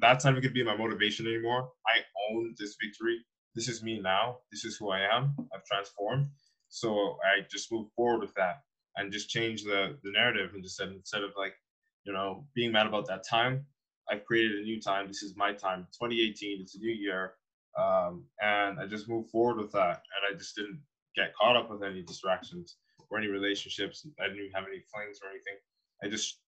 that's 0.00 0.24
not 0.24 0.32
even 0.32 0.42
gonna 0.42 0.52
be 0.52 0.64
my 0.64 0.76
motivation 0.76 1.26
anymore. 1.28 1.70
I 1.86 2.00
own 2.30 2.52
this 2.58 2.76
victory. 2.82 3.18
This 3.54 3.68
is 3.68 3.84
me 3.84 4.00
now. 4.00 4.38
This 4.50 4.64
is 4.64 4.76
who 4.76 4.90
I 4.90 5.00
am. 5.00 5.36
I've 5.54 5.64
transformed. 5.64 6.26
So 6.68 7.16
I 7.22 7.46
just 7.48 7.70
moved 7.70 7.92
forward 7.94 8.20
with 8.20 8.34
that 8.34 8.62
and 8.96 9.12
just 9.12 9.30
change 9.30 9.62
the 9.62 9.96
the 10.02 10.10
narrative 10.10 10.50
and 10.54 10.64
just 10.64 10.76
said 10.76 10.88
instead 10.88 11.22
of 11.22 11.30
like, 11.36 11.54
you 12.02 12.12
know, 12.12 12.44
being 12.56 12.72
mad 12.72 12.88
about 12.88 13.06
that 13.06 13.22
time, 13.28 13.64
I've 14.10 14.24
created 14.24 14.58
a 14.58 14.62
new 14.62 14.80
time. 14.80 15.06
This 15.06 15.22
is 15.22 15.36
my 15.36 15.52
time. 15.52 15.86
2018. 15.92 16.60
It's 16.60 16.74
a 16.74 16.80
new 16.80 16.92
year. 16.92 17.34
Um, 17.78 18.24
and 18.40 18.80
I 18.80 18.86
just 18.86 19.08
moved 19.08 19.30
forward 19.30 19.58
with 19.58 19.72
that. 19.72 20.02
And 20.02 20.34
I 20.34 20.38
just 20.38 20.56
didn't 20.56 20.80
get 21.14 21.34
caught 21.40 21.56
up 21.56 21.70
with 21.70 21.82
any 21.82 22.02
distractions 22.02 22.76
or 23.10 23.18
any 23.18 23.28
relationships. 23.28 24.06
I 24.20 24.24
didn't 24.24 24.38
even 24.38 24.52
have 24.52 24.64
any 24.68 24.82
flings 24.92 25.18
or 25.22 25.30
anything. 25.30 25.58
I 26.02 26.08
just, 26.08 26.40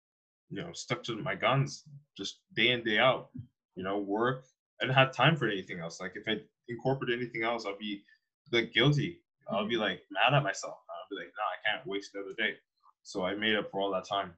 you 0.49 0.61
know, 0.61 0.71
stuck 0.73 1.03
to 1.03 1.15
my 1.15 1.36
guns 1.36 1.84
just 2.17 2.39
day 2.55 2.71
in, 2.71 2.84
day 2.84 2.99
out, 2.99 3.30
you 3.75 3.84
know, 3.84 3.99
work. 3.99 4.45
I 4.82 4.86
didn't 4.86 4.97
have 4.97 5.13
time 5.13 5.36
for 5.36 5.47
anything 5.47 5.80
else. 5.80 5.99
Like 5.99 6.13
if 6.15 6.23
I 6.28 6.41
incorporate 6.69 7.17
anything 7.17 7.43
else, 7.43 7.65
I'll 7.65 7.78
be 7.78 8.03
like 8.51 8.73
guilty. 8.73 9.21
I'll 9.49 9.67
be 9.67 9.78
like 9.78 10.01
mad 10.11 10.36
at 10.36 10.43
myself. 10.43 10.75
I'll 10.89 11.09
be 11.17 11.23
like, 11.23 11.34
no, 11.38 11.43
I 11.43 11.78
can't 11.78 11.88
waste 11.88 12.11
another 12.13 12.34
day. 12.38 12.55
So 13.03 13.25
I 13.25 13.36
made 13.36 13.55
up 13.55 13.71
for 13.71 13.80
all 13.80 13.91
that 13.91 14.07
time. 14.07 14.34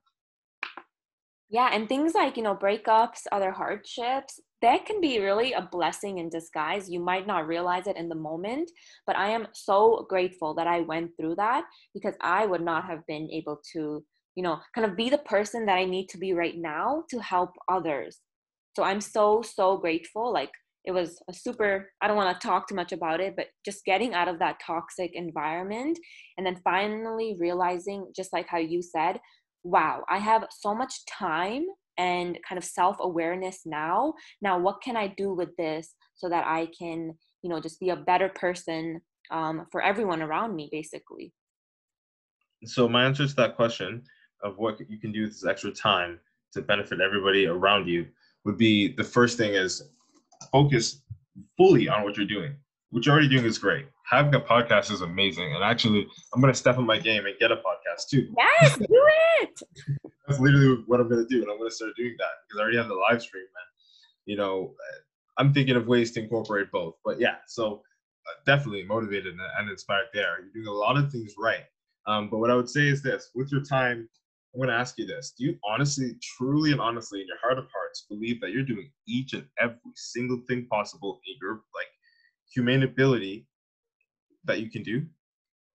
Yeah, 1.50 1.70
and 1.74 1.90
things 1.90 2.14
like, 2.14 2.38
you 2.38 2.44
know, 2.44 2.56
breakups, 2.56 3.22
other 3.32 3.52
hardships, 3.52 4.40
that 4.62 4.86
can 4.86 5.02
be 5.02 5.20
really 5.20 5.54
a 5.54 5.68
blessing 5.72 6.20
in 6.20 6.30
disguise. 6.30 6.90
You 6.90 7.00
might 7.00 7.26
not 7.26 7.48
realize 7.48 7.88
it 7.88 7.98
in 7.98 8.08
the 8.08 8.16
moment, 8.16 8.70
but 9.08 9.16
I 9.16 9.30
am 9.30 9.48
so 9.54 10.06
grateful 10.10 10.54
that 10.56 10.68
I 10.68 10.82
went 10.82 11.12
through 11.18 11.36
that 11.36 11.64
because 11.94 12.14
I 12.22 12.46
would 12.46 12.62
not 12.62 12.86
have 12.86 13.06
been 13.08 13.30
able 13.32 13.60
to, 13.74 14.04
you 14.36 14.44
know, 14.44 14.60
kind 14.76 14.86
of 14.86 14.96
be 14.96 15.10
the 15.10 15.18
person 15.20 15.66
that 15.66 15.78
I 15.78 15.86
need 15.86 16.08
to 16.10 16.20
be 16.20 16.34
right 16.34 16.56
now 16.56 17.04
to 17.10 17.20
help 17.20 17.52
others. 17.68 18.20
So 18.76 18.84
I'm 18.84 19.02
so, 19.02 19.42
so 19.42 19.78
grateful. 19.78 20.32
Like, 20.32 20.52
it 20.86 20.92
was 20.92 21.20
a 21.30 21.34
super, 21.34 21.92
I 22.02 22.08
don't 22.08 22.16
want 22.16 22.40
to 22.40 22.48
talk 22.48 22.68
too 22.68 22.76
much 22.76 22.92
about 22.92 23.20
it, 23.20 23.36
but 23.36 23.48
just 23.66 23.86
getting 23.86 24.14
out 24.14 24.28
of 24.28 24.40
that 24.40 24.60
toxic 24.66 25.12
environment 25.14 25.98
and 26.38 26.46
then 26.46 26.62
finally 26.64 27.36
realizing, 27.40 28.12
just 28.16 28.32
like 28.34 28.48
how 28.48 28.58
you 28.60 28.82
said, 28.82 29.20
wow, 29.64 30.04
I 30.10 30.18
have 30.20 30.48
so 30.52 30.74
much 30.74 31.06
time 31.06 31.66
and 31.98 32.38
kind 32.48 32.58
of 32.58 32.64
self-awareness 32.64 33.62
now. 33.66 34.14
Now 34.42 34.58
what 34.58 34.82
can 34.82 34.96
i 34.96 35.08
do 35.08 35.34
with 35.34 35.56
this 35.58 35.94
so 36.16 36.30
that 36.30 36.46
i 36.48 36.68
can 36.78 37.14
you 37.42 37.50
know 37.50 37.60
just 37.60 37.80
be 37.80 37.90
a 37.90 37.96
better 37.96 38.30
person 38.30 39.02
um, 39.32 39.68
for 39.72 39.82
everyone 39.82 40.22
around 40.22 40.56
me 40.56 40.70
basically? 40.72 41.34
So 42.66 42.90
my 42.90 43.06
answer 43.06 43.28
to 43.28 43.36
that 43.36 43.56
question 43.56 44.04
of 44.44 44.58
what 44.58 44.80
you 44.90 44.98
can 44.98 45.12
do 45.12 45.24
with 45.24 45.32
this 45.32 45.46
extra 45.46 45.72
time 45.72 46.20
to 46.54 46.62
benefit 46.62 47.02
everybody 47.02 47.46
around 47.46 47.88
you 47.88 48.08
would 48.46 48.58
be 48.58 48.94
the 48.96 49.04
first 49.04 49.38
thing 49.38 49.54
is 49.54 49.90
focus 50.52 51.02
fully 51.58 51.88
on 51.88 52.04
what 52.04 52.18
you're 52.18 52.26
doing 52.26 52.56
what 52.90 53.06
you're 53.06 53.14
already 53.14 53.30
doing 53.30 53.46
is 53.46 53.58
great 53.58 53.86
having 54.10 54.34
a 54.36 54.40
podcast 54.40 54.92
is 54.92 55.02
amazing 55.02 55.54
and 55.54 55.64
actually 55.64 56.08
i'm 56.34 56.42
going 56.42 56.52
to 56.52 56.58
step 56.58 56.78
up 56.78 56.84
my 56.84 56.98
game 56.98 57.26
and 57.26 57.36
get 57.40 57.52
a 57.52 57.56
podcast 57.58 58.08
too 58.10 58.34
yes 58.38 58.78
do 58.78 58.86
it 59.42 59.62
that's 60.30 60.40
literally 60.40 60.84
what 60.86 61.00
I'm 61.00 61.10
gonna 61.10 61.26
do, 61.26 61.42
and 61.42 61.52
I'm 61.52 61.58
gonna 61.58 61.72
start 61.72 61.96
doing 61.98 62.16
that 62.20 62.46
because 62.48 62.60
I 62.60 62.62
already 62.62 62.78
have 62.78 62.88
the 62.88 62.94
live 62.94 63.22
stream, 63.22 63.44
and 63.44 63.68
you 64.26 64.38
know, 64.38 64.76
I'm 65.38 65.54
thinking 65.54 65.76
of 65.76 65.88
ways 65.88 66.12
to 66.12 66.22
incorporate 66.22 66.72
both. 66.72 66.96
But 67.04 67.20
yeah, 67.20 67.38
so 67.48 67.82
uh, 68.28 68.34
definitely 68.46 68.84
motivated 68.84 69.36
and 69.58 69.70
inspired 69.70 70.08
there. 70.14 70.38
You're 70.42 70.64
doing 70.64 70.68
a 70.68 70.72
lot 70.72 70.98
of 70.98 71.12
things 71.12 71.34
right. 71.38 71.64
Um, 72.06 72.30
but 72.30 72.38
what 72.38 72.52
I 72.52 72.56
would 72.56 72.70
say 72.70 72.88
is 72.88 73.02
this: 73.02 73.32
with 73.34 73.52
your 73.52 73.64
time, 73.64 74.08
I'm 74.54 74.62
gonna 74.62 74.74
ask 74.74 75.00
you 75.00 75.08
this: 75.08 75.34
Do 75.38 75.46
you 75.46 75.58
honestly, 75.66 76.16
truly, 76.22 76.72
and 76.72 76.82
honestly, 76.82 77.22
in 77.22 77.28
your 77.28 77.40
heart 77.42 77.58
of 77.58 77.66
hearts, 77.74 78.06
believe 78.08 78.40
that 78.42 78.52
you're 78.52 78.64
doing 78.64 78.92
each 79.08 79.34
and 79.34 79.46
every 79.60 79.80
single 79.96 80.42
thing 80.48 80.68
possible 80.70 81.20
in 81.28 81.36
your 81.42 81.64
like 81.74 81.88
humane 82.54 82.84
ability 82.84 83.48
that 84.46 84.62
you 84.62 84.70
can 84.70 84.84
do? 84.84 85.06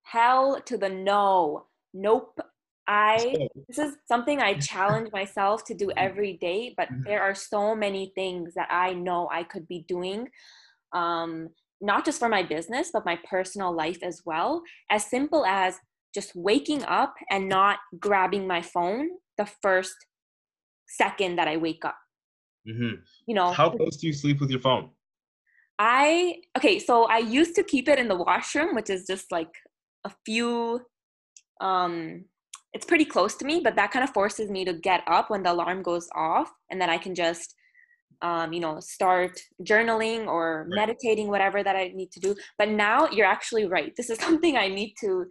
Hell 0.03 0.61
to 0.65 0.77
the 0.77 0.89
no. 0.89 1.67
Nope. 1.93 2.39
I 2.87 3.47
this 3.67 3.79
is 3.79 3.95
something 4.07 4.39
I 4.39 4.53
challenge 4.59 5.09
myself 5.11 5.63
to 5.65 5.73
do 5.73 5.87
mm-hmm. 5.87 5.97
every 5.97 6.33
day, 6.33 6.73
but 6.77 6.89
mm-hmm. 6.89 7.03
there 7.05 7.21
are 7.21 7.33
so 7.33 7.75
many 7.75 8.11
things 8.15 8.53
that 8.55 8.67
I 8.71 8.93
know 8.93 9.27
I 9.31 9.43
could 9.43 9.67
be 9.67 9.85
doing. 9.87 10.27
Um, 10.93 11.49
not 11.81 12.05
just 12.05 12.19
for 12.19 12.29
my 12.29 12.43
business, 12.43 12.89
but 12.93 13.05
my 13.05 13.19
personal 13.29 13.75
life 13.75 13.99
as 14.01 14.21
well. 14.25 14.61
As 14.89 15.05
simple 15.05 15.45
as 15.45 15.77
just 16.13 16.31
waking 16.35 16.83
up 16.85 17.13
and 17.29 17.49
not 17.49 17.79
grabbing 17.99 18.47
my 18.47 18.61
phone 18.61 19.09
the 19.37 19.45
first 19.61 19.95
second 20.87 21.37
that 21.37 21.47
I 21.47 21.57
wake 21.57 21.83
up. 21.83 21.97
Mm-hmm. 22.67 23.01
You 23.27 23.35
know, 23.35 23.51
how 23.51 23.69
close 23.69 23.97
do 23.97 24.07
you 24.07 24.13
sleep 24.13 24.39
with 24.39 24.49
your 24.49 24.61
phone? 24.61 24.89
I 25.77 26.37
okay, 26.57 26.79
so 26.79 27.05
I 27.05 27.17
used 27.19 27.55
to 27.55 27.63
keep 27.63 27.89
it 27.89 27.99
in 27.99 28.07
the 28.07 28.15
washroom, 28.15 28.75
which 28.75 28.89
is 28.89 29.05
just 29.07 29.31
like 29.31 29.53
a 30.05 30.11
few 30.25 30.81
um 31.61 32.25
it's 32.73 32.85
pretty 32.85 33.05
close 33.05 33.35
to 33.35 33.45
me, 33.45 33.61
but 33.63 33.75
that 33.77 33.91
kind 33.91 34.03
of 34.03 34.09
forces 34.13 34.51
me 34.51 34.65
to 34.65 34.73
get 34.73 35.01
up 35.07 35.29
when 35.29 35.43
the 35.43 35.51
alarm 35.51 35.81
goes 35.81 36.09
off 36.13 36.51
and 36.69 36.79
then 36.79 36.89
I 36.89 36.97
can 36.97 37.15
just 37.15 37.55
um, 38.21 38.53
you 38.53 38.59
know, 38.59 38.79
start 38.79 39.39
journaling 39.63 40.27
or 40.27 40.65
meditating, 40.69 41.27
whatever 41.27 41.63
that 41.63 41.75
I 41.75 41.91
need 41.93 42.11
to 42.13 42.19
do. 42.19 42.35
But 42.57 42.69
now 42.69 43.09
you're 43.09 43.25
actually 43.25 43.65
right. 43.65 43.93
This 43.95 44.09
is 44.09 44.19
something 44.25 44.57
I 44.57 44.67
need 44.67 44.95
to 45.01 45.25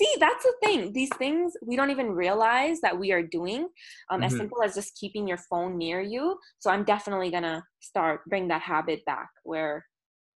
see. 0.00 0.12
That's 0.18 0.44
the 0.44 0.54
thing. 0.62 0.92
These 0.92 1.10
things 1.16 1.54
we 1.62 1.76
don't 1.76 1.90
even 1.90 2.10
realize 2.10 2.80
that 2.80 2.98
we 2.98 3.12
are 3.12 3.22
doing. 3.22 3.68
Um, 4.10 4.22
As 4.22 4.32
Mhm. 4.32 4.38
simple 4.38 4.62
as 4.62 4.74
just 4.74 4.96
keeping 4.96 5.26
your 5.28 5.38
phone 5.38 5.76
near 5.78 6.00
you. 6.00 6.38
So 6.58 6.70
I'm 6.70 6.84
definitely 6.84 7.30
gonna 7.30 7.64
start 7.80 8.24
bring 8.26 8.48
that 8.48 8.62
habit 8.62 9.04
back 9.04 9.30
where 9.42 9.86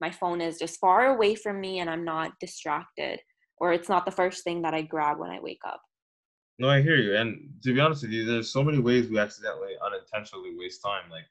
my 0.01 0.11
phone 0.11 0.41
is 0.41 0.59
just 0.59 0.81
far 0.81 1.07
away 1.07 1.35
from 1.37 1.61
me 1.61 1.79
and 1.81 1.89
I'm 1.89 2.05
not 2.05 2.33
distracted, 2.41 3.21
or 3.59 3.73
it's 3.73 3.89
not 3.89 4.05
the 4.05 4.11
first 4.11 4.43
thing 4.45 4.63
that 4.63 4.75
I 4.75 4.83
grab 4.83 5.19
when 5.19 5.31
I 5.31 5.41
wake 5.41 5.61
up. 5.65 5.81
No, 6.59 6.69
I 6.69 6.83
hear 6.83 6.97
you. 6.97 7.17
And 7.17 7.55
to 7.63 7.73
be 7.75 7.81
honest 7.81 8.03
with 8.03 8.13
you, 8.13 8.25
there's 8.25 8.51
so 8.53 8.63
many 8.63 8.79
ways 8.79 9.09
we 9.09 9.19
accidentally, 9.19 9.75
unintentionally 9.85 10.55
waste 10.57 10.83
time. 10.83 11.11
Like 11.11 11.25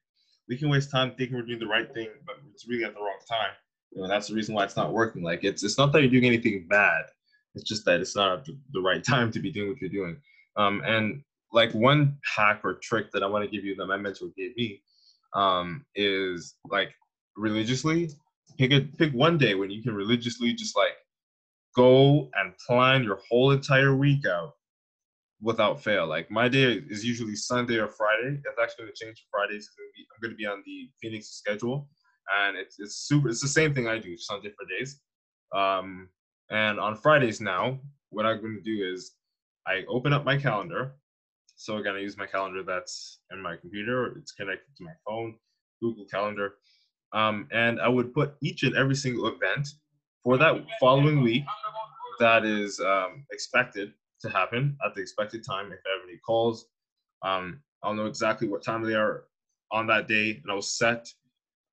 we 0.48 0.58
can 0.58 0.70
waste 0.70 0.90
time 0.92 1.14
thinking 1.16 1.36
we're 1.36 1.44
doing 1.44 1.60
the 1.60 1.68
right 1.68 1.94
thing, 1.94 2.10
but 2.26 2.38
it's 2.54 2.68
really 2.68 2.84
at 2.84 2.94
the 2.94 3.00
wrong 3.00 3.20
time. 3.30 3.52
You 3.92 4.02
know, 4.02 4.08
that's 4.08 4.28
the 4.30 4.36
reason 4.36 4.56
why 4.56 4.64
it's 4.64 4.76
not 4.78 4.94
working. 4.94 5.22
Like 5.24 5.44
it's 5.44 5.64
it's 5.64 5.78
not 5.78 5.92
that 5.92 6.02
you're 6.02 6.10
doing 6.12 6.26
anything 6.26 6.68
bad. 6.68 7.06
It's 7.56 7.68
just 7.68 7.86
that 7.86 8.00
it's 8.00 8.16
not 8.16 8.46
the, 8.46 8.58
the 8.74 8.82
right 8.82 9.04
time 9.14 9.32
to 9.32 9.40
be 9.40 9.52
doing 9.52 9.70
what 9.70 9.82
you're 9.82 9.90
doing. 9.90 10.18
Um, 10.58 10.82
and 10.86 11.24
like 11.54 11.74
one 11.74 12.18
hack 12.36 12.62
or 12.64 12.76
trick 12.76 13.12
that 13.12 13.24
I 13.24 13.28
want 13.28 13.44
to 13.44 13.52
give 13.52 13.66
you 13.66 13.76
that 13.76 13.86
my 13.86 13.98
mentor 13.98 14.28
gave 14.38 14.56
me 14.56 14.82
um, 15.34 15.86
is 15.96 16.56
like 16.70 16.92
religiously 17.36 18.10
pick 18.58 18.72
a 18.72 18.82
pick 18.82 19.14
one 19.14 19.38
day 19.38 19.56
when 19.56 19.72
you 19.72 19.82
can 19.82 19.96
religiously 19.96 20.54
just 20.54 20.76
like 20.78 20.94
go 21.76 22.30
and 22.36 22.54
plan 22.68 23.04
your 23.04 23.20
whole 23.30 23.52
entire 23.52 23.96
week 23.96 24.26
out 24.26 24.54
without 25.42 25.82
fail. 25.84 26.08
Like 26.08 26.30
my 26.30 26.48
day 26.48 26.82
is 26.90 27.04
usually 27.04 27.36
Sunday 27.36 27.78
or 27.78 27.88
Friday. 27.88 28.38
It's 28.38 28.60
actually 28.62 28.86
going 28.86 28.94
to 28.96 29.06
change 29.06 29.18
to 29.18 29.24
Fridays. 29.32 29.70
be- 29.96 30.06
I'm 30.14 30.22
going 30.22 30.34
to 30.34 30.38
be 30.38 30.46
on 30.46 30.62
the 30.66 30.90
Phoenix 31.02 31.30
schedule, 31.30 31.90
and 32.40 32.58
it's 32.58 32.78
it's 32.80 32.96
super. 33.08 33.30
It's 33.30 33.42
the 33.42 33.48
same 33.48 33.74
thing 33.74 33.88
I 33.88 33.98
do, 33.98 34.16
just 34.16 34.32
on 34.32 34.42
different 34.42 34.70
days. 34.78 35.00
Um, 35.56 36.10
and 36.52 36.80
on 36.80 36.96
Fridays 36.96 37.42
now, 37.42 37.80
what 38.10 38.26
I'm 38.26 38.42
going 38.42 38.56
to 38.56 38.62
do 38.62 38.94
is 38.94 39.14
I 39.66 39.84
open 39.88 40.14
up 40.14 40.26
my 40.26 40.38
calendar. 40.38 40.94
So 41.56 41.78
again, 41.78 41.96
I 41.96 42.00
use 42.00 42.18
my 42.18 42.26
calendar 42.26 42.64
that's 42.64 43.20
in 43.32 43.42
my 43.42 43.56
computer. 43.56 44.18
It's 44.18 44.32
connected 44.32 44.76
to 44.78 44.84
my 44.84 44.94
phone, 45.06 45.36
Google 45.82 46.06
Calendar, 46.06 46.56
um, 47.14 47.48
and 47.52 47.80
I 47.80 47.88
would 47.88 48.14
put 48.14 48.36
each 48.42 48.64
and 48.64 48.76
every 48.76 48.96
single 48.96 49.28
event 49.28 49.68
for 50.24 50.38
that 50.38 50.66
following 50.80 51.22
week 51.22 51.44
that 52.20 52.46
is 52.46 52.80
um, 52.80 53.26
expected 53.32 53.94
to 54.22 54.30
happen 54.30 54.78
at 54.86 54.94
the 54.94 55.02
expected 55.02 55.44
time. 55.44 55.72
If 55.72 55.80
I 55.86 55.98
have 55.98 56.08
any 56.08 56.18
calls, 56.18 56.66
um, 57.24 57.62
I'll 57.84 57.94
know 57.94 58.06
exactly 58.06 58.48
what 58.48 58.64
time 58.64 58.84
they 58.84 58.94
are 58.94 59.24
on 59.72 59.88
that 59.88 60.08
day, 60.08 60.42
and 60.44 60.52
I'll 60.52 60.62
set 60.62 61.08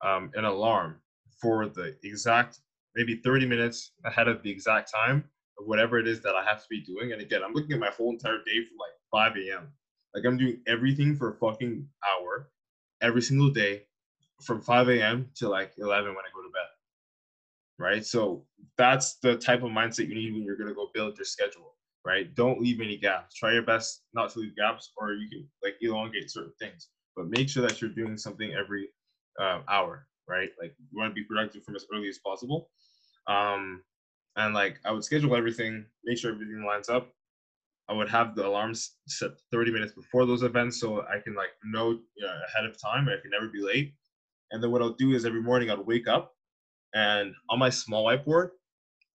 um, 0.04 0.30
an 0.34 0.44
alarm 0.44 1.00
for 1.40 1.66
the 1.66 1.96
exact 2.04 2.60
maybe 2.98 3.14
30 3.14 3.46
minutes 3.46 3.92
ahead 4.04 4.26
of 4.26 4.42
the 4.42 4.50
exact 4.50 4.92
time 4.92 5.22
of 5.58 5.66
whatever 5.66 6.00
it 6.00 6.08
is 6.08 6.20
that 6.22 6.34
I 6.34 6.44
have 6.44 6.60
to 6.60 6.66
be 6.68 6.80
doing. 6.80 7.12
And 7.12 7.22
again, 7.22 7.42
I'm 7.44 7.54
looking 7.54 7.74
at 7.74 7.78
my 7.78 7.90
whole 7.90 8.10
entire 8.10 8.38
day 8.44 8.64
from 8.64 8.76
like 8.76 9.32
5 9.32 9.36
a.m. 9.36 9.68
Like 10.14 10.24
I'm 10.26 10.36
doing 10.36 10.60
everything 10.66 11.14
for 11.14 11.30
a 11.30 11.36
fucking 11.36 11.86
hour 12.04 12.50
every 13.00 13.22
single 13.22 13.50
day 13.50 13.84
from 14.42 14.60
5 14.60 14.88
a.m. 14.88 15.30
to 15.36 15.48
like 15.48 15.74
11 15.78 16.08
when 16.08 16.16
I 16.16 16.34
go 16.34 16.42
to 16.42 16.50
bed. 16.50 16.66
Right. 17.78 18.04
So 18.04 18.44
that's 18.76 19.18
the 19.22 19.36
type 19.36 19.62
of 19.62 19.70
mindset 19.70 20.08
you 20.08 20.16
need 20.16 20.32
when 20.32 20.42
you're 20.42 20.56
going 20.56 20.68
to 20.68 20.74
go 20.74 20.88
build 20.92 21.16
your 21.16 21.24
schedule. 21.24 21.76
Right. 22.04 22.34
Don't 22.34 22.60
leave 22.60 22.80
any 22.80 22.96
gaps. 22.96 23.36
Try 23.36 23.52
your 23.52 23.62
best 23.62 24.02
not 24.12 24.30
to 24.30 24.40
leave 24.40 24.56
gaps, 24.56 24.92
or 24.96 25.12
you 25.12 25.28
can 25.28 25.48
like 25.62 25.74
elongate 25.80 26.30
certain 26.30 26.52
things. 26.58 26.88
But 27.14 27.28
make 27.28 27.48
sure 27.48 27.62
that 27.66 27.80
you're 27.80 27.90
doing 27.90 28.16
something 28.16 28.52
every 28.54 28.88
um, 29.40 29.62
hour. 29.68 30.08
Right. 30.28 30.48
Like 30.60 30.74
you 30.78 30.98
want 30.98 31.10
to 31.10 31.14
be 31.14 31.24
productive 31.24 31.62
from 31.64 31.76
as 31.76 31.86
early 31.94 32.08
as 32.08 32.18
possible. 32.18 32.70
Um, 33.28 33.82
and 34.36 34.54
like 34.54 34.78
I 34.84 34.92
would 34.92 35.04
schedule 35.04 35.36
everything, 35.36 35.84
make 36.04 36.18
sure 36.18 36.32
everything 36.32 36.64
lines 36.66 36.88
up. 36.88 37.12
I 37.88 37.94
would 37.94 38.08
have 38.08 38.34
the 38.34 38.46
alarms 38.46 38.96
set 39.06 39.30
30 39.50 39.72
minutes 39.72 39.92
before 39.92 40.26
those 40.26 40.42
events 40.42 40.78
so 40.78 41.02
I 41.02 41.20
can 41.20 41.34
like 41.34 41.50
know 41.64 41.90
you 41.90 42.26
know, 42.26 42.34
ahead 42.48 42.68
of 42.68 42.80
time. 42.80 43.08
I 43.08 43.20
can 43.20 43.30
never 43.30 43.48
be 43.48 43.62
late. 43.62 43.94
And 44.50 44.62
then 44.62 44.70
what 44.70 44.82
I'll 44.82 44.94
do 44.94 45.12
is 45.12 45.24
every 45.24 45.42
morning 45.42 45.70
I'd 45.70 45.78
wake 45.78 46.08
up 46.08 46.34
and 46.94 47.34
on 47.50 47.58
my 47.58 47.70
small 47.70 48.06
whiteboard, 48.06 48.50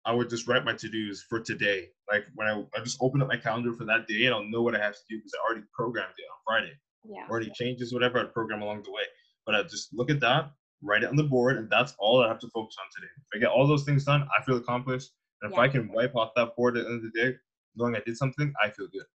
I 0.04 0.12
would 0.12 0.28
just 0.28 0.48
write 0.48 0.64
my 0.64 0.74
to-dos 0.74 1.22
for 1.28 1.40
today. 1.40 1.88
Like 2.10 2.24
when 2.34 2.48
I, 2.48 2.62
I 2.74 2.82
just 2.82 2.98
open 3.00 3.22
up 3.22 3.28
my 3.28 3.36
calendar 3.36 3.72
for 3.72 3.84
that 3.84 4.08
day 4.08 4.26
and 4.26 4.34
I'll 4.34 4.44
know 4.44 4.62
what 4.62 4.74
I 4.74 4.82
have 4.82 4.94
to 4.94 5.00
do 5.08 5.18
because 5.18 5.32
I 5.34 5.46
already 5.46 5.66
programmed 5.72 6.14
it 6.18 6.22
on 6.22 6.38
Friday. 6.44 6.72
Yeah. 7.04 7.26
Or 7.28 7.40
any 7.40 7.50
changes, 7.54 7.92
whatever 7.92 8.18
I'd 8.18 8.32
program 8.32 8.62
along 8.62 8.82
the 8.84 8.92
way. 8.92 9.02
But 9.46 9.54
I 9.54 9.62
just 9.62 9.92
look 9.92 10.10
at 10.10 10.20
that, 10.20 10.50
write 10.82 11.02
it 11.02 11.08
on 11.08 11.16
the 11.16 11.22
board, 11.22 11.56
and 11.56 11.70
that's 11.70 11.94
all 11.98 12.22
I 12.22 12.28
have 12.28 12.38
to 12.40 12.48
focus 12.48 12.76
on 12.80 12.86
today. 12.94 13.10
If 13.16 13.36
I 13.36 13.38
get 13.38 13.50
all 13.50 13.66
those 13.66 13.84
things 13.84 14.04
done, 14.04 14.28
I 14.36 14.42
feel 14.42 14.56
accomplished. 14.56 15.10
And 15.40 15.50
if 15.50 15.56
Yeah. 15.56 15.62
I 15.62 15.68
can 15.68 15.92
wipe 15.92 16.14
off 16.16 16.32
that 16.36 16.54
board 16.56 16.76
at 16.76 16.84
the 16.84 16.90
end 16.90 17.04
of 17.04 17.12
the 17.12 17.20
day, 17.20 17.36
knowing 17.76 17.96
I 17.96 18.00
did 18.00 18.16
something, 18.16 18.52
I 18.62 18.70
feel 18.70 18.88
good. 18.88 19.06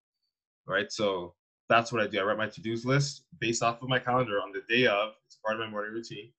Right. 0.66 0.90
So 0.92 1.34
that's 1.68 1.92
what 1.92 2.02
I 2.02 2.06
do. 2.06 2.20
I 2.20 2.24
write 2.24 2.38
my 2.38 2.48
to-dos 2.48 2.84
list 2.84 3.24
based 3.38 3.62
off 3.62 3.82
of 3.82 3.88
my 3.88 3.98
calendar 3.98 4.40
on 4.42 4.52
the 4.52 4.62
day 4.68 4.86
of. 4.86 5.14
It's 5.26 5.36
part 5.36 5.58
of 5.58 5.60
my 5.60 5.70
morning 5.70 5.92
routine. 5.92 6.32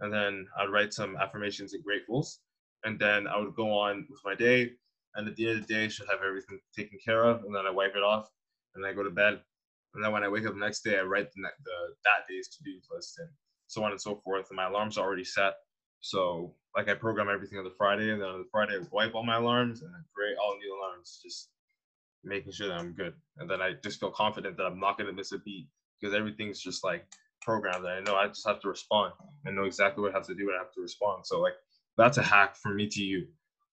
And 0.00 0.12
then 0.12 0.46
I'd 0.58 0.70
write 0.70 0.92
some 0.92 1.16
affirmations 1.16 1.74
and 1.74 1.84
gratefuls. 1.84 2.38
And 2.84 2.98
then 2.98 3.26
I 3.26 3.38
would 3.38 3.54
go 3.54 3.70
on 3.70 4.06
with 4.10 4.20
my 4.24 4.34
day. 4.34 4.72
And 5.14 5.28
at 5.28 5.36
the 5.36 5.48
end 5.48 5.60
of 5.60 5.66
the 5.66 5.74
day, 5.74 5.84
I 5.84 5.88
should 5.88 6.08
have 6.10 6.22
everything 6.26 6.60
taken 6.76 6.98
care 7.04 7.24
of. 7.24 7.44
And 7.44 7.54
then 7.54 7.66
I 7.66 7.70
wipe 7.70 7.94
it 7.96 8.02
off 8.02 8.30
and 8.74 8.84
I 8.84 8.92
go 8.92 9.02
to 9.02 9.10
bed. 9.10 9.42
And 9.94 10.02
then 10.04 10.12
when 10.12 10.24
I 10.24 10.28
wake 10.28 10.44
up 10.46 10.54
the 10.54 10.60
next 10.60 10.80
day, 10.82 10.98
I 10.98 11.02
write 11.02 11.30
the, 11.32 11.42
the 11.42 11.94
that 12.04 12.26
day's 12.28 12.48
to-do 12.48 12.80
list 12.92 13.18
and 13.18 13.28
so 13.66 13.82
on 13.84 13.90
and 13.90 14.00
so 14.00 14.20
forth. 14.24 14.46
And 14.50 14.56
my 14.56 14.66
alarm's 14.66 14.98
already 14.98 15.24
set. 15.24 15.54
So 16.00 16.54
like 16.76 16.88
I 16.88 16.94
program 16.94 17.28
everything 17.32 17.58
on 17.58 17.64
the 17.64 17.74
Friday, 17.76 18.10
and 18.10 18.20
then 18.20 18.28
on 18.28 18.38
the 18.38 18.48
Friday 18.50 18.74
I 18.74 18.86
wipe 18.92 19.14
all 19.14 19.24
my 19.24 19.36
alarms 19.36 19.82
and 19.82 19.90
create 20.14 20.36
all 20.36 20.56
new 20.58 20.78
alarms, 20.78 21.20
just 21.22 21.50
making 22.24 22.52
sure 22.52 22.68
that 22.68 22.78
I'm 22.78 22.92
good. 22.92 23.14
And 23.38 23.48
then 23.48 23.60
I 23.60 23.72
just 23.82 24.00
feel 24.00 24.10
confident 24.10 24.56
that 24.56 24.64
I'm 24.64 24.80
not 24.80 24.98
gonna 24.98 25.12
miss 25.12 25.32
a 25.32 25.38
beat 25.38 25.68
because 26.00 26.14
everything's 26.14 26.60
just 26.60 26.84
like 26.84 27.06
programmed. 27.40 27.84
And 27.84 27.94
I 27.94 28.00
know 28.00 28.16
I 28.16 28.26
just 28.28 28.46
have 28.46 28.60
to 28.60 28.68
respond 28.68 29.12
and 29.44 29.56
know 29.56 29.64
exactly 29.64 30.02
what 30.02 30.12
I 30.12 30.18
have 30.18 30.26
to 30.26 30.34
do 30.34 30.46
when 30.46 30.56
I 30.56 30.58
have 30.58 30.72
to 30.72 30.80
respond. 30.80 31.26
So 31.26 31.40
like 31.40 31.54
that's 31.96 32.18
a 32.18 32.22
hack 32.22 32.56
from 32.56 32.76
me 32.76 32.88
to 32.88 33.02
you 33.02 33.26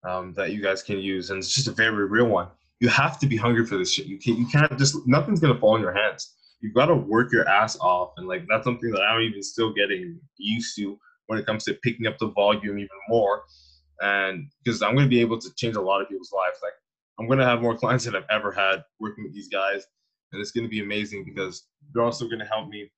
um, 0.08 0.34
that 0.34 0.52
you 0.52 0.62
guys 0.62 0.84
can 0.84 1.00
use, 1.00 1.30
and 1.30 1.39
it's 1.39 1.54
just 1.54 1.68
a 1.68 1.72
very 1.72 2.08
real 2.08 2.28
one. 2.28 2.48
You 2.80 2.89
have 2.89 3.20
to 3.20 3.28
be 3.28 3.38
hungry 3.38 3.66
for 3.66 3.78
this 3.78 3.94
shit. 3.94 4.08
You 4.08 4.18
can't. 4.18 4.39
You 4.39 4.48
can't 4.48 4.78
just. 4.78 4.96
Nothing's 5.08 5.39
gonna 5.39 5.60
fall 5.60 5.76
in 5.76 5.82
your 5.82 5.94
hands. 5.94 6.34
You've 6.62 6.76
got 6.76 6.88
to 6.88 6.95
work 6.95 7.32
your 7.32 7.47
ass 7.49 7.78
off, 7.80 8.14
and 8.18 8.28
like 8.28 8.45
that's 8.47 8.64
something 8.64 8.91
that 8.91 9.01
I'm 9.01 9.22
even 9.22 9.41
still 9.41 9.74
getting 9.74 10.20
used 10.38 10.76
to 10.78 10.97
when 11.28 11.39
it 11.39 11.45
comes 11.45 11.64
to 11.64 11.74
picking 11.76 12.07
up 12.07 12.18
the 12.20 12.28
volume 12.28 12.78
even 12.78 12.89
more. 13.09 13.43
And 14.01 14.49
because 14.64 14.82
I'm 14.82 14.95
gonna 14.95 15.07
be 15.07 15.22
able 15.22 15.39
to 15.39 15.53
change 15.55 15.76
a 15.76 15.82
lot 15.82 16.01
of 16.01 16.09
people's 16.09 16.32
lives. 16.32 16.57
Like 16.62 16.74
I'm 17.20 17.28
gonna 17.28 17.45
have 17.45 17.62
more 17.62 17.78
clients 17.78 18.05
than 18.05 18.16
I've 18.16 18.26
ever 18.30 18.51
had 18.51 18.84
working 18.99 19.24
with 19.24 19.34
these 19.34 19.47
guys, 19.47 19.86
and 20.32 20.41
it's 20.41 20.51
gonna 20.51 20.68
be 20.68 20.82
amazing 20.82 21.26
because 21.26 21.68
they're 21.93 22.03
also 22.03 22.28
gonna 22.28 22.45
help 22.45 22.70
me 22.70 22.91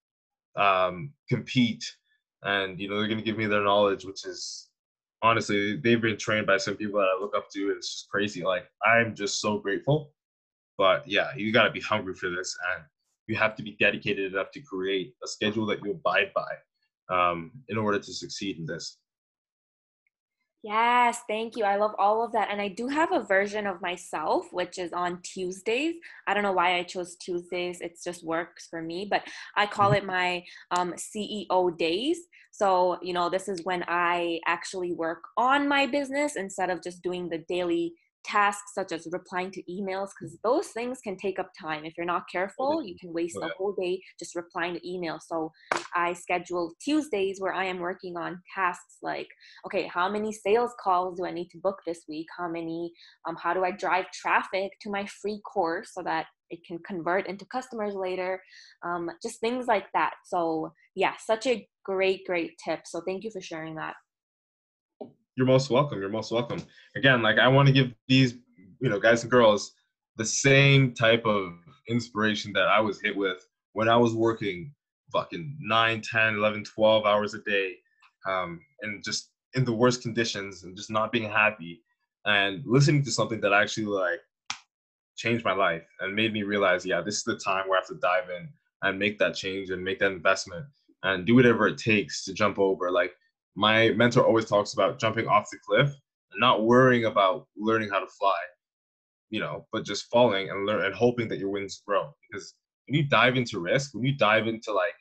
um, 0.56 1.12
compete, 1.30 1.84
and 2.44 2.80
you 2.80 2.90
know 2.90 2.98
they're 2.98 3.08
gonna 3.08 3.22
give 3.22 3.38
me 3.38 3.46
their 3.46 3.64
knowledge, 3.64 4.04
which 4.06 4.26
is 4.26 4.70
honestly 5.22 5.78
they've 5.78 6.02
been 6.02 6.18
trained 6.18 6.48
by 6.48 6.58
some 6.58 6.76
people 6.76 7.00
that 7.00 7.10
I 7.16 7.22
look 7.22 7.36
up 7.36 7.50
to, 7.52 7.68
and 7.70 7.78
it's 7.78 7.94
just 7.94 8.10
crazy. 8.10 8.44
Like 8.44 8.70
I'm 8.86 9.16
just 9.16 9.40
so 9.40 9.60
grateful. 9.60 10.12
But 10.78 11.08
yeah, 11.08 11.36
you 11.36 11.54
gotta 11.54 11.72
be 11.72 11.82
hungry 11.82 12.16
for 12.16 12.30
this, 12.30 12.58
and 12.76 12.84
you 13.28 13.36
have 13.36 13.56
to 13.56 13.64
be 13.64 13.78
dedicated 13.80 14.34
enough 14.34 14.52
to 14.52 14.62
create 14.62 15.14
a 15.24 15.28
schedule 15.28 15.66
that 15.68 15.84
you 15.84 15.92
abide 15.92 16.32
by 16.36 17.16
um, 17.16 17.52
in 17.70 17.78
order 17.78 18.00
to 18.00 18.14
succeed 18.14 18.58
in 18.58 18.66
this. 18.66 18.98
Yes, 20.64 21.20
thank 21.28 21.58
you. 21.58 21.66
I 21.66 21.76
love 21.76 21.94
all 22.00 22.24
of 22.24 22.32
that. 22.32 22.48
And 22.50 22.62
I 22.62 22.70
do 22.70 22.88
have 22.88 23.12
a 23.12 23.22
version 23.22 23.68
of 23.68 23.82
myself, 23.82 24.46
which 24.54 24.80
is 24.80 24.94
on 24.94 25.20
Tuesdays. 25.22 25.96
I 26.26 26.34
don't 26.34 26.44
know 26.44 26.54
why 26.54 26.78
I 26.78 26.84
chose 26.84 27.18
Tuesdays. 27.18 27.82
It 27.82 28.00
just 28.02 28.26
works 28.26 28.68
for 28.70 28.82
me, 28.82 29.06
but 29.10 29.24
I 29.58 29.66
call 29.66 29.92
it 29.92 30.06
my 30.06 30.42
um, 30.72 30.94
CEO 30.94 31.78
days. 31.78 32.18
So, 32.52 32.98
you 33.02 33.12
know, 33.12 33.30
this 33.30 33.50
is 33.50 33.60
when 33.66 33.84
I 33.90 34.40
actually 34.48 34.94
work 34.94 35.24
on 35.36 35.68
my 35.68 35.86
business 35.86 36.38
instead 36.38 36.70
of 36.70 36.82
just 36.82 37.04
doing 37.04 37.28
the 37.28 37.44
daily 37.50 37.96
tasks 38.24 38.74
such 38.74 38.92
as 38.92 39.08
replying 39.12 39.52
to 39.52 39.64
emails 39.64 40.10
because 40.18 40.38
those 40.44 40.68
things 40.68 41.00
can 41.04 41.16
take 41.18 41.40
up 41.40 41.52
time. 41.60 41.86
If 41.86 41.94
you're 41.98 42.06
not 42.06 42.30
careful 42.32 42.84
you 42.84 42.96
can 43.00 43.14
waste 43.14 43.36
Oh, 43.38 43.42
the 43.42 43.54
whole 43.58 43.74
day 43.74 44.02
just 44.20 44.36
replying 44.36 44.76
to 44.76 44.82
emails. 44.82 45.22
So 45.28 45.52
i 45.96 46.14
schedule 46.14 46.74
tuesdays 46.84 47.40
where 47.40 47.54
i 47.54 47.66
am 47.66 47.80
working 47.80 48.18
on 48.18 48.42
tasks 48.56 48.98
like 49.04 49.28
okay 49.66 49.88
how 49.88 50.10
many 50.10 50.32
sales 50.32 50.72
calls 50.84 51.18
do 51.18 51.26
i 51.26 51.32
need 51.32 51.50
to 51.50 51.60
book 51.60 51.80
this 51.86 52.04
week? 52.08 52.28
How 52.38 52.48
many 52.48 52.92
um, 53.28 53.36
how 53.42 53.54
do 53.54 53.64
i 53.64 53.72
drive 53.72 54.06
traffic 54.12 54.72
to 54.82 54.90
my 54.90 55.06
free 55.22 55.42
course 55.52 55.92
so 55.94 56.02
that 56.04 56.28
it 56.50 56.60
can 56.68 56.80
convert 56.80 57.28
into 57.28 57.46
customers 57.46 57.96
later? 57.96 58.42
Um, 58.86 59.10
just 59.22 59.40
things 59.40 59.68
like 59.68 59.86
that. 59.94 60.14
So 60.26 60.74
yeah 60.96 61.14
such 61.18 61.48
a 61.48 61.68
great 61.84 62.26
great 62.26 62.54
tip. 62.64 62.82
So 62.86 63.02
thank 63.06 63.24
you 63.24 63.32
for 63.32 63.42
sharing 63.42 63.76
that 63.76 63.96
You're 65.36 65.48
most 65.48 65.70
welcome. 65.70 66.00
You're 66.00 66.10
most 66.10 66.32
welcome. 66.32 66.62
Again, 66.96 67.22
like 67.22 67.40
I 67.40 67.48
want 67.48 67.68
to 67.68 67.74
give 67.74 67.94
these, 68.08 68.36
you 68.80 68.90
know, 68.90 69.00
guys 69.00 69.24
and 69.24 69.32
girls 69.32 69.74
the 70.18 70.26
same 70.26 70.94
type 70.94 71.26
of 71.26 71.54
inspiration 71.88 72.54
that 72.54 72.68
I 72.68 72.80
was 72.80 73.02
hit 73.02 73.16
with 73.16 73.46
when 73.74 73.90
I 73.90 73.98
was 73.98 74.14
working 74.14 74.74
fucking 75.12 75.58
9 75.60 76.02
10 76.02 76.36
11 76.36 76.64
12 76.64 77.06
hours 77.06 77.34
a 77.34 77.40
day 77.40 77.76
um, 78.28 78.60
and 78.82 79.04
just 79.04 79.30
in 79.54 79.64
the 79.64 79.74
worst 79.74 80.02
conditions 80.02 80.64
and 80.64 80.76
just 80.76 80.90
not 80.90 81.12
being 81.12 81.30
happy 81.30 81.82
and 82.26 82.64
listening 82.66 83.04
to 83.04 83.12
something 83.12 83.40
that 83.42 83.54
actually 83.54 83.86
like 83.86 84.20
changed 85.16 85.46
my 85.46 85.54
life 85.54 85.84
and 86.00 86.16
made 86.16 86.34
me 86.34 86.42
realize 86.42 86.86
yeah 86.86 87.02
this 87.02 87.18
is 87.18 87.24
the 87.24 87.38
time 87.38 87.68
where 87.68 87.78
i 87.78 87.82
have 87.82 87.88
to 87.88 87.96
dive 88.02 88.30
in 88.36 88.50
and 88.82 88.98
make 88.98 89.20
that 89.20 89.36
change 89.36 89.70
and 89.70 89.84
make 89.84 90.00
that 90.00 90.12
investment 90.12 90.66
and 91.04 91.28
do 91.28 91.36
whatever 91.36 91.68
it 91.68 91.78
takes 91.78 92.26
to 92.26 92.34
jump 92.34 92.58
over 92.58 92.90
like 92.90 93.12
my 93.56 93.90
mentor 93.92 94.26
always 94.26 94.46
talks 94.46 94.74
about 94.74 95.00
jumping 95.00 95.28
off 95.28 95.50
the 95.52 95.58
cliff 95.66 95.88
and 95.88 96.40
not 96.40 96.66
worrying 96.66 97.06
about 97.06 97.48
learning 97.58 97.90
how 97.90 98.00
to 98.00 98.08
fly 98.20 98.40
you 99.30 99.40
know 99.40 99.66
but 99.72 99.86
just 99.86 100.06
falling 100.12 100.50
and 100.50 100.66
learn 100.66 100.86
and 100.86 100.96
hoping 100.96 101.28
that 101.28 101.40
your 101.40 101.50
wings 101.50 101.82
grow 101.86 102.12
because 102.30 102.56
when 102.88 102.96
you 102.96 103.08
dive 103.08 103.36
into 103.36 103.60
risk 103.60 103.94
when 103.94 104.06
you 104.06 104.16
dive 104.18 104.48
into 104.48 104.72
like 104.72 104.96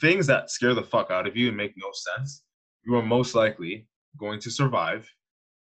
things 0.00 0.26
that 0.26 0.50
scare 0.50 0.74
the 0.74 0.82
fuck 0.82 1.10
out 1.10 1.26
of 1.26 1.36
you 1.36 1.48
and 1.48 1.56
make 1.56 1.72
no 1.76 1.88
sense 1.92 2.42
you 2.84 2.94
are 2.94 3.02
most 3.02 3.34
likely 3.34 3.86
going 4.18 4.40
to 4.40 4.50
survive 4.50 5.10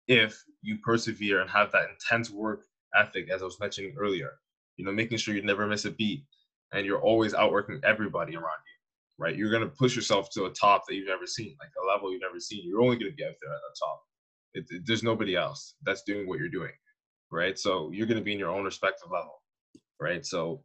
if 0.08 0.42
you 0.62 0.78
persevere 0.84 1.42
and 1.42 1.50
have 1.50 1.72
that 1.72 1.90
intense 1.90 2.30
work 2.30 2.66
ethic, 2.96 3.30
as 3.30 3.42
I 3.42 3.46
was 3.46 3.60
mentioning 3.60 3.96
earlier. 3.98 4.32
You 4.78 4.86
know, 4.86 4.92
making 4.92 5.18
sure 5.18 5.36
you 5.36 5.42
never 5.42 5.68
miss 5.68 5.86
a 5.86 5.92
beat 5.92 6.24
and 6.72 6.86
you're 6.86 7.02
always 7.02 7.34
outworking 7.34 7.82
everybody 7.84 8.36
around 8.36 8.44
you, 8.44 8.77
right? 9.20 9.36
You're 9.36 9.52
gonna 9.52 9.68
push 9.68 9.96
yourself 9.96 10.30
to 10.32 10.46
a 10.46 10.52
top 10.52 10.84
that 10.88 10.96
you've 10.96 11.08
never 11.08 11.26
seen, 11.26 11.56
like 11.60 11.72
a 11.82 11.88
level 11.88 12.12
you've 12.12 12.22
never 12.22 12.40
seen. 12.40 12.68
You're 12.68 12.82
only 12.82 12.98
gonna 12.98 13.12
get 13.12 13.36
there 13.42 13.54
at 13.54 13.62
the 13.62 13.76
top. 13.86 14.02
It, 14.54 14.66
it, 14.70 14.82
there's 14.86 15.04
nobody 15.04 15.36
else 15.36 15.76
that's 15.84 16.04
doing 16.04 16.28
what 16.28 16.40
you're 16.40 16.50
doing, 16.50 16.72
right? 17.32 17.58
So 17.58 17.92
you're 17.92 18.08
gonna 18.08 18.22
be 18.22 18.34
in 18.34 18.40
your 18.40 18.52
own 18.52 18.64
respective 18.64 19.10
level, 19.12 19.42
right? 20.00 20.26
So 20.26 20.64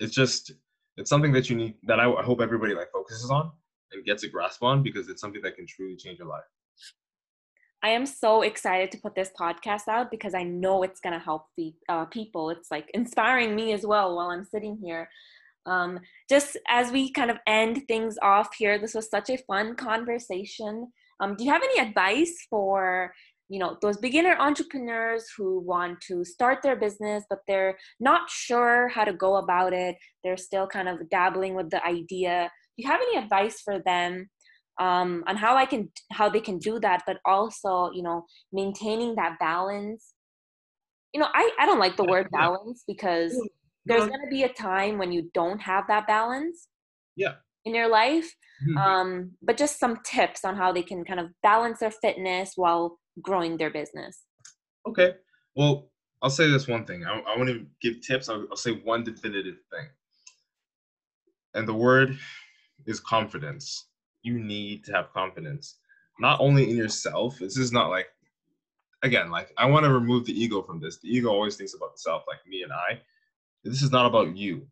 it's 0.00 0.14
just 0.14 0.52
it's 0.96 1.10
something 1.10 1.32
that 1.32 1.50
you 1.50 1.56
need 1.56 1.74
that 1.84 2.00
I, 2.00 2.10
I 2.10 2.22
hope 2.22 2.40
everybody 2.40 2.74
like 2.74 2.90
focuses 2.92 3.30
on 3.30 3.50
and 3.92 4.04
gets 4.04 4.24
a 4.24 4.28
grasp 4.28 4.62
on 4.62 4.82
because 4.82 5.08
it's 5.08 5.20
something 5.20 5.42
that 5.42 5.56
can 5.56 5.66
truly 5.66 5.96
change 5.96 6.18
your 6.18 6.28
life. 6.28 6.44
I 7.82 7.90
am 7.90 8.06
so 8.06 8.42
excited 8.42 8.90
to 8.92 8.98
put 8.98 9.14
this 9.14 9.30
podcast 9.38 9.86
out 9.88 10.10
because 10.10 10.34
I 10.34 10.42
know 10.42 10.82
it's 10.82 10.98
going 11.00 11.12
to 11.12 11.24
help 11.24 11.46
the, 11.56 11.74
uh, 11.88 12.06
people. 12.06 12.50
It's 12.50 12.70
like 12.70 12.90
inspiring 12.94 13.54
me 13.54 13.72
as 13.72 13.86
well 13.86 14.16
while 14.16 14.30
I'm 14.30 14.44
sitting 14.44 14.78
here. 14.82 15.08
Um, 15.66 16.00
just 16.28 16.56
as 16.68 16.90
we 16.90 17.12
kind 17.12 17.30
of 17.30 17.38
end 17.46 17.82
things 17.88 18.16
off 18.22 18.50
here, 18.56 18.78
this 18.78 18.94
was 18.94 19.10
such 19.10 19.30
a 19.30 19.38
fun 19.38 19.74
conversation. 19.74 20.92
Um, 21.20 21.34
do 21.36 21.44
you 21.44 21.50
have 21.50 21.62
any 21.62 21.88
advice 21.88 22.46
for 22.48 23.12
you 23.48 23.60
know 23.60 23.76
those 23.80 23.96
beginner 23.96 24.36
entrepreneurs 24.40 25.26
who 25.36 25.60
want 25.60 26.00
to 26.00 26.24
start 26.24 26.62
their 26.64 26.74
business 26.74 27.22
but 27.30 27.38
they're 27.46 27.78
not 28.00 28.28
sure 28.28 28.88
how 28.88 29.04
to 29.04 29.12
go 29.12 29.36
about 29.36 29.72
it 29.72 29.94
they're 30.24 30.36
still 30.36 30.66
kind 30.66 30.88
of 30.88 31.08
dabbling 31.10 31.54
with 31.54 31.70
the 31.70 31.80
idea 31.86 32.50
do 32.76 32.82
you 32.82 32.90
have 32.90 33.00
any 33.00 33.22
advice 33.22 33.60
for 33.60 33.78
them 33.86 34.28
um, 34.78 35.24
on 35.26 35.36
how 35.36 35.56
I 35.56 35.66
can 35.66 35.90
how 36.12 36.28
they 36.28 36.40
can 36.40 36.58
do 36.58 36.78
that, 36.80 37.02
but 37.06 37.18
also 37.24 37.90
you 37.92 38.02
know 38.02 38.26
maintaining 38.52 39.14
that 39.16 39.38
balance. 39.38 40.12
You 41.14 41.20
know, 41.20 41.28
I 41.32 41.50
I 41.58 41.66
don't 41.66 41.78
like 41.78 41.96
the 41.96 42.04
word 42.04 42.28
balance 42.30 42.84
because 42.86 43.32
there's 43.86 44.06
going 44.06 44.20
to 44.20 44.30
be 44.30 44.42
a 44.42 44.52
time 44.52 44.98
when 44.98 45.12
you 45.12 45.30
don't 45.34 45.60
have 45.60 45.84
that 45.88 46.06
balance. 46.06 46.68
Yeah. 47.16 47.34
In 47.64 47.74
your 47.74 47.88
life, 47.88 48.32
mm-hmm. 48.68 48.76
um, 48.78 49.32
but 49.42 49.56
just 49.56 49.80
some 49.80 49.98
tips 50.04 50.44
on 50.44 50.54
how 50.54 50.72
they 50.72 50.82
can 50.82 51.04
kind 51.04 51.18
of 51.18 51.30
balance 51.42 51.80
their 51.80 51.90
fitness 51.90 52.52
while 52.54 52.98
growing 53.20 53.56
their 53.56 53.70
business. 53.70 54.22
Okay. 54.86 55.14
Well, 55.56 55.90
I'll 56.22 56.30
say 56.30 56.48
this 56.48 56.68
one 56.68 56.84
thing. 56.84 57.04
I, 57.04 57.18
I 57.20 57.36
want 57.36 57.48
to 57.48 57.66
give 57.80 58.00
tips. 58.00 58.28
I'll, 58.28 58.46
I'll 58.50 58.56
say 58.56 58.72
one 58.84 59.02
definitive 59.02 59.56
thing. 59.70 59.88
And 61.54 61.66
the 61.66 61.74
word 61.74 62.16
is 62.86 63.00
confidence 63.00 63.86
you 64.26 64.38
need 64.38 64.84
to 64.84 64.92
have 64.92 65.12
confidence, 65.12 65.76
not 66.18 66.40
only 66.40 66.68
in 66.68 66.76
yourself. 66.76 67.38
This 67.38 67.56
is 67.56 67.72
not 67.72 67.90
like, 67.90 68.08
again, 69.02 69.30
like 69.30 69.52
I 69.56 69.66
want 69.66 69.84
to 69.84 69.92
remove 69.92 70.26
the 70.26 70.38
ego 70.38 70.62
from 70.62 70.80
this. 70.80 70.98
The 70.98 71.08
ego 71.08 71.30
always 71.30 71.56
thinks 71.56 71.74
about 71.74 71.92
itself, 71.92 72.24
like 72.26 72.38
me 72.46 72.62
and 72.62 72.72
I. 72.72 73.00
This 73.68 73.82
is 73.82 73.92
not 73.92 74.06
about 74.06 74.36
you. 74.36 74.66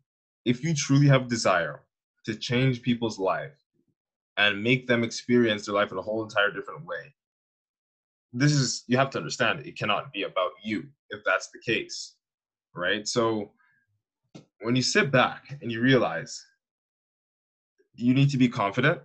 If 0.45 0.63
you 0.63 0.73
truly 0.73 1.07
have 1.07 1.27
desire 1.27 1.81
to 2.25 2.35
change 2.35 2.81
people's 2.81 3.19
life 3.19 3.53
and 4.37 4.63
make 4.63 4.87
them 4.87 5.03
experience 5.03 5.65
their 5.65 5.75
life 5.75 5.91
in 5.91 5.97
a 5.97 6.01
whole 6.01 6.23
entire 6.23 6.51
different 6.51 6.85
way, 6.85 7.13
this 8.33 8.51
is 8.51 8.83
you 8.87 8.97
have 8.97 9.09
to 9.11 9.17
understand 9.17 9.65
it 9.65 9.77
cannot 9.77 10.11
be 10.11 10.23
about 10.23 10.51
you 10.63 10.85
if 11.09 11.21
that's 11.25 11.49
the 11.51 11.59
case, 11.59 12.15
right? 12.73 13.07
So 13.07 13.51
when 14.61 14.75
you 14.75 14.81
sit 14.81 15.11
back 15.11 15.57
and 15.61 15.71
you 15.71 15.81
realize 15.81 16.43
you 17.95 18.13
need 18.13 18.29
to 18.29 18.37
be 18.37 18.49
confident 18.49 19.01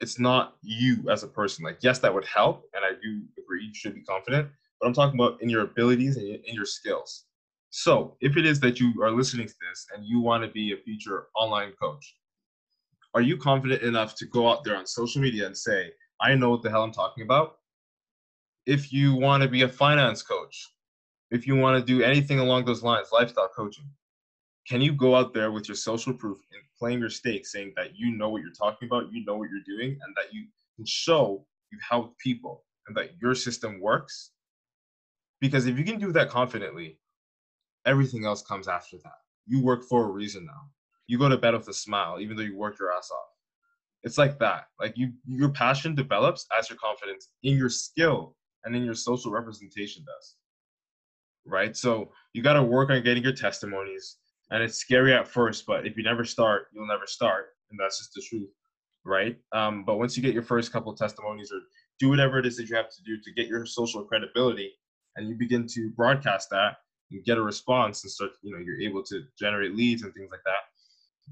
it's 0.00 0.18
not 0.18 0.56
you 0.62 1.08
as 1.10 1.22
a 1.22 1.28
person. 1.28 1.64
Like, 1.64 1.78
yes, 1.80 1.98
that 2.00 2.12
would 2.12 2.24
help, 2.24 2.68
and 2.74 2.84
I 2.84 2.90
do 3.02 3.22
agree 3.38 3.64
you 3.64 3.74
should 3.74 3.94
be 3.94 4.02
confident, 4.02 4.48
but 4.80 4.86
I'm 4.86 4.92
talking 4.92 5.18
about 5.18 5.40
in 5.40 5.48
your 5.48 5.62
abilities 5.62 6.16
and 6.16 6.26
in 6.26 6.54
your 6.54 6.66
skills. 6.66 7.25
So, 7.78 8.16
if 8.22 8.38
it 8.38 8.46
is 8.46 8.58
that 8.60 8.80
you 8.80 8.94
are 9.02 9.10
listening 9.10 9.46
to 9.46 9.54
this 9.68 9.86
and 9.94 10.02
you 10.02 10.18
want 10.18 10.42
to 10.42 10.48
be 10.48 10.72
a 10.72 10.78
future 10.78 11.26
online 11.36 11.72
coach, 11.78 12.16
are 13.12 13.20
you 13.20 13.36
confident 13.36 13.82
enough 13.82 14.14
to 14.14 14.24
go 14.24 14.48
out 14.48 14.64
there 14.64 14.76
on 14.76 14.86
social 14.86 15.20
media 15.20 15.44
and 15.44 15.54
say, 15.54 15.90
I 16.18 16.36
know 16.36 16.48
what 16.48 16.62
the 16.62 16.70
hell 16.70 16.84
I'm 16.84 16.90
talking 16.90 17.24
about? 17.24 17.58
If 18.64 18.94
you 18.94 19.14
want 19.14 19.42
to 19.42 19.48
be 19.50 19.60
a 19.60 19.68
finance 19.68 20.22
coach, 20.22 20.72
if 21.30 21.46
you 21.46 21.54
want 21.54 21.78
to 21.78 21.84
do 21.84 22.02
anything 22.02 22.38
along 22.38 22.64
those 22.64 22.82
lines, 22.82 23.08
lifestyle 23.12 23.50
coaching, 23.54 23.90
can 24.66 24.80
you 24.80 24.94
go 24.94 25.14
out 25.14 25.34
there 25.34 25.52
with 25.52 25.68
your 25.68 25.76
social 25.76 26.14
proof 26.14 26.38
and 26.54 26.62
claim 26.78 26.98
your 27.00 27.10
stake 27.10 27.46
saying 27.46 27.74
that 27.76 27.94
you 27.94 28.16
know 28.16 28.30
what 28.30 28.40
you're 28.40 28.52
talking 28.52 28.88
about, 28.88 29.12
you 29.12 29.22
know 29.26 29.36
what 29.36 29.50
you're 29.50 29.76
doing, 29.76 29.90
and 29.90 30.16
that 30.16 30.32
you 30.32 30.46
can 30.76 30.86
show 30.86 31.44
you've 31.70 31.82
helped 31.86 32.18
people 32.20 32.64
and 32.88 32.96
that 32.96 33.10
your 33.20 33.34
system 33.34 33.82
works? 33.82 34.30
Because 35.42 35.66
if 35.66 35.76
you 35.76 35.84
can 35.84 36.00
do 36.00 36.10
that 36.12 36.30
confidently, 36.30 36.98
everything 37.86 38.24
else 38.26 38.42
comes 38.42 38.68
after 38.68 38.96
that. 38.98 39.18
You 39.46 39.62
work 39.62 39.84
for 39.84 40.04
a 40.04 40.10
reason 40.10 40.44
now. 40.44 40.70
You 41.06 41.18
go 41.18 41.28
to 41.28 41.38
bed 41.38 41.54
with 41.54 41.68
a 41.68 41.72
smile, 41.72 42.18
even 42.20 42.36
though 42.36 42.42
you 42.42 42.56
worked 42.56 42.80
your 42.80 42.92
ass 42.92 43.10
off. 43.10 43.28
It's 44.02 44.18
like 44.18 44.38
that. 44.40 44.66
Like 44.78 44.96
you, 44.96 45.12
your 45.26 45.50
passion 45.50 45.94
develops 45.94 46.46
as 46.56 46.68
your 46.68 46.78
confidence 46.78 47.30
in 47.42 47.56
your 47.56 47.68
skill 47.68 48.36
and 48.64 48.74
in 48.74 48.84
your 48.84 48.94
social 48.94 49.30
representation 49.30 50.04
does. 50.04 50.36
Right. 51.46 51.76
So 51.76 52.10
you 52.32 52.42
got 52.42 52.54
to 52.54 52.62
work 52.62 52.90
on 52.90 53.02
getting 53.02 53.22
your 53.22 53.32
testimonies 53.32 54.16
and 54.50 54.62
it's 54.62 54.78
scary 54.78 55.12
at 55.12 55.26
first 55.28 55.66
but 55.66 55.86
if 55.86 55.96
you 55.96 56.02
never 56.02 56.24
start 56.24 56.68
you'll 56.72 56.86
never 56.86 57.06
start 57.06 57.46
and 57.70 57.78
that's 57.78 57.98
just 57.98 58.12
the 58.14 58.22
truth 58.28 58.50
right 59.04 59.36
um, 59.52 59.84
but 59.84 59.98
once 59.98 60.16
you 60.16 60.22
get 60.22 60.34
your 60.34 60.42
first 60.42 60.72
couple 60.72 60.92
of 60.92 60.98
testimonies 60.98 61.52
or 61.52 61.60
do 61.98 62.08
whatever 62.08 62.38
it 62.38 62.46
is 62.46 62.56
that 62.56 62.68
you 62.68 62.76
have 62.76 62.90
to 62.90 63.02
do 63.04 63.16
to 63.22 63.32
get 63.32 63.48
your 63.48 63.66
social 63.66 64.04
credibility 64.04 64.72
and 65.16 65.28
you 65.28 65.34
begin 65.34 65.66
to 65.66 65.90
broadcast 65.96 66.48
that 66.50 66.76
and 67.10 67.24
get 67.24 67.38
a 67.38 67.42
response 67.42 68.02
and 68.04 68.10
start 68.10 68.32
you 68.42 68.52
know 68.52 68.62
you're 68.64 68.80
able 68.80 69.02
to 69.02 69.22
generate 69.38 69.74
leads 69.74 70.02
and 70.02 70.12
things 70.14 70.30
like 70.30 70.44
that 70.44 70.64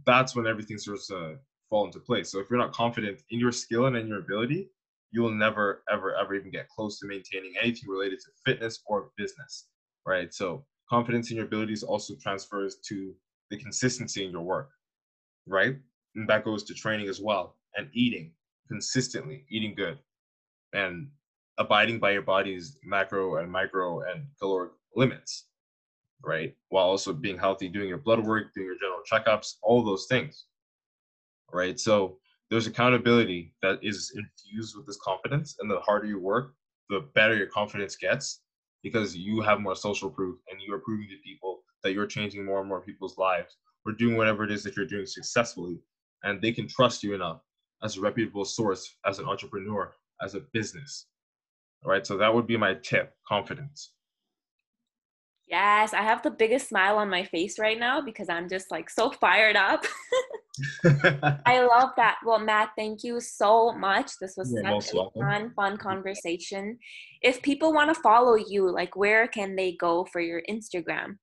that's 0.07 0.35
when 0.35 0.47
everything 0.47 0.77
starts 0.77 1.07
to 1.07 1.37
fall 1.71 1.87
into 1.87 2.01
place. 2.01 2.31
So 2.31 2.41
if 2.41 2.51
you're 2.51 2.59
not 2.59 2.73
confident 2.73 3.21
in 3.31 3.39
your 3.39 3.53
skill 3.53 3.87
and 3.87 3.97
in 3.97 4.09
your 4.09 4.19
ability 4.19 4.71
you 5.13 5.23
will 5.23 5.35
never 5.35 5.83
ever 5.91 6.15
ever 6.17 6.35
even 6.35 6.51
get 6.51 6.69
close 6.69 6.99
to 6.99 7.07
maintaining 7.07 7.55
anything 7.61 7.89
related 7.89 8.19
to 8.21 8.27
fitness 8.45 8.83
or 8.87 9.11
business 9.17 9.67
right? 10.07 10.33
So 10.33 10.65
confidence 10.89 11.31
in 11.31 11.37
your 11.37 11.47
abilities 11.47 11.83
also 11.83 12.15
transfers 12.21 12.77
to 12.89 13.15
the 13.51 13.57
consistency 13.57 14.25
in 14.25 14.31
your 14.31 14.43
work, 14.43 14.71
right? 15.47 15.77
And 16.15 16.29
that 16.29 16.45
goes 16.45 16.63
to 16.65 16.75
training 16.75 17.09
as 17.09 17.21
well 17.21 17.57
and 17.77 17.89
eating 17.93 18.33
consistently, 18.69 19.45
eating 19.51 19.75
good, 19.75 19.99
and 20.73 21.09
abiding 21.59 21.99
by 21.99 22.13
your 22.13 22.23
body's 22.23 22.79
macro 22.85 23.37
and 23.37 23.51
micro 23.51 24.03
and 24.11 24.27
caloric 24.41 24.73
limits, 24.97 25.47
right? 26.23 26.55
While 26.69 26.87
also 26.87 27.13
being 27.13 27.39
healthy, 27.39 27.69
doing 27.69 27.89
your 27.89 27.99
blood 27.99 28.25
work, 28.25 28.55
doing 28.55 28.67
your 28.67 28.79
general 28.79 29.01
checkups, 29.11 29.55
all 29.63 29.83
those 29.83 30.07
things, 30.07 30.47
right? 31.53 31.79
So 31.79 32.19
there's 32.51 32.67
accountability 32.67 33.55
that 33.63 33.79
is 33.83 34.13
infused 34.17 34.77
with 34.77 34.87
this 34.87 34.99
confidence, 35.03 35.57
and 35.61 35.71
the 35.71 35.81
harder 35.81 36.07
you 36.07 36.21
work, 36.21 36.55
the 36.91 37.01
better 37.15 37.37
your 37.37 37.47
confidence 37.47 37.97
gets 37.97 38.41
because 38.83 39.17
you 39.17 39.41
have 39.41 39.61
more 39.61 39.75
social 39.75 40.11
proof 40.11 40.39
and 40.51 40.61
you 40.61 40.73
are 40.75 40.79
proving 40.79 41.09
to 41.09 41.17
people 41.25 41.63
that 41.83 41.93
you're 41.93 42.07
changing 42.07 42.45
more 42.45 42.61
and 42.61 42.69
more 42.69 42.83
people's 42.83 43.19
lives 43.19 43.57
or 43.85 43.93
doing 43.93 44.17
whatever 44.17 44.45
it 44.45 44.53
is 44.53 44.63
that 44.63 44.77
you're 44.77 44.87
doing 44.87 45.07
successfully 45.07 45.79
and 46.23 46.41
they 46.41 46.53
can 46.53 46.69
trust 46.69 47.03
you 47.03 47.15
enough 47.15 47.41
as 47.83 47.97
a 47.97 48.01
reputable 48.01 48.45
source 48.45 48.97
as 49.07 49.19
an 49.19 49.27
entrepreneur 49.27 49.95
as 50.23 50.35
a 50.35 50.41
business 50.53 51.07
all 51.85 51.91
right 51.91 52.07
so 52.07 52.17
that 52.17 52.33
would 52.33 52.47
be 52.47 52.57
my 52.57 52.75
tip 52.75 53.15
confidence 53.27 53.93
yes 55.49 55.93
i 55.93 56.03
have 56.03 56.23
the 56.23 56.31
biggest 56.31 56.69
smile 56.69 56.97
on 56.97 57.09
my 57.09 57.25
face 57.25 57.59
right 57.59 57.79
now 57.79 58.01
because 58.01 58.29
i'm 58.29 58.49
just 58.49 58.71
like 58.71 58.89
so 58.91 59.11
fired 59.11 59.57
up 59.57 59.85
I 61.47 61.67
love 61.67 61.91
that. 61.97 62.19
Well, 62.25 62.39
Matt, 62.39 62.71
thank 62.77 63.03
you 63.03 63.21
so 63.21 63.73
much. 63.73 64.13
This 64.21 64.35
was 64.37 64.53
You're 64.53 64.81
such 64.81 64.93
a 64.93 64.97
welcome. 64.97 65.23
fun, 65.23 65.53
fun 65.57 65.77
conversation. 65.77 66.79
If 67.23 67.43
people 67.43 67.73
want 67.73 67.93
to 67.93 68.01
follow 68.01 68.37
you, 68.37 68.71
like 68.71 68.95
where 68.97 69.27
can 69.27 69.57
they 69.57 69.73
go 69.73 70.05
for 70.13 70.21
your 70.21 70.43
Instagram? 70.49 71.19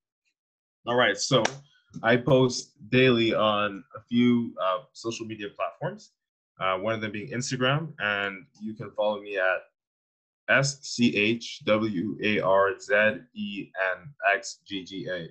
All 0.85 0.95
right. 0.95 1.17
So 1.17 1.43
I 2.03 2.17
post 2.17 2.73
daily 2.89 3.33
on 3.33 3.83
a 3.95 4.01
few 4.09 4.53
uh, 4.61 4.79
social 4.93 5.25
media 5.25 5.47
platforms. 5.55 6.11
Uh, 6.59 6.77
one 6.77 6.93
of 6.93 7.01
them 7.01 7.11
being 7.11 7.29
Instagram, 7.31 7.93
and 7.99 8.45
you 8.61 8.75
can 8.75 8.91
follow 8.91 9.19
me 9.21 9.37
at 9.37 9.61
S 10.51 10.79
C 10.81 11.15
H 11.15 11.61
W 11.65 12.17
A 12.23 12.39
R 12.39 12.79
Z 12.79 12.93
E 13.35 13.71
N 13.93 14.13
X 14.33 14.59
G 14.67 14.83
G 14.83 15.07
A. 15.09 15.27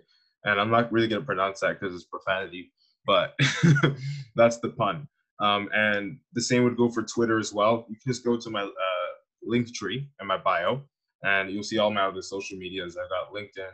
And 0.49 0.61
I'm 0.61 0.71
not 0.71 0.91
really 0.91 1.09
gonna 1.09 1.25
pronounce 1.25 1.61
that 1.61 1.79
because 1.79 1.95
it's 1.95 2.05
profanity, 2.05 2.73
but 3.07 3.39
that's 4.37 4.59
the 4.59 4.71
pun. 4.71 5.07
Um, 5.41 5.69
and 5.73 6.19
the 6.35 6.43
same 6.43 6.65
would 6.65 6.77
go 6.77 6.89
for 6.89 7.03
Twitter 7.03 7.39
as 7.39 7.53
well. 7.53 7.87
You 7.89 7.97
can 7.97 8.13
just 8.13 8.25
go 8.25 8.37
to 8.37 8.51
my 8.51 8.63
uh, 8.63 9.11
link 9.43 9.75
tree 9.75 10.09
in 10.21 10.27
my 10.27 10.37
bio, 10.37 10.83
and 11.23 11.51
you'll 11.51 11.63
see 11.63 11.79
all 11.79 11.91
my 11.91 12.03
other 12.03 12.23
social 12.23 12.59
medias. 12.59 12.97
I've 12.97 13.09
got 13.09 13.33
LinkedIn, 13.33 13.73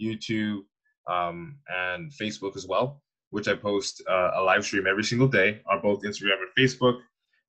YouTube, 0.00 0.60
um, 1.08 1.58
and 1.68 2.12
Facebook 2.12 2.56
as 2.56 2.66
well, 2.68 3.02
which 3.30 3.48
I 3.48 3.54
post 3.54 4.02
uh, 4.08 4.30
a 4.36 4.42
live 4.42 4.64
stream 4.64 4.86
every 4.86 5.04
single 5.04 5.28
day 5.28 5.60
on 5.70 5.80
both 5.82 6.02
Instagram 6.02 6.38
and 6.40 6.52
Facebook. 6.56 7.00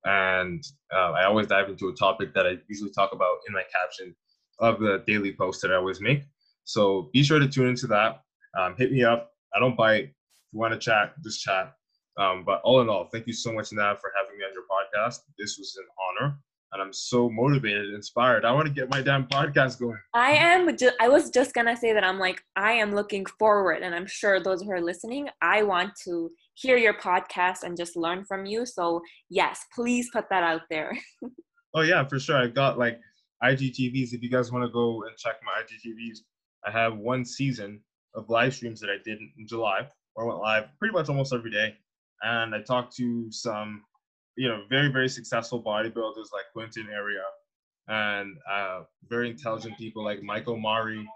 And 0.04 0.62
uh, 0.94 1.12
I 1.12 1.24
always 1.24 1.46
dive 1.46 1.68
into 1.68 1.88
a 1.88 1.94
topic 1.94 2.32
that 2.34 2.46
I 2.46 2.58
usually 2.68 2.90
talk 2.90 3.12
about 3.12 3.38
in 3.46 3.54
my 3.54 3.62
caption 3.72 4.14
of 4.58 4.80
the 4.80 5.02
daily 5.06 5.34
post 5.34 5.62
that 5.62 5.72
I 5.72 5.76
always 5.76 6.00
make. 6.00 6.22
So 6.64 7.10
be 7.12 7.22
sure 7.22 7.38
to 7.38 7.48
tune 7.48 7.68
into 7.68 7.86
that. 7.88 8.22
Um, 8.58 8.74
hit 8.76 8.92
me 8.92 9.04
up. 9.04 9.32
I 9.54 9.58
don't 9.58 9.76
bite. 9.76 10.04
If 10.04 10.12
you 10.52 10.58
want 10.58 10.72
to 10.72 10.78
chat, 10.78 11.14
just 11.22 11.42
chat. 11.42 11.74
Um, 12.18 12.44
but 12.44 12.60
all 12.64 12.80
in 12.80 12.88
all, 12.88 13.08
thank 13.12 13.26
you 13.26 13.32
so 13.32 13.52
much, 13.52 13.72
Nav, 13.72 14.00
for 14.00 14.12
having 14.16 14.36
me 14.38 14.44
on 14.44 14.52
your 14.52 14.64
podcast. 14.64 15.20
This 15.38 15.58
was 15.58 15.76
an 15.78 15.86
honor 16.24 16.38
and 16.72 16.80
I'm 16.80 16.92
so 16.92 17.28
motivated, 17.28 17.92
inspired. 17.94 18.44
I 18.44 18.52
want 18.52 18.66
to 18.66 18.72
get 18.72 18.90
my 18.90 19.02
damn 19.02 19.26
podcast 19.26 19.80
going. 19.80 19.98
I 20.14 20.32
am. 20.32 20.76
Ju- 20.76 20.92
I 21.00 21.08
was 21.08 21.30
just 21.30 21.54
gonna 21.54 21.76
say 21.76 21.92
that 21.92 22.04
I'm 22.04 22.18
like 22.18 22.42
I 22.56 22.72
am 22.72 22.94
looking 22.94 23.26
forward, 23.38 23.82
and 23.82 23.94
I'm 23.94 24.06
sure 24.06 24.40
those 24.40 24.62
who 24.62 24.70
are 24.70 24.80
listening, 24.80 25.28
I 25.42 25.62
want 25.62 25.92
to 26.04 26.30
hear 26.54 26.76
your 26.76 26.94
podcast 26.94 27.62
and 27.64 27.76
just 27.76 27.96
learn 27.96 28.24
from 28.24 28.46
you. 28.46 28.66
So 28.66 29.00
yes, 29.28 29.64
please 29.74 30.08
put 30.12 30.26
that 30.30 30.42
out 30.42 30.62
there. 30.70 30.96
oh 31.74 31.82
yeah, 31.82 32.06
for 32.06 32.18
sure. 32.18 32.36
I've 32.36 32.54
got 32.54 32.78
like 32.78 33.00
IGTVs. 33.42 34.12
If 34.12 34.22
you 34.22 34.30
guys 34.30 34.52
want 34.52 34.64
to 34.64 34.70
go 34.70 35.02
and 35.02 35.16
check 35.16 35.36
my 35.44 35.62
IGTVs, 35.62 36.18
I 36.66 36.70
have 36.70 36.96
one 36.96 37.24
season 37.24 37.80
of 38.14 38.28
live 38.28 38.54
streams 38.54 38.80
that 38.80 38.90
I 38.90 38.96
did 39.04 39.18
in 39.18 39.46
July, 39.46 39.88
where 40.14 40.26
I 40.26 40.28
went 40.28 40.40
live 40.40 40.64
pretty 40.78 40.92
much 40.92 41.08
almost 41.08 41.32
every 41.32 41.50
day, 41.50 41.74
and 42.22 42.54
I 42.54 42.62
talked 42.62 42.94
to 42.96 43.30
some 43.30 43.82
you 44.36 44.48
know, 44.48 44.62
very, 44.68 44.88
very 44.88 45.08
successful 45.08 45.62
bodybuilders 45.62 46.32
like 46.32 46.44
Quinton 46.52 46.88
Eriya 46.92 47.24
and 47.88 48.36
uh, 48.50 48.82
very 49.08 49.30
intelligent 49.30 49.76
people 49.76 50.04
like 50.04 50.22
Michael 50.22 50.56
Mari. 50.56 51.06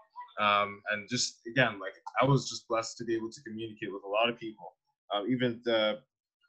Um, 0.41 0.81
and 0.91 1.09
just, 1.09 1.41
again, 1.47 1.79
like 1.79 1.95
I 2.21 2.25
was 2.25 2.49
just 2.49 2.67
blessed 2.69 2.99
to 2.99 3.05
be 3.05 3.15
able 3.15 3.31
to 3.31 3.41
communicate 3.43 3.93
with 3.93 4.03
a 4.05 4.09
lot 4.09 4.29
of 4.29 4.39
people. 4.39 4.75
Uh, 5.15 5.25
even 5.27 5.61
a 5.69 5.95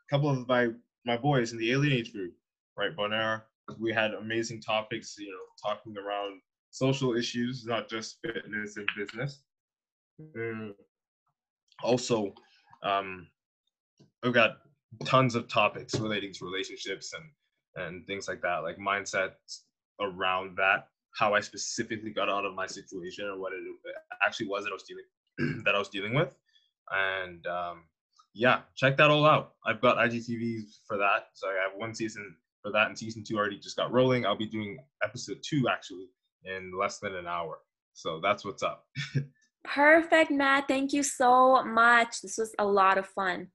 couple 0.09 0.29
of 0.29 0.47
my, 0.47 0.69
my 1.05 1.17
boys 1.17 1.51
in 1.51 1.57
the 1.59 1.71
Alien 1.71 1.93
Age 1.93 2.11
group, 2.11 2.33
right, 2.77 2.95
Bonaire, 2.95 3.43
we 3.79 3.93
had 3.93 4.13
amazing 4.13 4.61
topics, 4.61 5.15
you 5.17 5.27
know, 5.27 5.69
talking 5.69 5.95
around 5.97 6.41
social 6.71 7.15
issues, 7.15 7.65
not 7.65 7.89
just 7.89 8.17
fitness 8.23 8.77
and 8.77 8.87
business. 8.97 9.43
Mm. 10.35 10.73
Also, 11.83 12.33
um, 12.83 13.27
I've 14.23 14.33
got 14.33 14.57
tons 15.03 15.35
of 15.35 15.47
topics 15.47 15.99
relating 15.99 16.33
to 16.33 16.45
relationships 16.45 17.13
and 17.13 17.23
and 17.77 18.07
things 18.07 18.27
like 18.27 18.41
that, 18.41 18.63
like 18.63 18.77
mindsets 18.77 19.63
around 19.99 20.55
that, 20.57 20.87
how 21.17 21.33
I 21.33 21.41
specifically 21.41 22.09
got 22.11 22.29
out 22.29 22.45
of 22.45 22.53
my 22.53 22.65
situation 22.67 23.25
or 23.25 23.37
what 23.37 23.53
it 23.53 23.59
actually 24.25 24.47
was 24.47 24.63
that 24.63 24.71
I 24.71 24.73
was 24.73 24.83
dealing 24.83 25.61
that 25.65 25.75
I 25.75 25.79
was 25.79 25.89
dealing 25.89 26.13
with, 26.13 26.35
and 26.91 27.45
um, 27.47 27.83
yeah, 28.33 28.61
check 28.75 28.97
that 28.97 29.09
all 29.09 29.25
out. 29.25 29.53
I've 29.65 29.81
got 29.81 29.97
IGTV 29.97 30.63
for 30.87 30.97
that, 30.97 31.27
so 31.33 31.47
I 31.47 31.53
have 31.53 31.77
one 31.77 31.93
season 31.93 32.35
for 32.61 32.71
that, 32.71 32.87
and 32.87 32.97
season 32.97 33.23
two 33.23 33.37
already 33.37 33.59
just 33.59 33.77
got 33.77 33.91
rolling. 33.91 34.25
I'll 34.25 34.37
be 34.37 34.47
doing 34.47 34.77
episode 35.03 35.37
two 35.43 35.67
actually 35.69 36.07
in 36.45 36.71
less 36.77 36.99
than 36.99 37.15
an 37.15 37.27
hour, 37.27 37.59
so 37.93 38.19
that's 38.21 38.45
what's 38.45 38.63
up. 38.63 38.85
Perfect, 39.65 40.31
Matt. 40.31 40.67
Thank 40.67 40.93
you 40.93 41.03
so 41.03 41.63
much. 41.63 42.21
This 42.21 42.37
was 42.37 42.53
a 42.59 42.65
lot 42.65 42.97
of 42.97 43.07
fun. 43.07 43.47